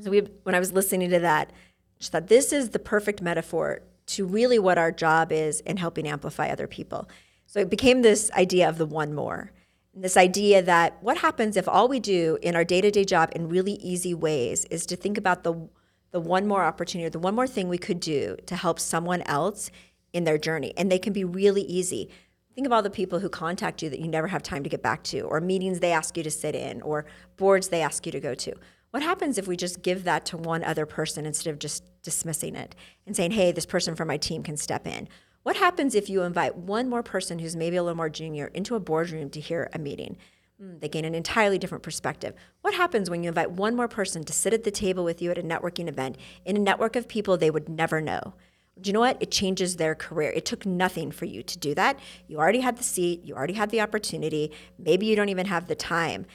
So 0.00 0.12
we, 0.12 0.20
when 0.44 0.54
I 0.54 0.60
was 0.60 0.72
listening 0.72 1.10
to 1.10 1.18
that, 1.18 1.52
just 1.98 2.12
thought 2.12 2.28
this 2.28 2.52
is 2.52 2.70
the 2.70 2.78
perfect 2.78 3.20
metaphor 3.20 3.82
to 4.06 4.24
really 4.24 4.60
what 4.60 4.78
our 4.78 4.92
job 4.92 5.32
is 5.32 5.58
in 5.62 5.76
helping 5.76 6.06
amplify 6.06 6.50
other 6.50 6.68
people. 6.68 7.08
So 7.46 7.58
it 7.58 7.68
became 7.68 8.02
this 8.02 8.30
idea 8.30 8.68
of 8.68 8.78
the 8.78 8.86
one 8.86 9.12
more. 9.12 9.50
And 9.98 10.04
this 10.04 10.16
idea 10.16 10.62
that 10.62 11.02
what 11.02 11.18
happens 11.18 11.56
if 11.56 11.66
all 11.66 11.88
we 11.88 11.98
do 11.98 12.38
in 12.40 12.54
our 12.54 12.62
day-to-day 12.62 13.04
job 13.04 13.30
in 13.34 13.48
really 13.48 13.72
easy 13.72 14.14
ways 14.14 14.64
is 14.66 14.86
to 14.86 14.94
think 14.94 15.18
about 15.18 15.42
the 15.42 15.68
the 16.12 16.20
one 16.20 16.46
more 16.46 16.62
opportunity, 16.62 17.04
or 17.04 17.10
the 17.10 17.18
one 17.18 17.34
more 17.34 17.48
thing 17.48 17.68
we 17.68 17.78
could 17.78 17.98
do 17.98 18.36
to 18.46 18.54
help 18.54 18.78
someone 18.78 19.22
else 19.22 19.72
in 20.12 20.22
their 20.22 20.38
journey. 20.38 20.72
And 20.76 20.88
they 20.88 21.00
can 21.00 21.12
be 21.12 21.24
really 21.24 21.62
easy. 21.62 22.10
Think 22.54 22.64
of 22.64 22.72
all 22.72 22.80
the 22.80 22.90
people 22.90 23.18
who 23.18 23.28
contact 23.28 23.82
you 23.82 23.90
that 23.90 23.98
you 23.98 24.06
never 24.06 24.28
have 24.28 24.44
time 24.44 24.62
to 24.62 24.70
get 24.70 24.84
back 24.84 25.02
to, 25.04 25.22
or 25.22 25.40
meetings 25.40 25.80
they 25.80 25.90
ask 25.90 26.16
you 26.16 26.22
to 26.22 26.30
sit 26.30 26.54
in, 26.54 26.80
or 26.82 27.04
boards 27.36 27.68
they 27.68 27.82
ask 27.82 28.06
you 28.06 28.12
to 28.12 28.20
go 28.20 28.36
to. 28.36 28.54
What 28.92 29.02
happens 29.02 29.36
if 29.36 29.48
we 29.48 29.56
just 29.56 29.82
give 29.82 30.04
that 30.04 30.24
to 30.26 30.36
one 30.36 30.62
other 30.62 30.86
person 30.86 31.26
instead 31.26 31.50
of 31.50 31.58
just 31.58 31.82
dismissing 32.04 32.54
it 32.54 32.76
and 33.04 33.16
saying, 33.16 33.32
hey, 33.32 33.50
this 33.50 33.66
person 33.66 33.96
from 33.96 34.06
my 34.06 34.16
team 34.16 34.44
can 34.44 34.56
step 34.56 34.86
in? 34.86 35.08
What 35.48 35.56
happens 35.56 35.94
if 35.94 36.10
you 36.10 36.24
invite 36.24 36.58
one 36.58 36.90
more 36.90 37.02
person 37.02 37.38
who's 37.38 37.56
maybe 37.56 37.76
a 37.78 37.82
little 37.82 37.96
more 37.96 38.10
junior 38.10 38.50
into 38.52 38.74
a 38.74 38.80
boardroom 38.80 39.30
to 39.30 39.40
hear 39.40 39.70
a 39.72 39.78
meeting? 39.78 40.18
Mm, 40.62 40.78
They 40.78 40.90
gain 40.90 41.06
an 41.06 41.14
entirely 41.14 41.56
different 41.56 41.82
perspective. 41.82 42.34
What 42.60 42.74
happens 42.74 43.08
when 43.08 43.22
you 43.22 43.28
invite 43.28 43.52
one 43.52 43.74
more 43.74 43.88
person 43.88 44.24
to 44.24 44.32
sit 44.34 44.52
at 44.52 44.64
the 44.64 44.70
table 44.70 45.04
with 45.04 45.22
you 45.22 45.30
at 45.30 45.38
a 45.38 45.42
networking 45.42 45.88
event 45.88 46.18
in 46.44 46.58
a 46.58 46.60
network 46.60 46.96
of 46.96 47.08
people 47.08 47.38
they 47.38 47.50
would 47.50 47.66
never 47.66 48.02
know? 48.02 48.34
Do 48.78 48.88
you 48.88 48.92
know 48.92 49.00
what? 49.00 49.16
It 49.22 49.30
changes 49.30 49.76
their 49.76 49.94
career. 49.94 50.30
It 50.32 50.44
took 50.44 50.66
nothing 50.66 51.10
for 51.10 51.24
you 51.24 51.42
to 51.42 51.58
do 51.58 51.74
that. 51.76 51.98
You 52.26 52.36
already 52.36 52.60
had 52.60 52.76
the 52.76 52.84
seat, 52.84 53.24
you 53.24 53.34
already 53.34 53.54
had 53.54 53.70
the 53.70 53.80
opportunity. 53.80 54.52
Maybe 54.78 55.06
you 55.06 55.16
don't 55.16 55.30
even 55.30 55.46
have 55.46 55.66
the 55.66 55.74
time, 55.74 56.26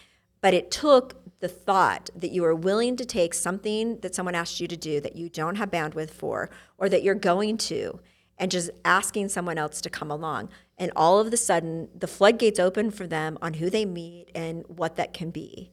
but 0.41 0.55
it 0.55 0.71
took 0.71 1.39
the 1.39 1.47
thought 1.47 2.09
that 2.15 2.31
you 2.31 2.43
are 2.45 2.55
willing 2.55 2.95
to 2.95 3.05
take 3.05 3.35
something 3.35 3.99
that 3.99 4.15
someone 4.15 4.33
asked 4.33 4.59
you 4.59 4.67
to 4.67 4.75
do 4.75 4.99
that 5.01 5.15
you 5.15 5.29
don't 5.29 5.57
have 5.57 5.69
bandwidth 5.69 6.09
for 6.09 6.49
or 6.79 6.89
that 6.89 7.03
you're 7.03 7.13
going 7.13 7.57
to 7.57 7.99
and 8.37 8.51
just 8.51 8.69
asking 8.83 9.29
someone 9.29 9.57
else 9.57 9.81
to 9.81 9.89
come 9.89 10.11
along. 10.11 10.49
And 10.77 10.91
all 10.95 11.19
of 11.19 11.31
a 11.31 11.37
sudden, 11.37 11.89
the 11.95 12.07
floodgates 12.07 12.59
open 12.59 12.91
for 12.91 13.07
them 13.07 13.37
on 13.41 13.55
who 13.55 13.69
they 13.69 13.85
meet 13.85 14.29
and 14.33 14.63
what 14.67 14.95
that 14.95 15.13
can 15.13 15.29
be. 15.29 15.71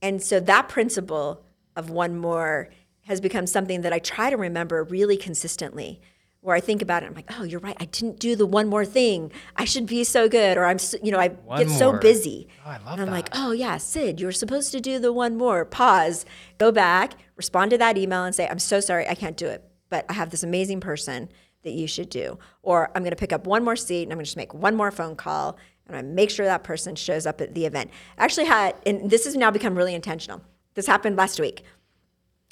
And 0.00 0.22
so 0.22 0.40
that 0.40 0.68
principle 0.68 1.44
of 1.76 1.90
one 1.90 2.16
more 2.16 2.70
has 3.02 3.20
become 3.20 3.46
something 3.46 3.82
that 3.82 3.92
I 3.92 3.98
try 3.98 4.30
to 4.30 4.36
remember 4.36 4.82
really 4.84 5.16
consistently. 5.16 6.00
Where 6.40 6.54
I 6.54 6.60
think 6.60 6.82
about 6.82 7.02
it, 7.02 7.06
I'm 7.06 7.14
like, 7.14 7.30
oh, 7.38 7.44
you're 7.44 7.60
right. 7.60 7.76
I 7.80 7.86
didn't 7.86 8.20
do 8.20 8.36
the 8.36 8.44
one 8.44 8.68
more 8.68 8.84
thing. 8.84 9.32
I 9.56 9.64
should 9.64 9.86
be 9.86 10.04
so 10.04 10.28
good, 10.28 10.58
or 10.58 10.66
I'm, 10.66 10.78
so, 10.78 10.98
you 11.02 11.10
know, 11.10 11.18
I 11.18 11.28
One 11.28 11.58
get 11.58 11.70
so 11.70 11.98
busy. 11.98 12.48
Oh, 12.66 12.68
I 12.68 12.76
love 12.84 12.98
and 12.98 13.02
I'm 13.02 13.10
like, 13.10 13.30
oh 13.32 13.52
yeah, 13.52 13.78
Cyd, 13.78 14.20
you're 14.20 14.30
supposed 14.30 14.70
to 14.72 14.80
do 14.80 14.98
the 14.98 15.10
one 15.10 15.38
more. 15.38 15.64
Pause, 15.64 16.26
go 16.58 16.70
back, 16.70 17.14
respond 17.36 17.70
to 17.70 17.78
that 17.78 17.96
email, 17.96 18.24
and 18.24 18.34
say, 18.34 18.46
I'm 18.46 18.58
so 18.58 18.80
sorry, 18.80 19.08
I 19.08 19.14
can't 19.14 19.38
do 19.38 19.46
it, 19.46 19.64
but 19.88 20.04
I 20.10 20.12
have 20.12 20.28
this 20.28 20.42
amazing 20.42 20.80
person 20.80 21.30
that 21.64 21.72
you 21.72 21.86
should 21.86 22.08
do. 22.08 22.38
Or 22.62 22.90
I'm 22.94 23.02
going 23.02 23.10
to 23.10 23.16
pick 23.16 23.32
up 23.32 23.46
one 23.46 23.64
more 23.64 23.76
seat 23.76 24.04
and 24.04 24.12
I'm 24.12 24.16
going 24.16 24.24
to 24.24 24.28
just 24.28 24.36
make 24.36 24.54
one 24.54 24.76
more 24.76 24.90
phone 24.90 25.16
call 25.16 25.58
and 25.86 25.96
to 25.96 26.02
make 26.02 26.30
sure 26.30 26.46
that 26.46 26.64
person 26.64 26.94
shows 26.94 27.26
up 27.26 27.40
at 27.40 27.54
the 27.54 27.66
event. 27.66 27.90
I 28.16 28.24
actually 28.24 28.46
had, 28.46 28.76
and 28.86 29.10
this 29.10 29.24
has 29.24 29.34
now 29.34 29.50
become 29.50 29.74
really 29.74 29.94
intentional. 29.94 30.40
This 30.74 30.86
happened 30.86 31.16
last 31.16 31.38
week. 31.40 31.62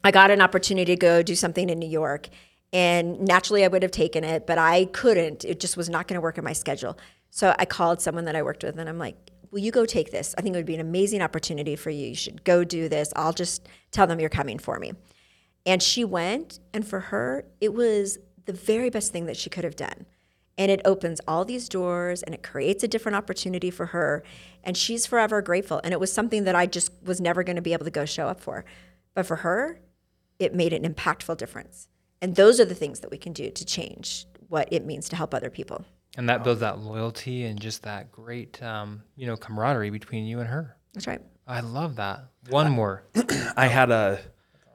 I 0.04 0.10
got 0.10 0.30
an 0.30 0.40
opportunity 0.40 0.92
to 0.92 0.96
go 0.96 1.22
do 1.22 1.34
something 1.34 1.70
in 1.70 1.78
New 1.78 1.88
York. 1.88 2.28
And 2.72 3.20
naturally, 3.20 3.64
I 3.64 3.68
would 3.68 3.82
have 3.82 3.92
taken 3.92 4.24
it, 4.24 4.46
but 4.46 4.58
I 4.58 4.86
couldn't. 4.86 5.44
It 5.44 5.60
just 5.60 5.76
was 5.76 5.88
not 5.88 6.08
going 6.08 6.16
to 6.16 6.20
work 6.20 6.38
in 6.38 6.44
my 6.44 6.52
schedule. 6.52 6.98
So 7.30 7.54
I 7.58 7.64
called 7.64 8.00
someone 8.00 8.24
that 8.24 8.36
I 8.36 8.42
worked 8.42 8.64
with 8.64 8.78
and 8.78 8.88
I'm 8.88 8.98
like, 8.98 9.16
Will 9.52 9.58
you 9.58 9.70
go 9.70 9.84
take 9.84 10.10
this? 10.10 10.34
I 10.38 10.40
think 10.40 10.56
it 10.56 10.58
would 10.58 10.66
be 10.66 10.74
an 10.74 10.80
amazing 10.80 11.20
opportunity 11.20 11.76
for 11.76 11.90
you. 11.90 12.08
You 12.08 12.14
should 12.14 12.42
go 12.42 12.64
do 12.64 12.88
this. 12.88 13.12
I'll 13.14 13.34
just 13.34 13.68
tell 13.90 14.06
them 14.06 14.18
you're 14.18 14.30
coming 14.30 14.58
for 14.58 14.78
me. 14.78 14.92
And 15.66 15.82
she 15.82 16.04
went, 16.04 16.58
and 16.72 16.86
for 16.86 16.98
her, 16.98 17.44
it 17.60 17.74
was 17.74 18.18
the 18.46 18.52
very 18.52 18.90
best 18.90 19.12
thing 19.12 19.26
that 19.26 19.36
she 19.36 19.50
could 19.50 19.64
have 19.64 19.76
done. 19.76 20.06
And 20.58 20.70
it 20.70 20.82
opens 20.84 21.20
all 21.26 21.44
these 21.44 21.68
doors 21.68 22.22
and 22.22 22.34
it 22.34 22.42
creates 22.42 22.84
a 22.84 22.88
different 22.88 23.16
opportunity 23.16 23.70
for 23.70 23.86
her. 23.86 24.22
And 24.62 24.76
she's 24.76 25.06
forever 25.06 25.40
grateful. 25.40 25.80
And 25.82 25.92
it 25.92 26.00
was 26.00 26.12
something 26.12 26.44
that 26.44 26.54
I 26.54 26.66
just 26.66 26.92
was 27.02 27.20
never 27.20 27.42
going 27.42 27.56
to 27.56 27.62
be 27.62 27.72
able 27.72 27.86
to 27.86 27.90
go 27.90 28.04
show 28.04 28.28
up 28.28 28.40
for. 28.40 28.64
But 29.14 29.26
for 29.26 29.36
her, 29.36 29.80
it 30.38 30.54
made 30.54 30.72
an 30.72 30.82
impactful 30.82 31.38
difference. 31.38 31.88
And 32.20 32.36
those 32.36 32.60
are 32.60 32.64
the 32.64 32.74
things 32.74 33.00
that 33.00 33.10
we 33.10 33.18
can 33.18 33.32
do 33.32 33.50
to 33.50 33.64
change 33.64 34.26
what 34.48 34.68
it 34.70 34.84
means 34.84 35.08
to 35.08 35.16
help 35.16 35.32
other 35.32 35.50
people. 35.50 35.84
And 36.16 36.28
that 36.28 36.44
builds 36.44 36.60
that 36.60 36.78
loyalty 36.78 37.44
and 37.44 37.58
just 37.58 37.84
that 37.84 38.12
great, 38.12 38.62
um, 38.62 39.02
you 39.16 39.26
know, 39.26 39.36
camaraderie 39.36 39.90
between 39.90 40.26
you 40.26 40.40
and 40.40 40.48
her. 40.48 40.76
That's 40.92 41.06
right. 41.06 41.22
I 41.46 41.60
love 41.60 41.96
that. 41.96 42.26
One 42.50 42.70
more. 42.70 43.04
I 43.56 43.66
had 43.66 43.90
a 43.90 44.20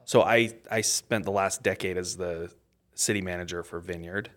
so 0.04 0.22
I 0.22 0.52
I 0.70 0.80
spent 0.80 1.24
the 1.24 1.30
last 1.30 1.62
decade 1.62 1.96
as 1.96 2.16
the 2.16 2.50
city 2.98 3.20
manager 3.20 3.62
for 3.62 3.78
Vineyard, 3.78 4.28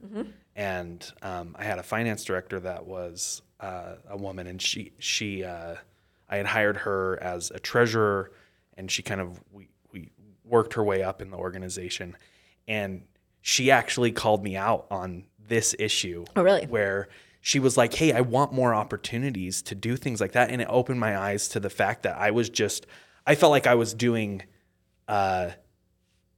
and 0.56 1.12
um, 1.24 1.56
I 1.58 1.64
had 1.64 1.80
a 1.80 1.84
finance 1.84 2.24
director 2.24 2.60
that 2.60 2.86
was 2.86 3.42
uh, 3.60 3.96
a 4.08 4.16
woman, 4.16 4.46
and 4.46 4.62
she 4.62 4.94
she 5.00 5.44
uh, 5.44 5.76
I 6.30 6.38
had 6.38 6.46
hired 6.46 6.78
her 6.78 7.22
as 7.22 7.52
a 7.52 7.60
treasurer, 7.60 8.32
and 8.78 8.90
she 8.90 9.02
kind 9.02 9.20
of 9.20 9.42
we 9.52 9.70
we 9.92 10.12
worked 10.46 10.76
her 10.76 10.84
way 10.84 11.02
up 11.02 11.24
in 11.24 11.32
the 11.32 11.38
organization, 11.38 12.16
and 12.68 13.02
she 13.42 13.72
actually 13.72 14.12
called 14.12 14.44
me 14.44 14.56
out 14.56 14.86
on 14.92 15.26
this 15.40 15.76
issue. 15.80 16.24
Oh, 16.36 16.44
really? 16.44 16.68
Where 16.68 17.10
she 17.42 17.60
was 17.60 17.78
like, 17.78 17.96
"Hey, 17.96 18.14
I 18.14 18.22
want 18.22 18.54
more 18.54 18.76
opportunities 18.76 19.64
to 19.64 19.76
do 19.76 19.98
things 19.98 20.22
like 20.22 20.34
that," 20.34 20.52
and 20.52 20.62
it 20.62 20.68
opened 20.70 21.00
my 21.00 21.18
eyes 21.18 21.48
to 21.50 21.60
the 21.60 21.72
fact 21.72 22.04
that 22.04 22.16
I 22.16 22.30
was 22.30 22.48
just 22.48 22.86
I 23.26 23.34
felt 23.34 23.50
like 23.50 23.66
I 23.66 23.76
was 23.76 23.96
doing 23.96 24.44
uh, 25.08 25.50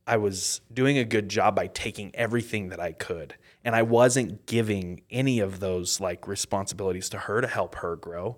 I 0.06 0.18
was 0.18 0.62
doing 0.74 0.98
a 0.98 1.06
good 1.06 1.30
job 1.30 1.56
by 1.56 1.68
taking 1.68 2.14
everything 2.16 2.70
that 2.70 2.80
I 2.80 2.92
could. 2.92 3.36
And 3.64 3.76
I 3.76 3.84
wasn't 3.84 4.46
giving 4.46 5.02
any 5.10 5.40
of 5.40 5.60
those 5.60 6.00
like 6.02 6.28
responsibilities 6.28 7.10
to 7.10 7.18
her 7.18 7.40
to 7.42 7.48
help 7.48 7.76
her 7.76 7.96
grow. 7.96 8.38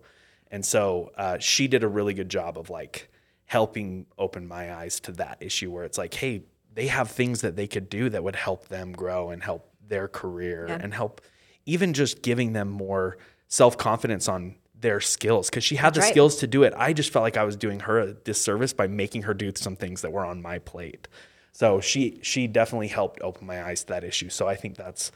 And 0.51 0.63
so 0.63 1.11
uh, 1.17 1.39
she 1.39 1.67
did 1.67 1.83
a 1.83 1.87
really 1.87 2.13
good 2.13 2.29
job 2.29 2.57
of 2.57 2.69
like 2.69 3.09
helping 3.45 4.05
open 4.17 4.47
my 4.47 4.73
eyes 4.75 4.99
to 5.01 5.11
that 5.13 5.37
issue 5.39 5.71
where 5.71 5.83
it's 5.83 5.97
like, 5.97 6.13
hey, 6.13 6.43
they 6.73 6.87
have 6.87 7.09
things 7.09 7.41
that 7.41 7.55
they 7.55 7.67
could 7.67 7.89
do 7.89 8.09
that 8.09 8.23
would 8.23 8.35
help 8.35 8.67
them 8.67 8.91
grow 8.91 9.31
and 9.31 9.41
help 9.41 9.69
their 9.87 10.07
career 10.07 10.65
Yeah. 10.69 10.79
and 10.81 10.93
help 10.93 11.21
even 11.65 11.93
just 11.93 12.21
giving 12.21 12.53
them 12.53 12.69
more 12.69 13.17
self 13.47 13.77
confidence 13.77 14.27
on 14.27 14.55
their 14.79 14.99
skills 14.99 15.49
because 15.49 15.63
she 15.63 15.77
had 15.77 15.93
the 15.93 16.01
right. 16.01 16.09
skills 16.09 16.35
to 16.37 16.47
do 16.47 16.63
it. 16.63 16.73
I 16.77 16.93
just 16.93 17.11
felt 17.11 17.23
like 17.23 17.37
I 17.37 17.43
was 17.43 17.55
doing 17.55 17.79
her 17.81 17.99
a 17.99 18.13
disservice 18.13 18.73
by 18.73 18.87
making 18.87 19.23
her 19.23 19.33
do 19.33 19.51
some 19.55 19.75
things 19.75 20.01
that 20.01 20.11
were 20.11 20.25
on 20.25 20.41
my 20.41 20.59
plate. 20.59 21.07
So 21.55 21.79
she 21.79 22.19
she 22.21 22.47
definitely 22.47 22.89
helped 22.89 23.21
open 23.21 23.47
my 23.47 23.63
eyes 23.63 23.85
to 23.85 23.87
that 23.93 24.03
issue. 24.03 24.27
So 24.29 24.45
I 24.45 24.55
think 24.55 24.75
that's 24.75 25.13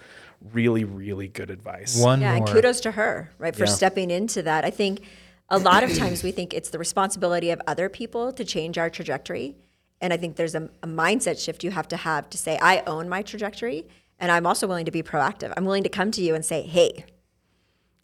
really 0.53 0.85
really 0.85 1.27
good 1.27 1.49
advice. 1.49 2.01
One 2.01 2.21
Yeah, 2.21 2.29
more. 2.37 2.47
and 2.47 2.55
kudos 2.55 2.79
to 2.81 2.91
her, 2.91 3.29
right, 3.37 3.53
for 3.53 3.65
Yeah. 3.65 3.73
stepping 3.79 4.09
into 4.09 4.41
that. 4.43 4.63
I 4.63 4.69
think 4.69 5.01
a 5.49 5.59
lot 5.59 5.83
of 5.83 5.93
times 5.93 6.23
we 6.23 6.31
think 6.31 6.53
it's 6.53 6.69
the 6.69 6.79
responsibility 6.79 7.49
of 7.51 7.59
other 7.67 7.89
people 7.89 8.31
to 8.31 8.45
change 8.45 8.77
our 8.77 8.89
trajectory. 8.89 9.57
And 9.99 10.13
I 10.13 10.17
think 10.17 10.37
there's 10.37 10.55
a, 10.55 10.69
a 10.81 10.87
mindset 10.87 11.43
shift 11.43 11.61
you 11.61 11.71
have 11.71 11.89
to 11.89 11.97
have 11.97 12.29
to 12.29 12.37
say, 12.37 12.57
I 12.61 12.83
own 12.87 13.09
my 13.09 13.21
trajectory, 13.21 13.85
and 14.17 14.31
I'm 14.31 14.47
also 14.47 14.65
willing 14.65 14.85
to 14.85 14.91
be 14.91 15.03
proactive. 15.03 15.51
I'm 15.57 15.65
willing 15.65 15.83
to 15.83 15.89
come 15.89 16.09
to 16.11 16.21
you 16.21 16.35
and 16.35 16.45
say, 16.45 16.61
hey, 16.61 17.03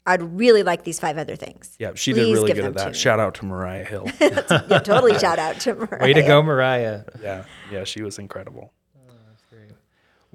I'd 0.05 0.21
really 0.21 0.63
like 0.63 0.83
these 0.83 0.99
five 0.99 1.17
other 1.17 1.35
things. 1.35 1.75
Yeah, 1.79 1.91
she 1.95 2.13
did 2.13 2.31
really 2.31 2.53
good 2.53 2.65
at 2.65 2.73
that. 2.75 2.95
Shout 2.95 3.19
out 3.19 3.33
to 3.35 3.45
Mariah 3.45 3.85
Hill. 3.85 4.07
Yeah, 4.19 4.79
totally 4.79 5.17
shout 5.17 5.39
out 5.39 5.59
to 5.61 5.75
Mariah. 5.75 6.01
Way 6.01 6.13
to 6.13 6.21
go, 6.21 6.43
Mariah. 6.43 7.03
yeah, 7.21 7.45
yeah, 7.71 7.83
she 7.83 8.01
was 8.01 8.19
incredible. 8.19 8.71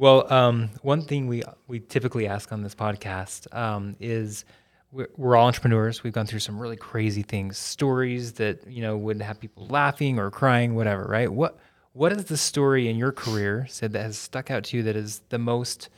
Well, 0.01 0.33
um, 0.33 0.71
one 0.81 1.03
thing 1.03 1.27
we 1.27 1.43
we 1.69 1.79
typically 1.81 2.27
ask 2.27 2.53
on 2.53 2.63
this 2.63 2.75
podcast 2.75 3.55
um, 3.55 3.97
is 4.01 4.47
we're, 4.93 5.09
we're 5.19 5.37
all 5.37 5.47
entrepreneurs. 5.47 6.03
We've 6.03 6.15
gone 6.15 6.25
through 6.25 6.39
some 6.39 6.59
really 6.59 6.77
crazy 6.77 7.23
things, 7.23 7.59
stories 7.59 8.33
that 8.35 8.67
you 8.67 8.81
know 8.81 8.97
would 8.97 9.21
have 9.21 9.39
people 9.39 9.67
laughing 9.67 10.19
or 10.19 10.31
crying, 10.31 10.75
whatever. 10.75 11.05
Right? 11.05 11.31
What 11.31 11.59
what 11.93 12.13
is 12.13 12.25
the 12.25 12.39
story 12.39 12.89
in 12.89 12.97
your 12.97 13.13
career, 13.13 13.67
Cyd, 13.69 13.93
that 13.93 14.03
has 14.03 14.17
stuck 14.17 14.51
out 14.51 14.65
to 14.65 14.79
you 14.79 14.83
that 14.85 14.97
is 14.97 15.21
the 15.29 15.39
most 15.39 15.91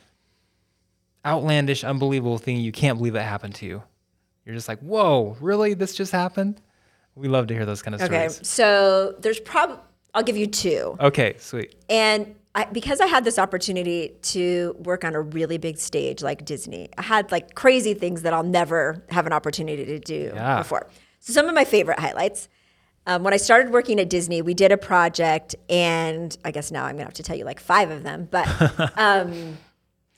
outlandish, 1.25 1.83
unbelievable 1.83 2.37
thing 2.37 2.57
you 2.57 2.71
can't 2.71 2.97
believe 2.97 3.15
it 3.15 3.21
happened 3.21 3.55
to 3.55 3.65
you? 3.65 3.83
You're 4.45 4.55
just 4.55 4.67
like, 4.67 4.79
whoa, 4.79 5.37
really? 5.39 5.73
This 5.73 5.95
just 5.95 6.11
happened? 6.11 6.61
We 7.15 7.27
love 7.27 7.47
to 7.47 7.53
hear 7.53 7.65
those 7.65 7.81
kind 7.81 7.95
of 7.95 8.01
Okay, 8.01 8.07
stories. 8.27 8.37
Okay, 8.37 8.43
so 8.45 9.15
there's 9.19 9.39
probably, 9.39 9.77
I'll 10.13 10.23
give 10.23 10.35
you 10.37 10.47
two. 10.47 10.97
Okay, 10.99 11.35
sweet. 11.39 11.75
And 11.89 12.35
I, 12.55 12.65
because 12.65 12.99
I 13.01 13.07
had 13.07 13.23
this 13.23 13.39
opportunity 13.39 14.13
to 14.23 14.75
work 14.79 15.03
on 15.03 15.15
a 15.15 15.21
really 15.21 15.57
big 15.57 15.77
stage 15.77 16.21
like 16.21 16.43
Disney, 16.45 16.89
I 16.97 17.03
had 17.03 17.31
like 17.31 17.55
crazy 17.55 17.93
things 17.93 18.23
that 18.23 18.33
I'll 18.33 18.43
never 18.43 19.03
have 19.09 19.25
an 19.25 19.33
opportunity 19.33 19.85
to 19.85 19.99
do 19.99 20.31
Yeah. 20.35 20.57
before. 20.59 20.87
So 21.19 21.33
some 21.33 21.47
of 21.47 21.55
my 21.55 21.65
favorite 21.65 21.99
highlights. 21.99 22.49
Um, 23.05 23.23
when 23.23 23.33
I 23.33 23.37
started 23.37 23.73
working 23.73 23.99
at 23.99 24.09
Disney, 24.09 24.41
we 24.41 24.53
did 24.53 24.71
a 24.71 24.77
project, 24.77 25.55
and 25.69 26.37
I 26.45 26.51
guess 26.51 26.71
now 26.71 26.85
I'm 26.85 26.93
gonna 26.95 27.03
have 27.03 27.13
to 27.15 27.23
tell 27.23 27.35
you 27.35 27.43
like 27.43 27.59
five 27.59 27.91
of 27.91 28.03
them. 28.03 28.27
But 28.31 28.47
um, 28.97 29.57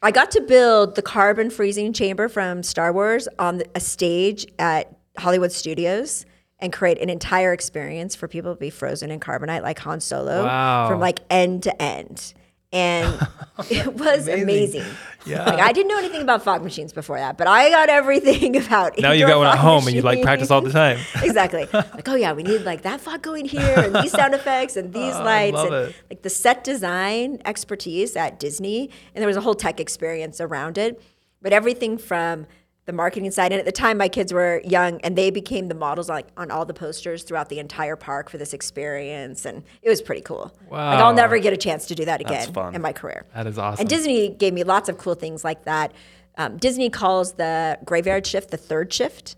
I 0.05 0.11
got 0.11 0.29
to 0.31 0.41
build 0.41 0.93
the 0.93 1.01
carbon 1.01 1.49
freezing 1.49 1.91
chamber 1.91 2.29
from 2.29 2.61
Star 2.61 2.93
Wars 2.93 3.27
on 3.39 3.63
a 3.73 3.79
stage 3.79 4.45
at 4.59 4.95
Hollywood 5.17 5.51
Studios 5.51 6.27
and 6.59 6.71
create 6.71 7.01
an 7.01 7.09
entire 7.09 7.53
experience 7.53 8.15
for 8.15 8.27
people 8.27 8.53
to 8.53 8.59
be 8.59 8.69
frozen 8.69 9.09
in 9.09 9.19
carbonite 9.19 9.63
like 9.63 9.79
Han 9.79 9.99
Solo 9.99 10.43
Wow. 10.43 10.87
from 10.87 10.99
like 10.99 11.21
end 11.31 11.63
to 11.63 11.81
end. 11.81 12.35
And 12.75 13.27
it 13.71 13.93
was 13.93 14.27
amazing. 14.27 14.83
Yeah. 15.25 15.45
Like 15.45 15.59
I 15.59 15.71
didn't 15.71 15.87
know 15.87 15.97
anything 15.97 16.21
about 16.21 16.43
fog 16.43 16.61
machines 16.61 16.91
before 16.91 17.17
that, 17.17 17.37
but 17.37 17.47
I 17.47 17.69
got 17.69 17.87
everything 17.89 18.57
about 18.65 18.97
it. 18.97 19.01
Now 19.01 19.13
indoor 19.13 19.29
got 19.29 19.37
one 19.39 19.47
at 19.47 19.57
home 19.57 19.87
and 19.87 19.95
you 19.95 20.01
like 20.01 20.21
practice 20.21 20.51
all 20.51 20.61
the 20.61 20.71
time. 20.71 20.99
exactly. 21.23 21.67
Like, 21.71 22.07
oh 22.09 22.15
yeah, 22.15 22.33
we 22.33 22.43
need 22.43 22.63
like 22.63 22.81
that 22.81 22.99
fog 22.99 23.21
going 23.21 23.45
here 23.45 23.75
and 23.79 23.95
these 23.95 24.11
sound 24.11 24.33
effects 24.33 24.75
and 24.75 24.93
these 24.93 25.15
Oh, 25.15 25.23
lights 25.23 25.57
and 25.57 25.73
it. 25.73 25.95
like 26.09 26.21
the 26.21 26.29
set 26.29 26.63
design 26.65 27.41
expertise 27.45 28.15
at 28.17 28.39
Disney. 28.39 28.89
And 29.15 29.21
there 29.21 29.27
was 29.27 29.37
a 29.37 29.41
whole 29.41 29.55
tech 29.55 29.79
experience 29.79 30.41
around 30.41 30.77
it. 30.77 31.01
But 31.41 31.53
everything 31.53 31.97
from 31.97 32.47
the 32.85 32.93
marketing 32.93 33.31
side, 33.31 33.51
and 33.51 33.59
at 33.59 33.65
the 33.65 33.71
time 33.71 33.97
my 33.97 34.07
kids 34.07 34.31
were 34.31 34.61
young 34.63 35.01
and 35.01 35.17
they 35.17 35.31
became 35.31 35.67
the 35.69 35.75
models 35.75 36.07
like 36.07 36.27
on 36.37 36.51
all 36.51 36.65
the 36.65 36.73
posters 36.73 37.23
throughout 37.23 37.49
the 37.49 37.57
entire 37.59 37.95
park 37.95 38.29
for 38.29 38.37
this 38.37 38.53
experience. 38.53 39.45
And 39.45 39.63
it 39.81 39.89
was 39.89 40.01
pretty 40.01 40.21
cool. 40.21 40.55
Like 40.61 40.71
Wow. 40.71 41.07
I'll 41.07 41.13
never 41.13 41.39
get 41.39 41.51
a 41.51 41.57
chance 41.57 41.87
to 41.87 41.95
do 41.95 42.05
that 42.05 42.21
again 42.21 42.53
in 42.73 42.81
my 42.81 42.93
career. 42.93 43.25
That 43.33 43.47
is 43.47 43.57
awesome. 43.57 43.81
And 43.81 43.89
Disney 43.89 44.29
gave 44.29 44.53
me 44.53 44.63
lots 44.63 44.87
of 44.87 44.97
cool 44.99 45.15
things 45.15 45.43
like 45.43 45.65
that. 45.65 45.93
Um, 46.37 46.57
Disney 46.57 46.89
calls 46.89 47.33
the 47.33 47.79
graveyard 47.85 48.27
shift 48.27 48.51
the 48.51 48.57
third 48.57 48.93
shift 48.93 49.35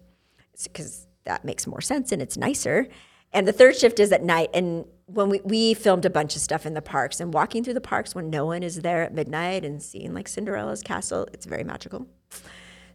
because 0.63 1.07
that 1.23 1.45
makes 1.45 1.67
more 1.67 1.81
sense 1.81 2.11
and 2.11 2.21
it's 2.21 2.35
nicer. 2.37 2.87
And 3.31 3.47
the 3.47 3.53
third 3.53 3.77
shift 3.77 3.99
is 3.99 4.11
at 4.11 4.23
night. 4.23 4.49
And 4.53 4.85
when 5.05 5.29
we, 5.29 5.39
we 5.43 5.73
filmed 5.73 6.05
a 6.05 6.09
bunch 6.09 6.35
of 6.35 6.41
stuff 6.41 6.65
in 6.65 6.73
the 6.73 6.81
parks 6.81 7.19
and 7.21 7.33
walking 7.33 7.63
through 7.63 7.75
the 7.75 7.81
parks 7.81 8.13
when 8.15 8.29
no 8.29 8.45
one 8.45 8.63
is 8.63 8.81
there 8.81 9.03
at 9.03 9.13
midnight 9.13 9.63
and 9.63 9.81
seeing 9.81 10.13
like 10.13 10.27
Cinderella's 10.27 10.81
castle, 10.81 11.27
it's 11.33 11.45
very 11.45 11.63
magical. 11.63 12.07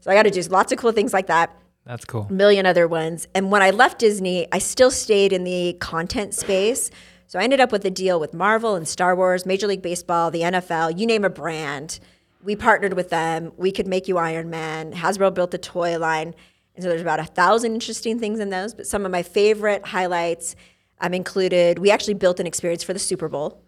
So 0.02 0.10
I 0.10 0.14
got 0.14 0.24
to 0.24 0.30
do 0.30 0.42
lots 0.50 0.72
of 0.72 0.78
cool 0.78 0.90
things 0.90 1.12
like 1.12 1.28
that 1.28 1.56
That's 1.86 2.04
cool. 2.04 2.26
a 2.28 2.32
million 2.32 2.66
other 2.66 2.88
ones. 2.88 3.28
And 3.36 3.52
when 3.52 3.62
I 3.62 3.70
left 3.70 4.00
Disney, 4.00 4.48
I 4.50 4.58
still 4.58 4.90
stayed 4.90 5.32
in 5.32 5.44
the 5.44 5.76
content 5.80 6.34
space. 6.34 6.90
So 7.28 7.38
I 7.38 7.44
ended 7.44 7.60
up 7.60 7.70
with 7.70 7.84
a 7.84 7.90
deal 7.90 8.18
with 8.18 8.34
Marvel 8.34 8.74
and 8.74 8.86
Star 8.86 9.14
Wars, 9.14 9.46
Major 9.46 9.68
League 9.68 9.80
Baseball, 9.80 10.32
the 10.32 10.40
NFL, 10.40 10.98
you 10.98 11.06
name 11.06 11.24
a 11.24 11.30
brand. 11.30 12.00
We 12.42 12.56
partnered 12.56 12.94
with 12.94 13.10
them. 13.10 13.52
We 13.56 13.70
could 13.70 13.86
make 13.86 14.08
you 14.08 14.18
Iron 14.18 14.50
Man. 14.50 14.92
Hasbro 14.92 15.32
built 15.32 15.54
a 15.54 15.58
toy 15.58 15.96
line. 15.98 16.34
And 16.74 16.82
so 16.82 16.88
there's 16.88 17.00
about 17.00 17.20
a 17.20 17.24
thousand 17.24 17.74
interesting 17.74 18.18
things 18.18 18.40
in 18.40 18.50
those. 18.50 18.74
But 18.74 18.88
some 18.88 19.06
of 19.06 19.12
my 19.12 19.22
favorite 19.22 19.86
highlights 19.86 20.56
um, 21.00 21.14
included 21.14 21.78
we 21.78 21.92
actually 21.92 22.14
built 22.14 22.40
an 22.40 22.46
experience 22.48 22.82
for 22.82 22.92
the 22.92 22.98
Super 22.98 23.28
Bowl. 23.28 23.61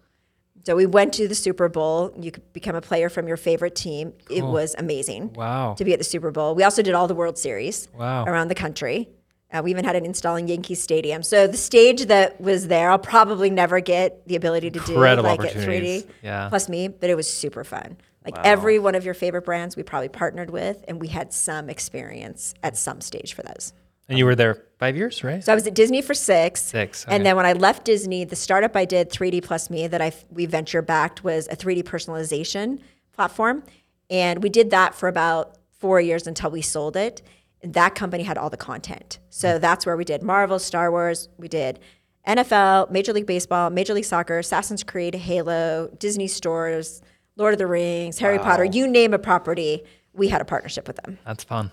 So 0.65 0.75
we 0.75 0.87
went 0.87 1.13
to 1.13 1.27
the 1.27 1.35
Super 1.35 1.69
Bowl. 1.69 2.11
You 2.19 2.31
could 2.31 2.51
become 2.51 2.75
a 2.75 2.81
player 2.81 3.07
from 3.07 3.27
your 3.27 3.37
favorite 3.37 3.75
team. 3.75 4.13
It 4.31 4.43
was 4.43 4.73
amazing 4.79 5.33
Wow. 5.33 5.75
to 5.77 5.85
be 5.85 5.93
at 5.93 5.99
the 5.99 6.03
Super 6.05 6.31
Bowl. 6.31 6.55
We 6.55 6.63
also 6.63 6.81
did 6.81 6.95
all 6.95 7.07
the 7.07 7.13
World 7.13 7.37
Series 7.37 7.87
Wow. 7.95 8.25
around 8.25 8.47
the 8.47 8.55
country. 8.55 9.07
Uh, 9.53 9.61
we 9.63 9.69
even 9.69 9.85
had 9.85 9.95
an 9.95 10.05
install 10.05 10.35
in 10.37 10.47
Yankee 10.47 10.73
Stadium. 10.73 11.21
So 11.21 11.45
the 11.45 11.55
stage 11.55 12.07
that 12.07 12.41
was 12.41 12.67
there, 12.67 12.89
I'll 12.89 12.97
probably 12.97 13.51
never 13.51 13.79
get 13.79 14.27
the 14.27 14.35
ability 14.35 14.71
to 14.71 14.79
Incredible 14.79 15.35
do 15.35 15.43
like 15.43 15.55
at 15.55 15.61
3D 15.61 16.07
Yeah. 16.23 16.49
plus 16.49 16.67
me, 16.67 16.87
but 16.87 17.11
it 17.11 17.15
was 17.15 17.31
super 17.31 17.63
fun. 17.63 17.97
Like 18.25 18.35
every 18.43 18.79
one 18.79 18.95
of 18.95 19.05
your 19.05 19.13
favorite 19.13 19.45
brands, 19.45 19.75
we 19.77 19.83
probably 19.83 20.09
partnered 20.09 20.49
with, 20.49 20.83
and 20.87 20.99
we 20.99 21.09
had 21.09 21.31
some 21.31 21.69
experience 21.69 22.55
at 22.63 22.75
some 22.75 23.01
stage 23.01 23.35
for 23.35 23.43
those. 23.43 23.71
And 24.09 24.17
you 24.17 24.25
were 24.25 24.33
there 24.35 24.63
five 24.77 24.95
years, 24.95 25.23
right? 25.23 25.43
So 25.43 25.51
I 25.51 25.55
was 25.55 25.65
at 25.67 25.73
Disney 25.73 26.01
for 26.01 26.13
six. 26.13 26.61
Six, 26.61 27.05
okay. 27.05 27.15
And 27.15 27.25
then 27.25 27.35
when 27.35 27.45
I 27.45 27.53
left 27.53 27.85
Disney, 27.85 28.23
the 28.23 28.35
startup 28.35 28.75
I 28.75 28.85
did, 28.85 29.09
3D 29.09 29.43
Plus 29.43 29.69
Me, 29.69 29.87
that 29.87 30.01
I 30.01 30.11
we 30.31 30.45
venture 30.45 30.81
backed 30.81 31.23
was 31.23 31.47
a 31.49 31.55
3D 31.55 31.83
personalization 31.83 32.79
platform, 33.11 33.63
and 34.09 34.43
we 34.43 34.49
did 34.49 34.69
that 34.71 34.95
for 34.95 35.07
about 35.07 35.57
four 35.79 35.99
years 36.01 36.27
until 36.27 36.51
we 36.51 36.61
sold 36.61 36.95
it. 36.95 37.21
And 37.61 37.73
that 37.73 37.95
company 37.95 38.23
had 38.23 38.37
all 38.37 38.49
the 38.49 38.57
content. 38.57 39.19
So 39.29 39.57
mm. 39.57 39.61
that's 39.61 39.85
where 39.85 39.97
we 39.97 40.05
did 40.05 40.21
Marvel, 40.21 40.59
Star 40.59 40.91
Wars. 40.91 41.29
We 41.37 41.47
did 41.47 41.79
NFL, 42.27 42.91
Major 42.91 43.13
League 43.13 43.25
Baseball, 43.25 43.69
Major 43.69 43.93
League 43.93 44.05
Soccer, 44.05 44.39
Assassin's 44.39 44.83
Creed, 44.83 45.15
Halo, 45.15 45.89
Disney 45.99 46.27
stores, 46.27 47.01
Lord 47.37 47.53
of 47.53 47.57
the 47.59 47.67
Rings, 47.67 48.19
Harry 48.19 48.39
Potter. 48.39 48.65
You 48.65 48.87
name 48.87 49.13
a 49.13 49.19
property, 49.19 49.83
we 50.13 50.29
had 50.29 50.41
a 50.41 50.45
partnership 50.45 50.87
with 50.87 50.97
them. 50.97 51.17
That's 51.25 51.43
fun. 51.43 51.71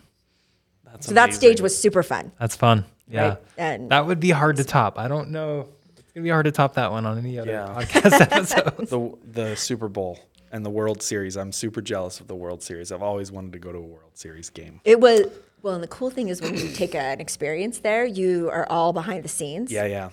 That's 0.85 1.07
So 1.07 1.15
that 1.15 1.33
stage 1.33 1.61
was 1.61 1.79
super 1.79 2.03
fun. 2.03 2.33
That's 2.39 2.57
fun. 2.57 2.85
Yeah. 3.13 3.29
Right. 3.29 3.39
And- 3.59 3.91
that 3.91 4.07
would 4.07 4.21
be 4.21 4.31
hard 4.31 4.57
to 4.57 4.65
top. 4.65 4.99
I 4.99 5.07
don't 5.09 5.31
know. 5.31 5.69
It's 5.99 6.13
gonna 6.13 6.25
be 6.25 6.31
hard 6.31 6.45
to 6.47 6.53
top 6.53 6.75
that 6.75 6.91
one 6.91 7.07
on 7.07 7.19
any 7.19 7.39
other 7.39 7.51
Yeah. 7.53 7.75
podcast 7.85 8.21
episode. 8.33 8.89
the 8.89 9.51
the 9.51 9.57
Super 9.57 9.89
Bowl 9.89 10.19
And 10.51 10.65
the 10.67 10.71
World 10.71 11.03
Series, 11.03 11.37
I'm 11.37 11.53
super 11.53 11.81
jealous 11.81 12.21
of 12.21 12.27
the 12.27 12.35
World 12.35 12.63
Series. 12.63 12.93
I've 12.93 13.03
always 13.03 13.31
wanted 13.33 13.53
to 13.55 13.59
go 13.59 13.73
to 13.73 13.79
a 13.79 13.83
World 13.83 14.11
Series 14.15 14.51
game. 14.51 14.81
It 14.85 15.01
was 15.01 15.23
well, 15.63 15.75
and 15.75 15.83
the 15.83 15.89
cool 15.89 16.11
thing 16.11 16.29
is 16.29 16.43
when 16.43 16.57
you 16.57 16.69
take 16.73 16.95
an 16.95 17.21
experience 17.21 17.79
there, 17.79 18.05
you 18.05 18.51
are 18.51 18.67
all 18.69 18.93
behind 18.93 19.23
the 19.25 19.29
scenes. 19.29 19.71
Yeah, 19.71 19.85
yeah. 19.87 20.11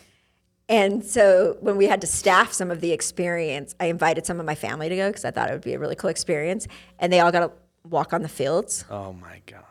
And 0.69 1.03
so 1.03 1.57
when 1.61 1.75
we 1.77 1.87
had 1.87 2.01
to 2.01 2.07
staff 2.07 2.53
some 2.53 2.69
of 2.69 2.79
the 2.81 2.91
experience, 2.91 3.73
I 3.79 3.87
invited 3.87 4.27
some 4.27 4.39
of 4.39 4.45
my 4.45 4.53
family 4.53 4.87
to 4.89 4.95
go 4.95 5.09
because 5.09 5.25
I 5.25 5.31
thought 5.31 5.49
it 5.49 5.53
would 5.53 5.63
be 5.63 5.73
a 5.73 5.79
really 5.79 5.95
cool 5.95 6.11
experience, 6.11 6.67
and 6.99 7.11
they 7.11 7.19
all 7.19 7.31
got 7.31 7.39
to 7.39 7.51
walk 7.89 8.13
on 8.13 8.21
the 8.21 8.29
fields. 8.29 8.85
Oh 8.91 9.11
my 9.13 9.41
gosh. 9.47 9.63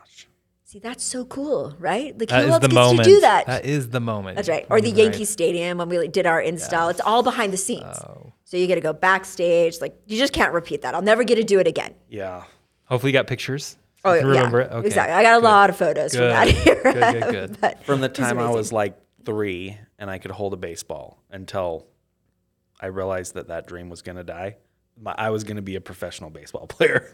See, 0.71 0.77
that's 0.77 1.03
so 1.03 1.25
cool, 1.25 1.73
right? 1.79 2.15
Like 2.15 2.29
That 2.29 2.41
who 2.41 2.45
is 2.45 2.53
else 2.53 2.61
the 2.61 2.67
gets 2.67 2.75
moment. 2.75 3.03
to 3.03 3.09
do 3.09 3.19
that? 3.21 3.47
That 3.47 3.65
is 3.65 3.89
the 3.89 3.99
moment. 3.99 4.35
That's 4.35 4.47
right. 4.47 4.67
Or 4.69 4.79
the 4.79 4.89
You're 4.91 5.05
Yankee 5.05 5.25
Stadium 5.25 5.79
when 5.79 5.89
we 5.89 6.07
did 6.07 6.27
our 6.27 6.39
install. 6.39 6.89
It's 6.89 7.01
all 7.01 7.23
behind 7.23 7.51
the 7.51 7.57
scenes. 7.57 7.97
Oh. 8.07 8.33
So 8.43 8.55
you 8.55 8.67
get 8.67 8.75
to 8.75 8.81
go 8.81 8.93
backstage. 8.93 9.81
Like 9.81 9.99
you 10.05 10.15
just 10.19 10.31
can't 10.31 10.53
repeat 10.53 10.83
that. 10.83 10.93
I'll 10.93 11.01
never 11.01 11.23
get 11.23 11.37
to 11.37 11.43
do 11.43 11.57
it 11.57 11.65
again. 11.65 11.95
Yeah. 12.07 12.43
Hopefully, 12.83 13.11
you 13.11 13.17
got 13.17 13.25
pictures. 13.25 13.77
Oh, 14.05 14.13
You 14.13 14.19
can 14.19 14.27
yeah. 14.29 14.35
remember 14.37 14.61
it. 14.61 14.71
Okay. 14.71 14.85
Exactly. 14.85 15.15
I 15.15 15.23
got 15.23 15.41
a 15.41 15.43
lot 15.43 15.71
of 15.71 15.75
photos 15.75 16.11
Good. 16.11 16.19
from 16.19 16.27
that 16.29 16.47
here. 16.49 16.81
Good, 16.83 17.31
good, 17.31 17.61
good. 17.61 17.79
From 17.83 18.01
the 18.01 18.09
time 18.09 18.37
I 18.37 18.51
was 18.51 18.71
like 18.71 18.95
three 19.25 19.75
and 19.97 20.07
I 20.07 20.19
could 20.19 20.29
hold 20.29 20.53
a 20.53 20.57
baseball 20.57 21.23
until 21.31 21.87
I 22.79 22.85
realized 22.85 23.33
that 23.33 23.47
that 23.47 23.65
dream 23.65 23.89
was 23.89 24.03
going 24.03 24.17
to 24.17 24.23
die. 24.23 24.57
My, 25.01 25.15
I 25.17 25.29
was 25.29 25.43
going 25.43 25.55
to 25.55 25.61
be 25.61 25.75
a 25.75 25.81
professional 25.81 26.29
baseball 26.29 26.67
player. 26.75 27.09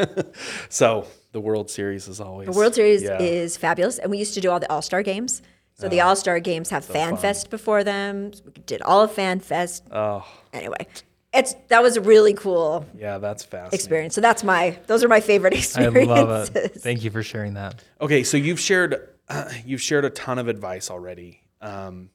so 0.69 1.07
the 1.31 1.39
World 1.39 1.69
Series 1.69 2.07
is 2.07 2.19
always. 2.19 2.47
the 2.47 2.51
World 2.53 2.73
Series 2.75 3.03
yeah. 3.03 3.21
is 3.21 3.57
fabulous. 3.57 3.99
And 3.99 4.09
we 4.11 4.17
used 4.17 4.33
to 4.36 4.41
do 4.41 4.49
all 4.49 4.59
the 4.59 4.71
All 4.71 4.81
Star 4.81 5.03
games. 5.03 5.41
So 5.77 5.89
the 5.89 6.01
All 6.01 6.15
Star 6.15 6.39
games 6.39 6.69
have 6.69 6.86
Fan 6.86 7.11
fun. 7.11 7.17
Fest 7.21 7.49
before 7.49 7.83
them. 7.83 8.31
We 8.45 8.51
did 8.65 8.81
all 8.81 9.01
of 9.01 9.11
Fan 9.11 9.39
Fest. 9.41 9.83
Oh, 9.91 10.25
Anyway, 10.53 10.88
it's 11.33 11.53
that 11.67 11.83
was 11.83 11.97
a 11.97 12.01
really 12.01 12.33
cool 12.33 12.86
yeah, 12.97 13.17
that's 13.17 13.43
fascinating. 13.43 13.75
experience. 13.75 14.15
So 14.15 14.21
that's 14.21 14.41
my 14.43 14.79
those 14.88 15.03
are 15.03 15.09
my 15.09 15.19
favorite 15.19 15.53
I 15.55 15.57
experiences. 15.57 16.07
love 16.07 16.55
it. 16.55 16.75
Thank 16.75 17.03
you 17.03 17.11
for 17.11 17.21
sharing 17.23 17.55
that. 17.55 17.83
Okay, 17.99 18.23
so 18.23 18.38
you've 18.38 18.59
shared 18.59 19.09
you've 19.65 19.81
shared 19.81 20.05
a 20.05 20.09
ton 20.09 20.39
of 20.39 20.47
advice 20.47 20.89
already, 20.89 21.41
um, 21.59 22.09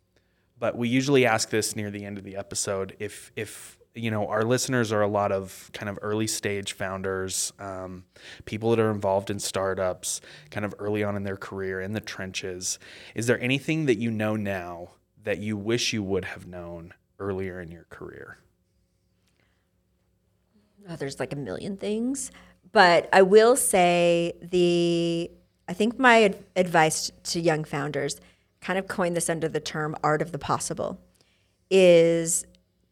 but 0.59 0.75
we 0.79 0.89
usually 0.89 1.27
ask 1.27 1.51
this 1.51 1.77
near 1.77 1.91
the 1.91 2.05
end 2.07 2.17
of 2.17 2.25
the 2.25 2.37
episode. 2.37 2.97
If 2.99 3.31
if 3.37 3.77
you 3.95 4.11
know 4.11 4.29
our 4.29 4.45
listeners 4.45 4.93
are 4.93 5.03
a 5.03 5.09
lot 5.09 5.33
of 5.33 5.71
kind 5.73 5.89
of 5.89 5.99
early 6.03 6.27
stage 6.27 6.73
founders, 6.73 7.53
um, 7.59 8.05
people 8.45 8.71
that 8.71 8.79
are 8.79 8.91
involved 8.91 9.31
in 9.31 9.39
startups, 9.39 10.21
kind 10.51 10.65
of 10.65 10.75
early 10.79 11.03
on 11.03 11.17
in 11.17 11.25
their 11.25 11.37
career 11.37 11.81
in 11.81 11.93
the 11.93 12.01
trenches. 12.01 12.79
Is 13.15 13.27
there 13.27 13.41
anything 13.41 13.87
that 13.87 13.99
you 13.99 14.11
know 14.11 14.37
now 14.37 14.91
that 15.23 15.39
you 15.39 15.57
wish 15.57 15.93
you 15.93 16.03
would 16.03 16.25
have 16.25 16.47
known 16.47 16.95
earlier 17.19 17.61
in 17.61 17.71
your 17.71 17.87
career? 17.91 18.39
Oh, 20.89 20.97
there's 20.97 21.21
like 21.21 21.33
a 21.33 21.37
million 21.37 21.77
things, 21.77 22.31
but 22.73 23.09
I 23.13 23.23
will 23.23 23.57
say 23.57 24.35
the 24.41 25.31
I 25.69 25.73
think 25.73 25.99
my 25.99 26.25
ad- 26.25 26.45
advice 26.57 27.13
to 27.25 27.41
young 27.41 27.65
founders, 27.65 28.21
kind 28.61 28.79
of 28.79 28.89
coined 28.89 29.17
this 29.17 29.31
under 29.31 29.49
the 29.49 29.61
term 29.61 29.95
art 30.03 30.21
of 30.21 30.33
the 30.33 30.39
possible, 30.39 31.01
is 31.71 32.45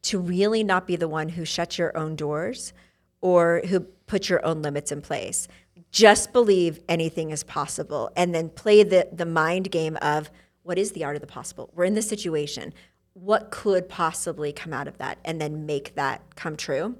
to 0.03 0.19
really 0.19 0.63
not 0.63 0.87
be 0.87 0.95
the 0.95 1.07
one 1.07 1.29
who 1.29 1.45
shuts 1.45 1.77
your 1.77 1.95
own 1.97 2.15
doors 2.15 2.73
or 3.21 3.61
who 3.67 3.81
puts 3.81 4.29
your 4.29 4.43
own 4.45 4.61
limits 4.61 4.91
in 4.91 5.01
place. 5.01 5.47
Just 5.91 6.31
believe 6.33 6.79
anything 6.87 7.31
is 7.31 7.43
possible 7.43 8.11
and 8.15 8.33
then 8.33 8.49
play 8.49 8.83
the 8.83 9.07
the 9.11 9.25
mind 9.25 9.71
game 9.71 9.97
of 10.01 10.29
what 10.63 10.77
is 10.77 10.91
the 10.91 11.03
art 11.03 11.15
of 11.15 11.21
the 11.21 11.27
possible? 11.27 11.69
We're 11.73 11.85
in 11.85 11.95
this 11.95 12.07
situation. 12.07 12.73
What 13.13 13.49
could 13.49 13.89
possibly 13.89 14.53
come 14.53 14.71
out 14.71 14.87
of 14.87 14.97
that 14.99 15.17
and 15.25 15.41
then 15.41 15.65
make 15.65 15.95
that 15.95 16.21
come 16.35 16.55
true? 16.55 16.95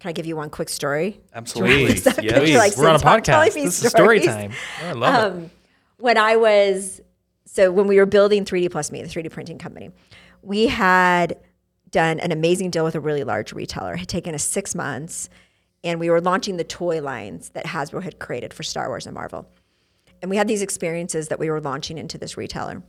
Can 0.00 0.10
I 0.10 0.12
give 0.12 0.26
you 0.26 0.36
one 0.36 0.50
quick 0.50 0.68
story? 0.68 1.20
Absolutely. 1.34 1.86
Please. 1.86 2.06
Yes. 2.22 2.56
Like, 2.56 2.76
We're 2.76 2.88
on 2.88 2.94
a 2.94 2.98
podcast. 3.00 3.54
This 3.54 3.82
is 3.82 3.90
story 3.90 4.20
time. 4.20 4.52
Oh, 4.84 4.86
I 4.86 4.92
love 4.92 5.14
it. 5.14 5.36
Um, 5.36 5.50
when 5.98 6.16
I 6.16 6.36
was 6.36 7.00
so 7.44 7.72
when 7.72 7.88
we 7.88 7.96
were 7.96 8.06
building 8.06 8.44
3D 8.44 8.70
Plus 8.70 8.92
Me, 8.92 9.02
the 9.02 9.08
3D 9.08 9.32
printing 9.32 9.58
company, 9.58 9.90
we 10.42 10.68
had 10.68 11.36
done 11.90 12.20
an 12.20 12.32
amazing 12.32 12.70
deal 12.70 12.84
with 12.84 12.94
a 12.94 13.00
really 13.00 13.24
large 13.24 13.52
retailer. 13.52 13.94
It 13.94 14.00
had 14.00 14.08
taken 14.08 14.34
us 14.34 14.44
six 14.44 14.74
months, 14.74 15.28
and 15.84 16.00
we 16.00 16.10
were 16.10 16.20
launching 16.20 16.56
the 16.56 16.64
toy 16.64 17.00
lines 17.00 17.50
that 17.50 17.66
Hasbro 17.66 18.02
had 18.02 18.18
created 18.18 18.52
for 18.52 18.62
Star 18.62 18.88
Wars 18.88 19.06
and 19.06 19.14
Marvel. 19.14 19.48
And 20.20 20.30
we 20.30 20.36
had 20.36 20.48
these 20.48 20.62
experiences 20.62 21.28
that 21.28 21.38
we 21.38 21.50
were 21.50 21.60
launching 21.60 21.98
into 21.98 22.18
this 22.18 22.36
retailer. 22.36 22.82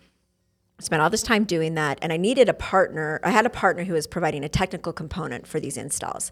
Spent 0.79 1.01
all 1.01 1.09
this 1.09 1.23
time 1.23 1.43
doing 1.43 1.75
that, 1.75 1.99
and 2.01 2.11
I 2.11 2.17
needed 2.17 2.49
a 2.49 2.53
partner. 2.53 3.19
I 3.23 3.31
had 3.31 3.45
a 3.45 3.49
partner 3.49 3.83
who 3.83 3.93
was 3.93 4.07
providing 4.07 4.43
a 4.43 4.49
technical 4.49 4.93
component 4.93 5.45
for 5.45 5.59
these 5.59 5.77
installs. 5.77 6.31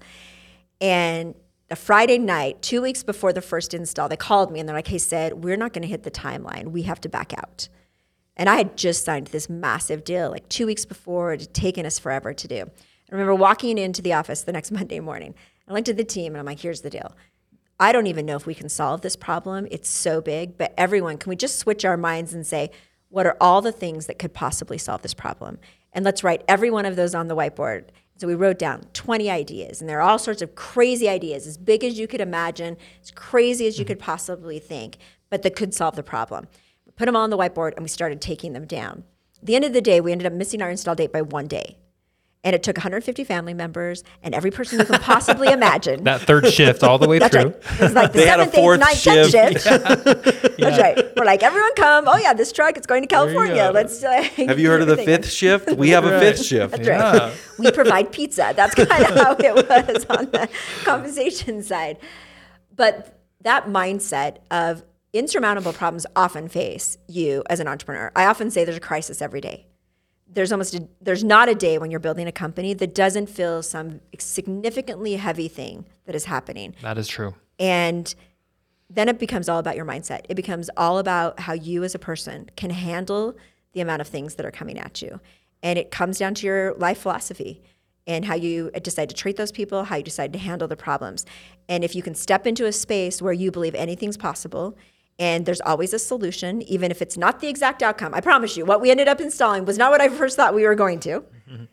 And 0.80 1.36
a 1.70 1.76
Friday 1.76 2.18
night, 2.18 2.61
two 2.61 2.82
weeks 2.82 3.03
before 3.03 3.34
the 3.34 3.41
first 3.41 3.74
install, 3.74 4.07
they 4.07 4.15
called 4.15 4.51
me 4.51 4.59
and 4.59 4.70
they're 4.70 4.76
like, 4.76 4.88
hey, 4.88 4.97
Cyd, 4.97 5.43
we're 5.43 5.57
not 5.57 5.74
going 5.74 5.82
to 5.82 5.88
hit 5.88 6.03
the 6.03 6.11
timeline. 6.11 6.68
We 6.68 6.84
have 6.84 7.01
to 7.01 7.09
back 7.09 7.34
out. 7.38 7.68
And 8.38 8.48
I 8.48 8.56
had 8.56 8.78
just 8.78 9.04
signed 9.04 9.28
this 9.28 9.50
massive 9.50 10.04
deal 10.04 10.30
like 10.30 10.48
two 10.48 10.68
weeks 10.68 10.86
before. 10.86 11.34
It 11.34 11.42
had 11.42 11.54
taken 11.54 11.86
us 11.86 12.00
forever 12.00 12.34
to 12.34 12.48
do. 12.48 12.62
I 12.62 13.12
remember 13.12 13.36
walking 13.36 13.78
into 13.78 14.02
the 14.02 14.14
office 14.14 14.44
the 14.44 14.54
next 14.54 14.72
Monday 14.80 15.02
morning. 15.02 15.36
I 15.68 15.74
looked 15.74 15.90
at 15.90 15.98
the 15.98 16.06
team 16.06 16.34
and 16.34 16.40
I'm 16.40 16.46
like, 16.46 16.62
here's 16.62 16.82
the 16.82 16.90
deal. 16.90 17.16
I 17.80 17.92
don't 17.92 18.08
even 18.08 18.26
know 18.26 18.36
if 18.36 18.46
we 18.46 18.56
can 18.56 18.70
solve 18.70 19.02
this 19.02 19.16
problem. 19.16 19.68
It's 19.70 19.90
so 19.90 20.22
big, 20.22 20.58
but 20.58 20.74
everyone, 20.78 21.18
can 21.18 21.30
we 21.30 21.36
just 21.36 21.60
switch 21.60 21.84
our 21.84 21.98
minds 21.98 22.34
and 22.34 22.46
say, 22.46 22.72
what 23.10 23.26
are 23.26 23.38
all 23.40 23.62
the 23.62 23.72
things 23.72 24.08
that 24.08 24.20
could 24.20 24.34
possibly 24.34 24.78
solve 24.78 25.02
this 25.02 25.14
problem? 25.14 25.60
And 25.94 26.04
let's 26.04 26.24
write 26.24 26.44
every 26.48 26.72
one 26.72 26.86
of 26.86 26.96
those 26.96 27.14
on 27.14 27.28
the 27.28 27.36
whiteboard. 27.36 27.86
So 28.18 28.28
we 28.28 28.34
wrote 28.34 28.58
down 28.58 28.82
20 28.94 29.30
ideas, 29.30 29.80
and 29.80 29.88
there 29.88 30.00
are 30.00 30.10
all 30.10 30.18
sorts 30.18 30.42
of 30.42 30.56
crazy 30.56 31.08
ideas, 31.08 31.46
as 31.46 31.58
big 31.58 31.84
as 31.84 32.00
you 32.00 32.08
could 32.08 32.20
imagine, 32.20 32.78
as 33.02 33.12
crazy 33.12 33.68
as 33.68 33.78
you 33.78 33.86
mm-hmm. 33.86 33.90
could 33.90 34.00
possibly 34.00 34.58
think, 34.58 34.98
but 35.30 35.44
that 35.44 35.56
could 35.56 35.74
solve 35.74 35.96
the 35.96 36.04
problem. 36.04 36.48
We 36.98 37.00
put 37.00 37.06
them 37.06 37.16
all 37.16 37.24
on 37.24 37.30
the 37.30 37.38
whiteboard, 37.38 37.74
and 37.76 37.84
we 37.84 37.89
started 37.89 38.20
taking 38.22 38.54
them 38.54 38.66
down. 38.66 39.04
At 39.39 39.45
the 39.45 39.56
end 39.56 39.66
of 39.66 39.72
the 39.74 39.82
day, 39.82 40.02
we 40.02 40.12
ended 40.12 40.26
up 40.26 40.34
missing 40.34 40.64
our 40.64 40.70
install 40.72 40.95
date 40.95 41.14
by 41.14 41.22
one 41.22 41.45
day. 41.48 41.78
And 42.43 42.56
it 42.56 42.64
took 42.64 42.78
150 42.78 43.24
family 43.24 43.54
members 43.54 44.04
and 44.24 44.34
every 44.34 44.52
person 44.52 44.80
you 44.80 44.86
can 44.86 45.00
possibly 45.02 45.50
imagine. 45.52 46.04
That 46.06 46.22
third 46.22 46.48
shift 46.52 46.82
all 46.84 46.98
the 46.98 47.08
way 47.08 47.20
That's 47.20 47.36
through. 47.36 47.50
right. 47.50 47.56
It 47.74 47.82
was 47.82 47.93
like 47.93 48.14
the 48.14 48.20
They 48.20 48.26
had 48.28 48.39
a 48.39 48.43
seventh, 48.45 48.56
eighth, 48.56 48.62
fourth 48.64 48.80
ninth, 48.80 49.04
tenth 49.04 49.32
shift. 49.32 49.64
shift. 49.64 50.58
That's 50.58 50.80
right. 50.80 51.16
We're 51.18 51.26
like, 51.26 51.43
everyone 51.43 51.74
come. 51.76 52.08
Oh 52.08 52.16
yeah, 52.18 52.34
this 52.34 52.52
truck 52.54 52.78
is 52.78 52.86
going 52.86 53.02
to 53.04 53.08
California. 53.08 53.70
Let's. 53.74 54.04
Uh, 54.04 54.22
Have 54.38 54.60
you 54.60 54.70
heard 54.70 54.82
of 54.82 54.88
the 54.88 54.98
fifth 54.98 55.30
shift? 55.30 55.72
We 55.74 55.89
have 55.89 56.06
a 56.06 56.20
fifth 56.20 56.43
shift. 56.45 56.72
That's 56.78 56.88
Yeah. 56.88 57.18
right. 57.28 57.34
We 57.60 57.72
provide 57.72 58.12
pizza. 58.12 58.54
That's 58.56 58.74
kind 58.76 58.89
of 58.89 59.16
how 59.18 59.36
it 59.38 59.54
was 59.95 60.06
on 60.06 60.26
the 60.32 60.50
compensation 60.84 61.62
side. 61.64 61.98
But 62.76 63.20
that 63.41 63.66
mindset 63.68 64.38
of 64.52 64.84
insurmountable 65.14 65.74
problems 65.74 66.05
often 66.16 66.47
face 66.47 66.97
you 67.08 67.43
as 67.49 67.60
an 67.60 67.68
entrepreneur. 67.68 68.12
I 68.16 68.26
often 68.26 68.51
say 68.51 68.66
there's 68.66 68.78
a 68.78 68.82
crisis 68.82 69.22
every 69.22 69.41
day. 69.41 69.68
There's 70.30 70.51
almost 70.51 70.76
a, 70.76 70.88
there's 71.01 71.24
not 71.24 71.47
a 71.47 71.55
day 71.55 71.78
when 71.78 71.89
you're 71.89 71.99
building 71.99 72.28
a 72.28 72.32
company 72.32 72.74
that 72.74 72.93
doesn't 72.93 73.28
feel 73.28 73.64
some 73.64 74.01
significantly 74.20 75.16
heavy 75.16 75.47
thing 75.47 75.86
that 76.05 76.16
is 76.16 76.26
happening. 76.26 76.76
That 76.82 76.97
is 76.97 77.08
true. 77.08 77.34
And 77.60 78.14
then 78.89 79.10
it 79.10 79.20
becomes 79.20 79.49
all 79.49 79.60
about 79.60 79.76
your 79.76 79.86
mindset. 79.86 80.22
It 80.30 80.36
becomes 80.36 80.70
all 80.78 80.97
about 80.97 81.39
how 81.39 81.53
you 81.53 81.84
as 81.84 81.95
a 81.95 81.99
person 81.99 82.49
can 82.55 82.70
handle 82.70 83.36
the 83.74 83.82
amount 83.82 84.01
of 84.01 84.08
things 84.08 84.36
that 84.36 84.45
are 84.45 84.51
coming 84.51 84.78
at 84.80 85.01
you. 85.01 85.20
And 85.64 85.80
it 85.80 85.91
comes 85.91 86.18
down 86.18 86.34
to 86.36 86.45
your 86.45 86.74
life 86.76 86.99
philosophy 86.99 87.64
and 88.05 88.24
how 88.24 88.36
you 88.36 88.72
decide 88.82 89.10
to 89.10 89.16
treat 89.16 89.36
those 89.36 89.51
people, 89.51 89.84
how 89.84 89.97
you 89.97 90.03
decide 90.03 90.32
to 90.34 90.39
handle 90.39 90.68
the 90.68 90.78
problems. 90.78 91.26
And 91.68 91.84
if 91.84 91.95
you 91.95 92.01
can 92.01 92.16
step 92.16 92.47
into 92.47 92.66
a 92.66 92.72
space 92.72 93.22
where 93.22 93.34
you 93.34 93.51
believe 93.51 93.76
anything's 93.76 94.18
possible 94.18 94.78
and 95.20 95.45
there's 95.45 95.61
always 95.61 95.93
a 95.93 95.99
solution, 95.99 96.61
even 96.63 96.91
if 96.91 97.01
it's 97.01 97.18
not 97.18 97.39
the 97.39 97.47
exact 97.47 97.82
outcome, 97.82 98.13
I 98.13 98.22
promise 98.22 98.55
you, 98.55 98.65
what 98.65 98.82
we 98.82 98.91
ended 98.91 99.07
up 99.07 99.20
installing 99.20 99.65
was 99.65 99.78
not 99.78 99.91
what 99.91 100.01
I 100.01 100.09
first 100.20 100.36
thought 100.36 100.53
we 100.53 100.65
were 100.65 100.76
going 100.76 100.99
to. 101.01 101.24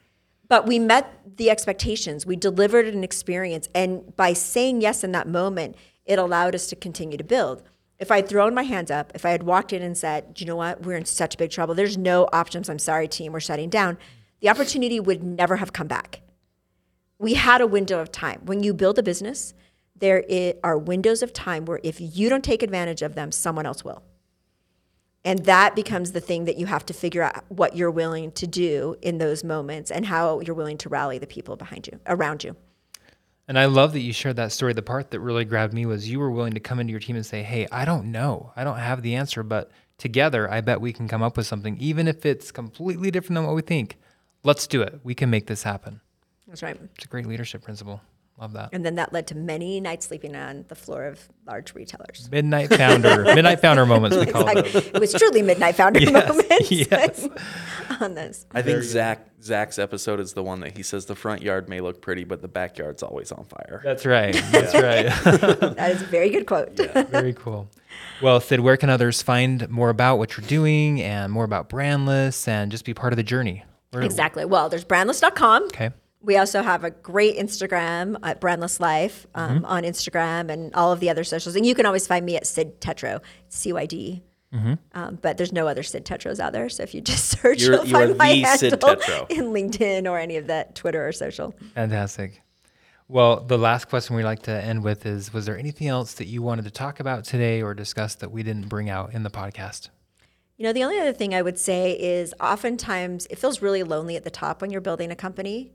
But 0.47 0.66
we 0.66 0.78
met 0.78 1.36
the 1.36 1.51
expectations. 1.51 2.26
We 2.26 2.36
delivered 2.36 2.86
an 2.86 3.03
experience. 3.03 3.68
And 3.74 4.14
by 4.14 4.34
saying 4.34 4.82
yes 4.82 5.03
in 5.03 5.12
that 5.12 5.26
moment 5.26 5.74
it 6.05 6.18
allowed 6.18 6.55
us 6.55 6.66
to 6.68 6.76
continue 6.76 7.16
to 7.16 7.24
build. 7.24 7.62
If 7.99 8.11
i 8.11 8.16
had 8.16 8.28
thrown 8.28 8.55
my 8.55 8.64
hands 8.64 8.90
up 8.90 9.11
if 9.14 9.24
i 9.24 9.30
had 9.30 9.45
walked 9.45 9.72
in 9.72 9.82
and 9.82 9.97
said 9.97 10.38
you 10.38 10.47
know 10.47 10.57
what? 10.57 10.82
We're 10.82 10.97
in 10.97 11.07
such 11.07 11.38
big 11.38 11.51
trouble. 11.51 11.74
There's 11.74 11.97
no 11.97 12.28
options. 12.32 12.68
I'm 12.68 12.78
sorry 12.78 13.09
team. 13.09 13.32
We're 13.32 13.40
shutting 13.40 13.70
down. 13.70 13.97
The 14.40 14.51
opportunity 14.51 15.01
would 15.01 15.22
never 15.22 15.57
have 15.57 15.72
come 15.72 15.86
back. 15.86 16.20
We 17.18 17.34
had 17.34 17.62
a 17.62 17.66
window 17.66 18.01
of 18.01 18.12
time. 18.12 18.42
When 18.45 18.62
you 18.62 18.74
build 18.74 18.99
a 18.99 19.03
business 19.03 19.55
there 19.97 20.24
i- 20.30 20.55
are 20.62 20.76
windows 20.78 21.22
of 21.22 21.32
time 21.32 21.64
where 21.64 21.80
if 21.82 22.01
you 22.01 22.28
don't 22.28 22.45
take 22.45 22.62
advantage 22.62 23.03
of 23.03 23.14
them 23.14 23.30
someone 23.32 23.66
else 23.66 23.84
will 23.84 24.03
and 25.24 25.45
that 25.47 25.74
becomes 25.74 26.12
the 26.12 26.20
thing 26.20 26.45
that 26.45 26.59
you 26.59 26.66
have 26.66 26.84
to 26.86 26.92
figure 26.92 27.22
out 27.22 27.45
what 27.49 27.74
you're 27.74 27.90
willing 27.90 28.30
to 28.32 28.47
do 28.47 28.95
in 29.01 29.16
those 29.18 29.42
moments 29.42 29.90
and 29.90 30.05
how 30.07 30.40
you're 30.40 30.55
willing 30.55 30.76
to 30.78 30.88
rally 30.90 31.16
the 31.18 31.26
people 31.26 31.57
behind 31.57 31.86
you, 31.86 31.99
around 32.07 32.45
you. 32.45 32.55
And 33.49 33.59
I 33.59 33.64
love 33.64 33.95
that 33.95 34.01
you 34.01 34.12
shared 34.12 34.36
that 34.36 34.53
story. 34.53 34.74
The 34.74 34.82
part 34.82 35.11
that 35.12 35.20
really 35.20 35.47
grabbed 35.47 35.72
me 35.72 35.86
was 35.86 36.11
you 36.11 36.18
were 36.18 36.30
willing 36.30 36.53
to 36.53 36.61
come 36.61 36.78
into 36.78 36.90
your 36.90 37.01
team 37.01 37.16
and 37.16 37.24
say, 37.24 37.42
Hey, 37.42 37.66
I 37.72 37.86
don't 37.86 38.12
know. 38.12 38.53
I 38.55 38.64
don't 38.64 38.76
have 38.78 39.01
the 39.01 39.14
answer, 39.14 39.42
but 39.42 39.70
together, 39.97 40.51
I 40.51 40.61
bet 40.61 40.80
we 40.82 40.92
can 40.92 41.09
come 41.09 41.22
up 41.22 41.38
with 41.38 41.47
something, 41.47 41.76
even 41.78 42.07
if 42.07 42.26
it's 42.26 42.51
completely 42.51 43.11
different 43.11 43.36
than 43.36 43.47
what 43.47 43.55
we 43.55 43.62
think. 43.62 43.97
Let's 44.42 44.66
do 44.66 44.82
it. 44.82 45.01
We 45.05 45.14
can 45.14 45.30
make 45.30 45.47
this 45.47 45.62
happen. 45.62 46.01
That's 46.47 46.62
right. 46.62 46.78
It's 46.97 47.05
a 47.07 47.09
great 47.09 47.26
leadership 47.26 47.62
principle. 47.62 48.03
Love 48.37 48.55
that. 48.55 48.70
And 48.72 48.85
then 48.85 48.97
that 48.97 49.12
led 49.12 49.28
to 49.28 49.37
many 49.37 49.80
nights 49.80 50.07
sleeping 50.07 50.35
on 50.35 50.64
the 50.66 50.74
floor 50.74 51.05
of 51.05 51.28
large 51.47 51.72
retailers. 51.72 52.28
Midnight 52.32 52.68
founder, 52.74 53.22
midnight 53.35 53.61
founder 53.61 53.87
moments 53.87 54.16
we 54.16 54.26
call 54.26 54.49
Exactly. 54.49 54.72
those. 54.72 54.87
It 54.89 54.99
was 55.01 55.12
truly 55.12 55.41
midnight 55.43 55.76
founder 55.76 56.01
Yes, 56.03 56.28
moments 56.28 56.70
yes. 56.70 57.28
on 58.01 58.14
this. 58.14 58.45
I 58.53 58.61
think 58.62 58.82
Zach 58.82 59.28
Zach's 59.41 59.78
episode 59.78 60.18
is 60.18 60.32
the 60.32 60.43
one 60.43 60.59
that 60.61 60.76
he 60.76 60.82
says 60.82 61.07
the 61.07 61.14
front 61.14 61.43
yard 61.43 61.68
may 61.68 61.80
look 61.80 62.03
pretty, 62.03 62.24
but 62.24 62.43
the 62.43 62.49
backyard's 62.49 63.05
always 63.05 63.30
on 63.30 63.45
fire. 63.45 63.80
That's 63.85 64.05
right. 64.05 64.35
That's 64.51 64.74
right. 64.74 65.76
That 65.76 65.91
is 65.93 66.03
a 66.03 66.07
very 66.07 66.30
good 66.30 66.47
quote. 66.47 66.74
Very 67.11 67.35
cool. 67.35 67.68
Well, 68.20 68.41
Cyd, 68.41 68.59
where 68.61 68.76
can 68.76 68.91
others 68.91 69.22
find 69.22 69.68
more 69.70 69.91
about 69.91 70.16
what 70.18 70.37
you're 70.37 70.47
doing 70.47 71.01
and 71.01 71.32
more 71.32 71.45
about 71.45 71.68
Brandless 71.68 72.49
and 72.49 72.72
just 72.72 72.85
be 72.85 72.95
part 72.95 73.12
of 73.12 73.16
the 73.16 73.22
journey? 73.22 73.64
Where- 73.91 74.03
exactly. 74.03 74.45
Well, 74.45 74.68
there's 74.68 74.85
brandless.com. 74.85 75.64
Okay. 75.66 75.91
We 76.25 76.37
also 76.39 76.62
have 76.62 76.85
a 76.85 76.91
great 76.91 77.37
Instagram 77.37 78.16
at 78.22 78.41
Brandless 78.41 78.81
Life 78.81 79.27
um, 79.35 79.57
Mm-hmm. 79.57 79.64
on 79.66 79.83
Instagram 79.85 80.51
and 80.51 80.75
all 80.75 80.91
of 80.93 81.01
the 81.01 81.11
other 81.11 81.25
socials. 81.25 81.55
And 81.57 81.66
you 81.66 81.75
can 81.75 81.87
always 81.87 82.07
find 82.07 82.25
me 82.25 82.37
at 82.37 82.47
Cyd 82.47 82.81
Tetro, 82.81 83.20
C 83.49 83.72
Y 83.72 83.87
D. 83.87 84.22
Mm-hmm. 84.55 84.75
Um, 84.93 85.18
but 85.20 85.37
there's 85.37 85.53
no 85.53 85.66
other 85.66 85.83
Cyd 85.83 86.05
Tetros 86.05 86.39
out 86.41 86.53
there. 86.53 86.68
So 86.68 86.83
if 86.83 86.95
you 86.95 87.01
just 87.01 87.27
search, 87.41 87.61
You're- 87.62 87.77
you'll 87.77 87.87
you 87.87 87.93
find 87.93 88.16
my 88.16 88.27
handle 88.29 88.57
Cyd 88.70 88.81
Tetro. 88.81 89.27
in 89.31 89.47
LinkedIn 89.47 90.11
or 90.11 90.18
any 90.18 90.37
of 90.37 90.47
that 90.47 90.75
Twitter 90.75 91.07
or 91.07 91.12
social. 91.12 91.55
Fantastic. 91.75 92.41
Well, 93.07 93.41
the 93.41 93.59
last 93.59 93.89
question 93.91 94.16
we 94.16 94.22
like 94.25 94.43
to 94.45 94.51
end 94.53 94.83
with 94.83 95.05
is 95.05 95.33
Was 95.35 95.45
there 95.45 95.59
anything 95.59 95.89
else 95.89 96.14
that 96.14 96.27
you 96.27 96.41
wanted 96.41 96.64
to 96.64 96.70
talk 96.70 97.01
about 97.01 97.25
today 97.25 97.61
or 97.61 97.75
discuss 97.75 98.14
that 98.16 98.31
we 98.31 98.43
didn't 98.43 98.68
bring 98.68 98.89
out 98.89 99.12
in 99.12 99.25
the 99.25 99.31
podcast? 99.31 99.91
You 100.57 100.64
know, 100.64 100.72
the 100.72 100.85
only 100.85 100.99
other 101.01 101.12
thing 101.12 101.35
I 101.35 101.43
would 101.43 101.59
say 101.59 101.93
is 101.93 102.33
oftentimes 102.41 103.27
it 103.29 103.39
feels 103.39 103.61
really 103.61 103.83
lonely 103.83 104.16
at 104.16 104.25
the 104.25 104.31
top 104.31 104.62
when 104.62 104.70
you're 104.70 104.81
building 104.81 105.11
a 105.11 105.16
company 105.16 105.72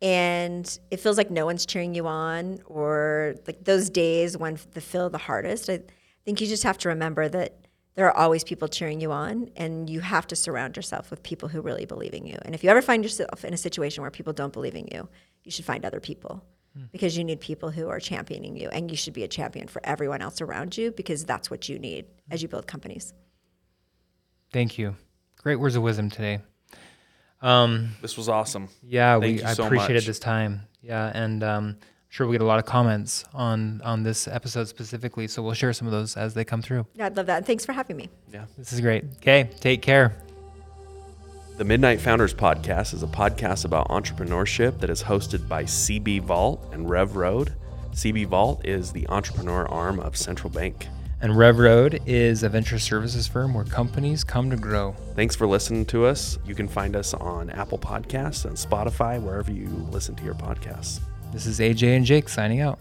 and 0.00 0.78
it 0.90 1.00
feels 1.00 1.16
like 1.16 1.30
no 1.30 1.44
one's 1.44 1.66
cheering 1.66 1.94
you 1.94 2.06
on 2.06 2.60
or 2.66 3.34
like 3.46 3.64
those 3.64 3.90
days 3.90 4.36
when 4.36 4.58
the 4.72 4.80
feel 4.80 5.10
the 5.10 5.18
hardest. 5.18 5.68
I 5.68 5.80
think 6.24 6.40
you 6.40 6.46
just 6.46 6.62
have 6.62 6.78
to 6.78 6.88
remember 6.88 7.28
that 7.28 7.66
there 7.96 8.06
are 8.06 8.16
always 8.16 8.44
people 8.44 8.68
cheering 8.68 9.00
you 9.00 9.10
on 9.10 9.50
and 9.56 9.90
you 9.90 9.98
have 9.98 10.24
to 10.28 10.36
surround 10.36 10.76
yourself 10.76 11.10
with 11.10 11.20
people 11.24 11.48
who 11.48 11.60
really 11.60 11.84
believe 11.84 12.14
in 12.14 12.26
you. 12.26 12.38
And 12.42 12.54
if 12.54 12.62
you 12.62 12.70
ever 12.70 12.80
find 12.80 13.02
yourself 13.02 13.44
in 13.44 13.52
a 13.52 13.56
situation 13.56 14.02
where 14.02 14.10
people 14.12 14.32
don't 14.32 14.52
believe 14.52 14.76
in 14.76 14.86
you, 14.92 15.08
you 15.42 15.50
should 15.50 15.64
find 15.64 15.84
other 15.84 15.98
people 15.98 16.44
hmm. 16.76 16.84
because 16.92 17.18
you 17.18 17.24
need 17.24 17.40
people 17.40 17.70
who 17.70 17.88
are 17.88 17.98
championing 17.98 18.56
you 18.56 18.68
and 18.68 18.92
you 18.92 18.96
should 18.96 19.14
be 19.14 19.24
a 19.24 19.28
champion 19.28 19.66
for 19.66 19.80
everyone 19.82 20.22
else 20.22 20.40
around 20.40 20.76
you 20.76 20.92
because 20.92 21.24
that's 21.24 21.50
what 21.50 21.68
you 21.68 21.76
need 21.76 22.06
as 22.30 22.40
you 22.40 22.46
build 22.46 22.68
companies. 22.68 23.14
Thank 24.52 24.78
you. 24.78 24.94
Great 25.36 25.56
words 25.56 25.74
of 25.74 25.82
wisdom 25.82 26.08
today. 26.08 26.40
Um, 27.40 27.90
This 28.02 28.16
was 28.16 28.28
awesome. 28.28 28.68
yeah, 28.82 29.18
Thank 29.20 29.36
we 29.36 29.42
you 29.42 29.48
I 29.48 29.54
so 29.54 29.64
appreciated 29.66 29.94
much. 30.00 30.06
this 30.06 30.18
time. 30.18 30.62
Yeah, 30.82 31.10
and 31.14 31.42
um, 31.44 31.64
I'm 31.78 31.78
sure 32.08 32.26
we'll 32.26 32.32
get 32.38 32.42
a 32.42 32.46
lot 32.46 32.58
of 32.58 32.64
comments 32.64 33.24
on 33.34 33.80
on 33.84 34.02
this 34.02 34.26
episode 34.26 34.68
specifically. 34.68 35.28
So 35.28 35.42
we'll 35.42 35.54
share 35.54 35.72
some 35.72 35.86
of 35.86 35.92
those 35.92 36.16
as 36.16 36.34
they 36.34 36.44
come 36.44 36.62
through. 36.62 36.86
Yeah, 36.94 37.06
I'd 37.06 37.16
love 37.16 37.26
that. 37.26 37.38
And 37.38 37.46
thanks 37.46 37.64
for 37.64 37.72
having 37.72 37.96
me. 37.96 38.08
Yeah. 38.32 38.46
This 38.56 38.72
is 38.72 38.80
great. 38.80 39.04
Okay, 39.18 39.50
take 39.60 39.82
care. 39.82 40.14
The 41.58 41.64
Midnight 41.64 42.00
Founders 42.00 42.32
Podcast 42.34 42.94
is 42.94 43.02
a 43.02 43.08
podcast 43.08 43.64
about 43.64 43.88
entrepreneurship 43.88 44.78
that 44.78 44.90
is 44.90 45.02
hosted 45.02 45.48
by 45.48 45.64
CB 45.64 46.22
Vault 46.22 46.64
and 46.72 46.88
Rev 46.88 47.16
Road. 47.16 47.54
CB 47.92 48.26
Vault 48.28 48.64
is 48.64 48.92
the 48.92 49.08
entrepreneur 49.08 49.66
arm 49.68 49.98
of 49.98 50.16
Central 50.16 50.50
Bank. 50.50 50.86
And 51.20 51.36
Rev 51.36 51.58
Road 51.58 52.00
is 52.06 52.44
a 52.44 52.48
venture 52.48 52.78
services 52.78 53.26
firm 53.26 53.52
where 53.52 53.64
companies 53.64 54.22
come 54.22 54.50
to 54.50 54.56
grow. 54.56 54.94
Thanks 55.16 55.34
for 55.34 55.48
listening 55.48 55.84
to 55.86 56.06
us. 56.06 56.38
You 56.46 56.54
can 56.54 56.68
find 56.68 56.94
us 56.94 57.12
on 57.12 57.50
Apple 57.50 57.78
Podcasts 57.78 58.44
and 58.44 58.54
Spotify, 58.54 59.20
wherever 59.20 59.50
you 59.50 59.66
listen 59.90 60.14
to 60.14 60.22
your 60.22 60.34
podcasts. 60.34 61.00
This 61.32 61.46
is 61.46 61.58
AJ 61.58 61.96
and 61.96 62.04
Jake 62.04 62.28
signing 62.28 62.60
out. 62.60 62.78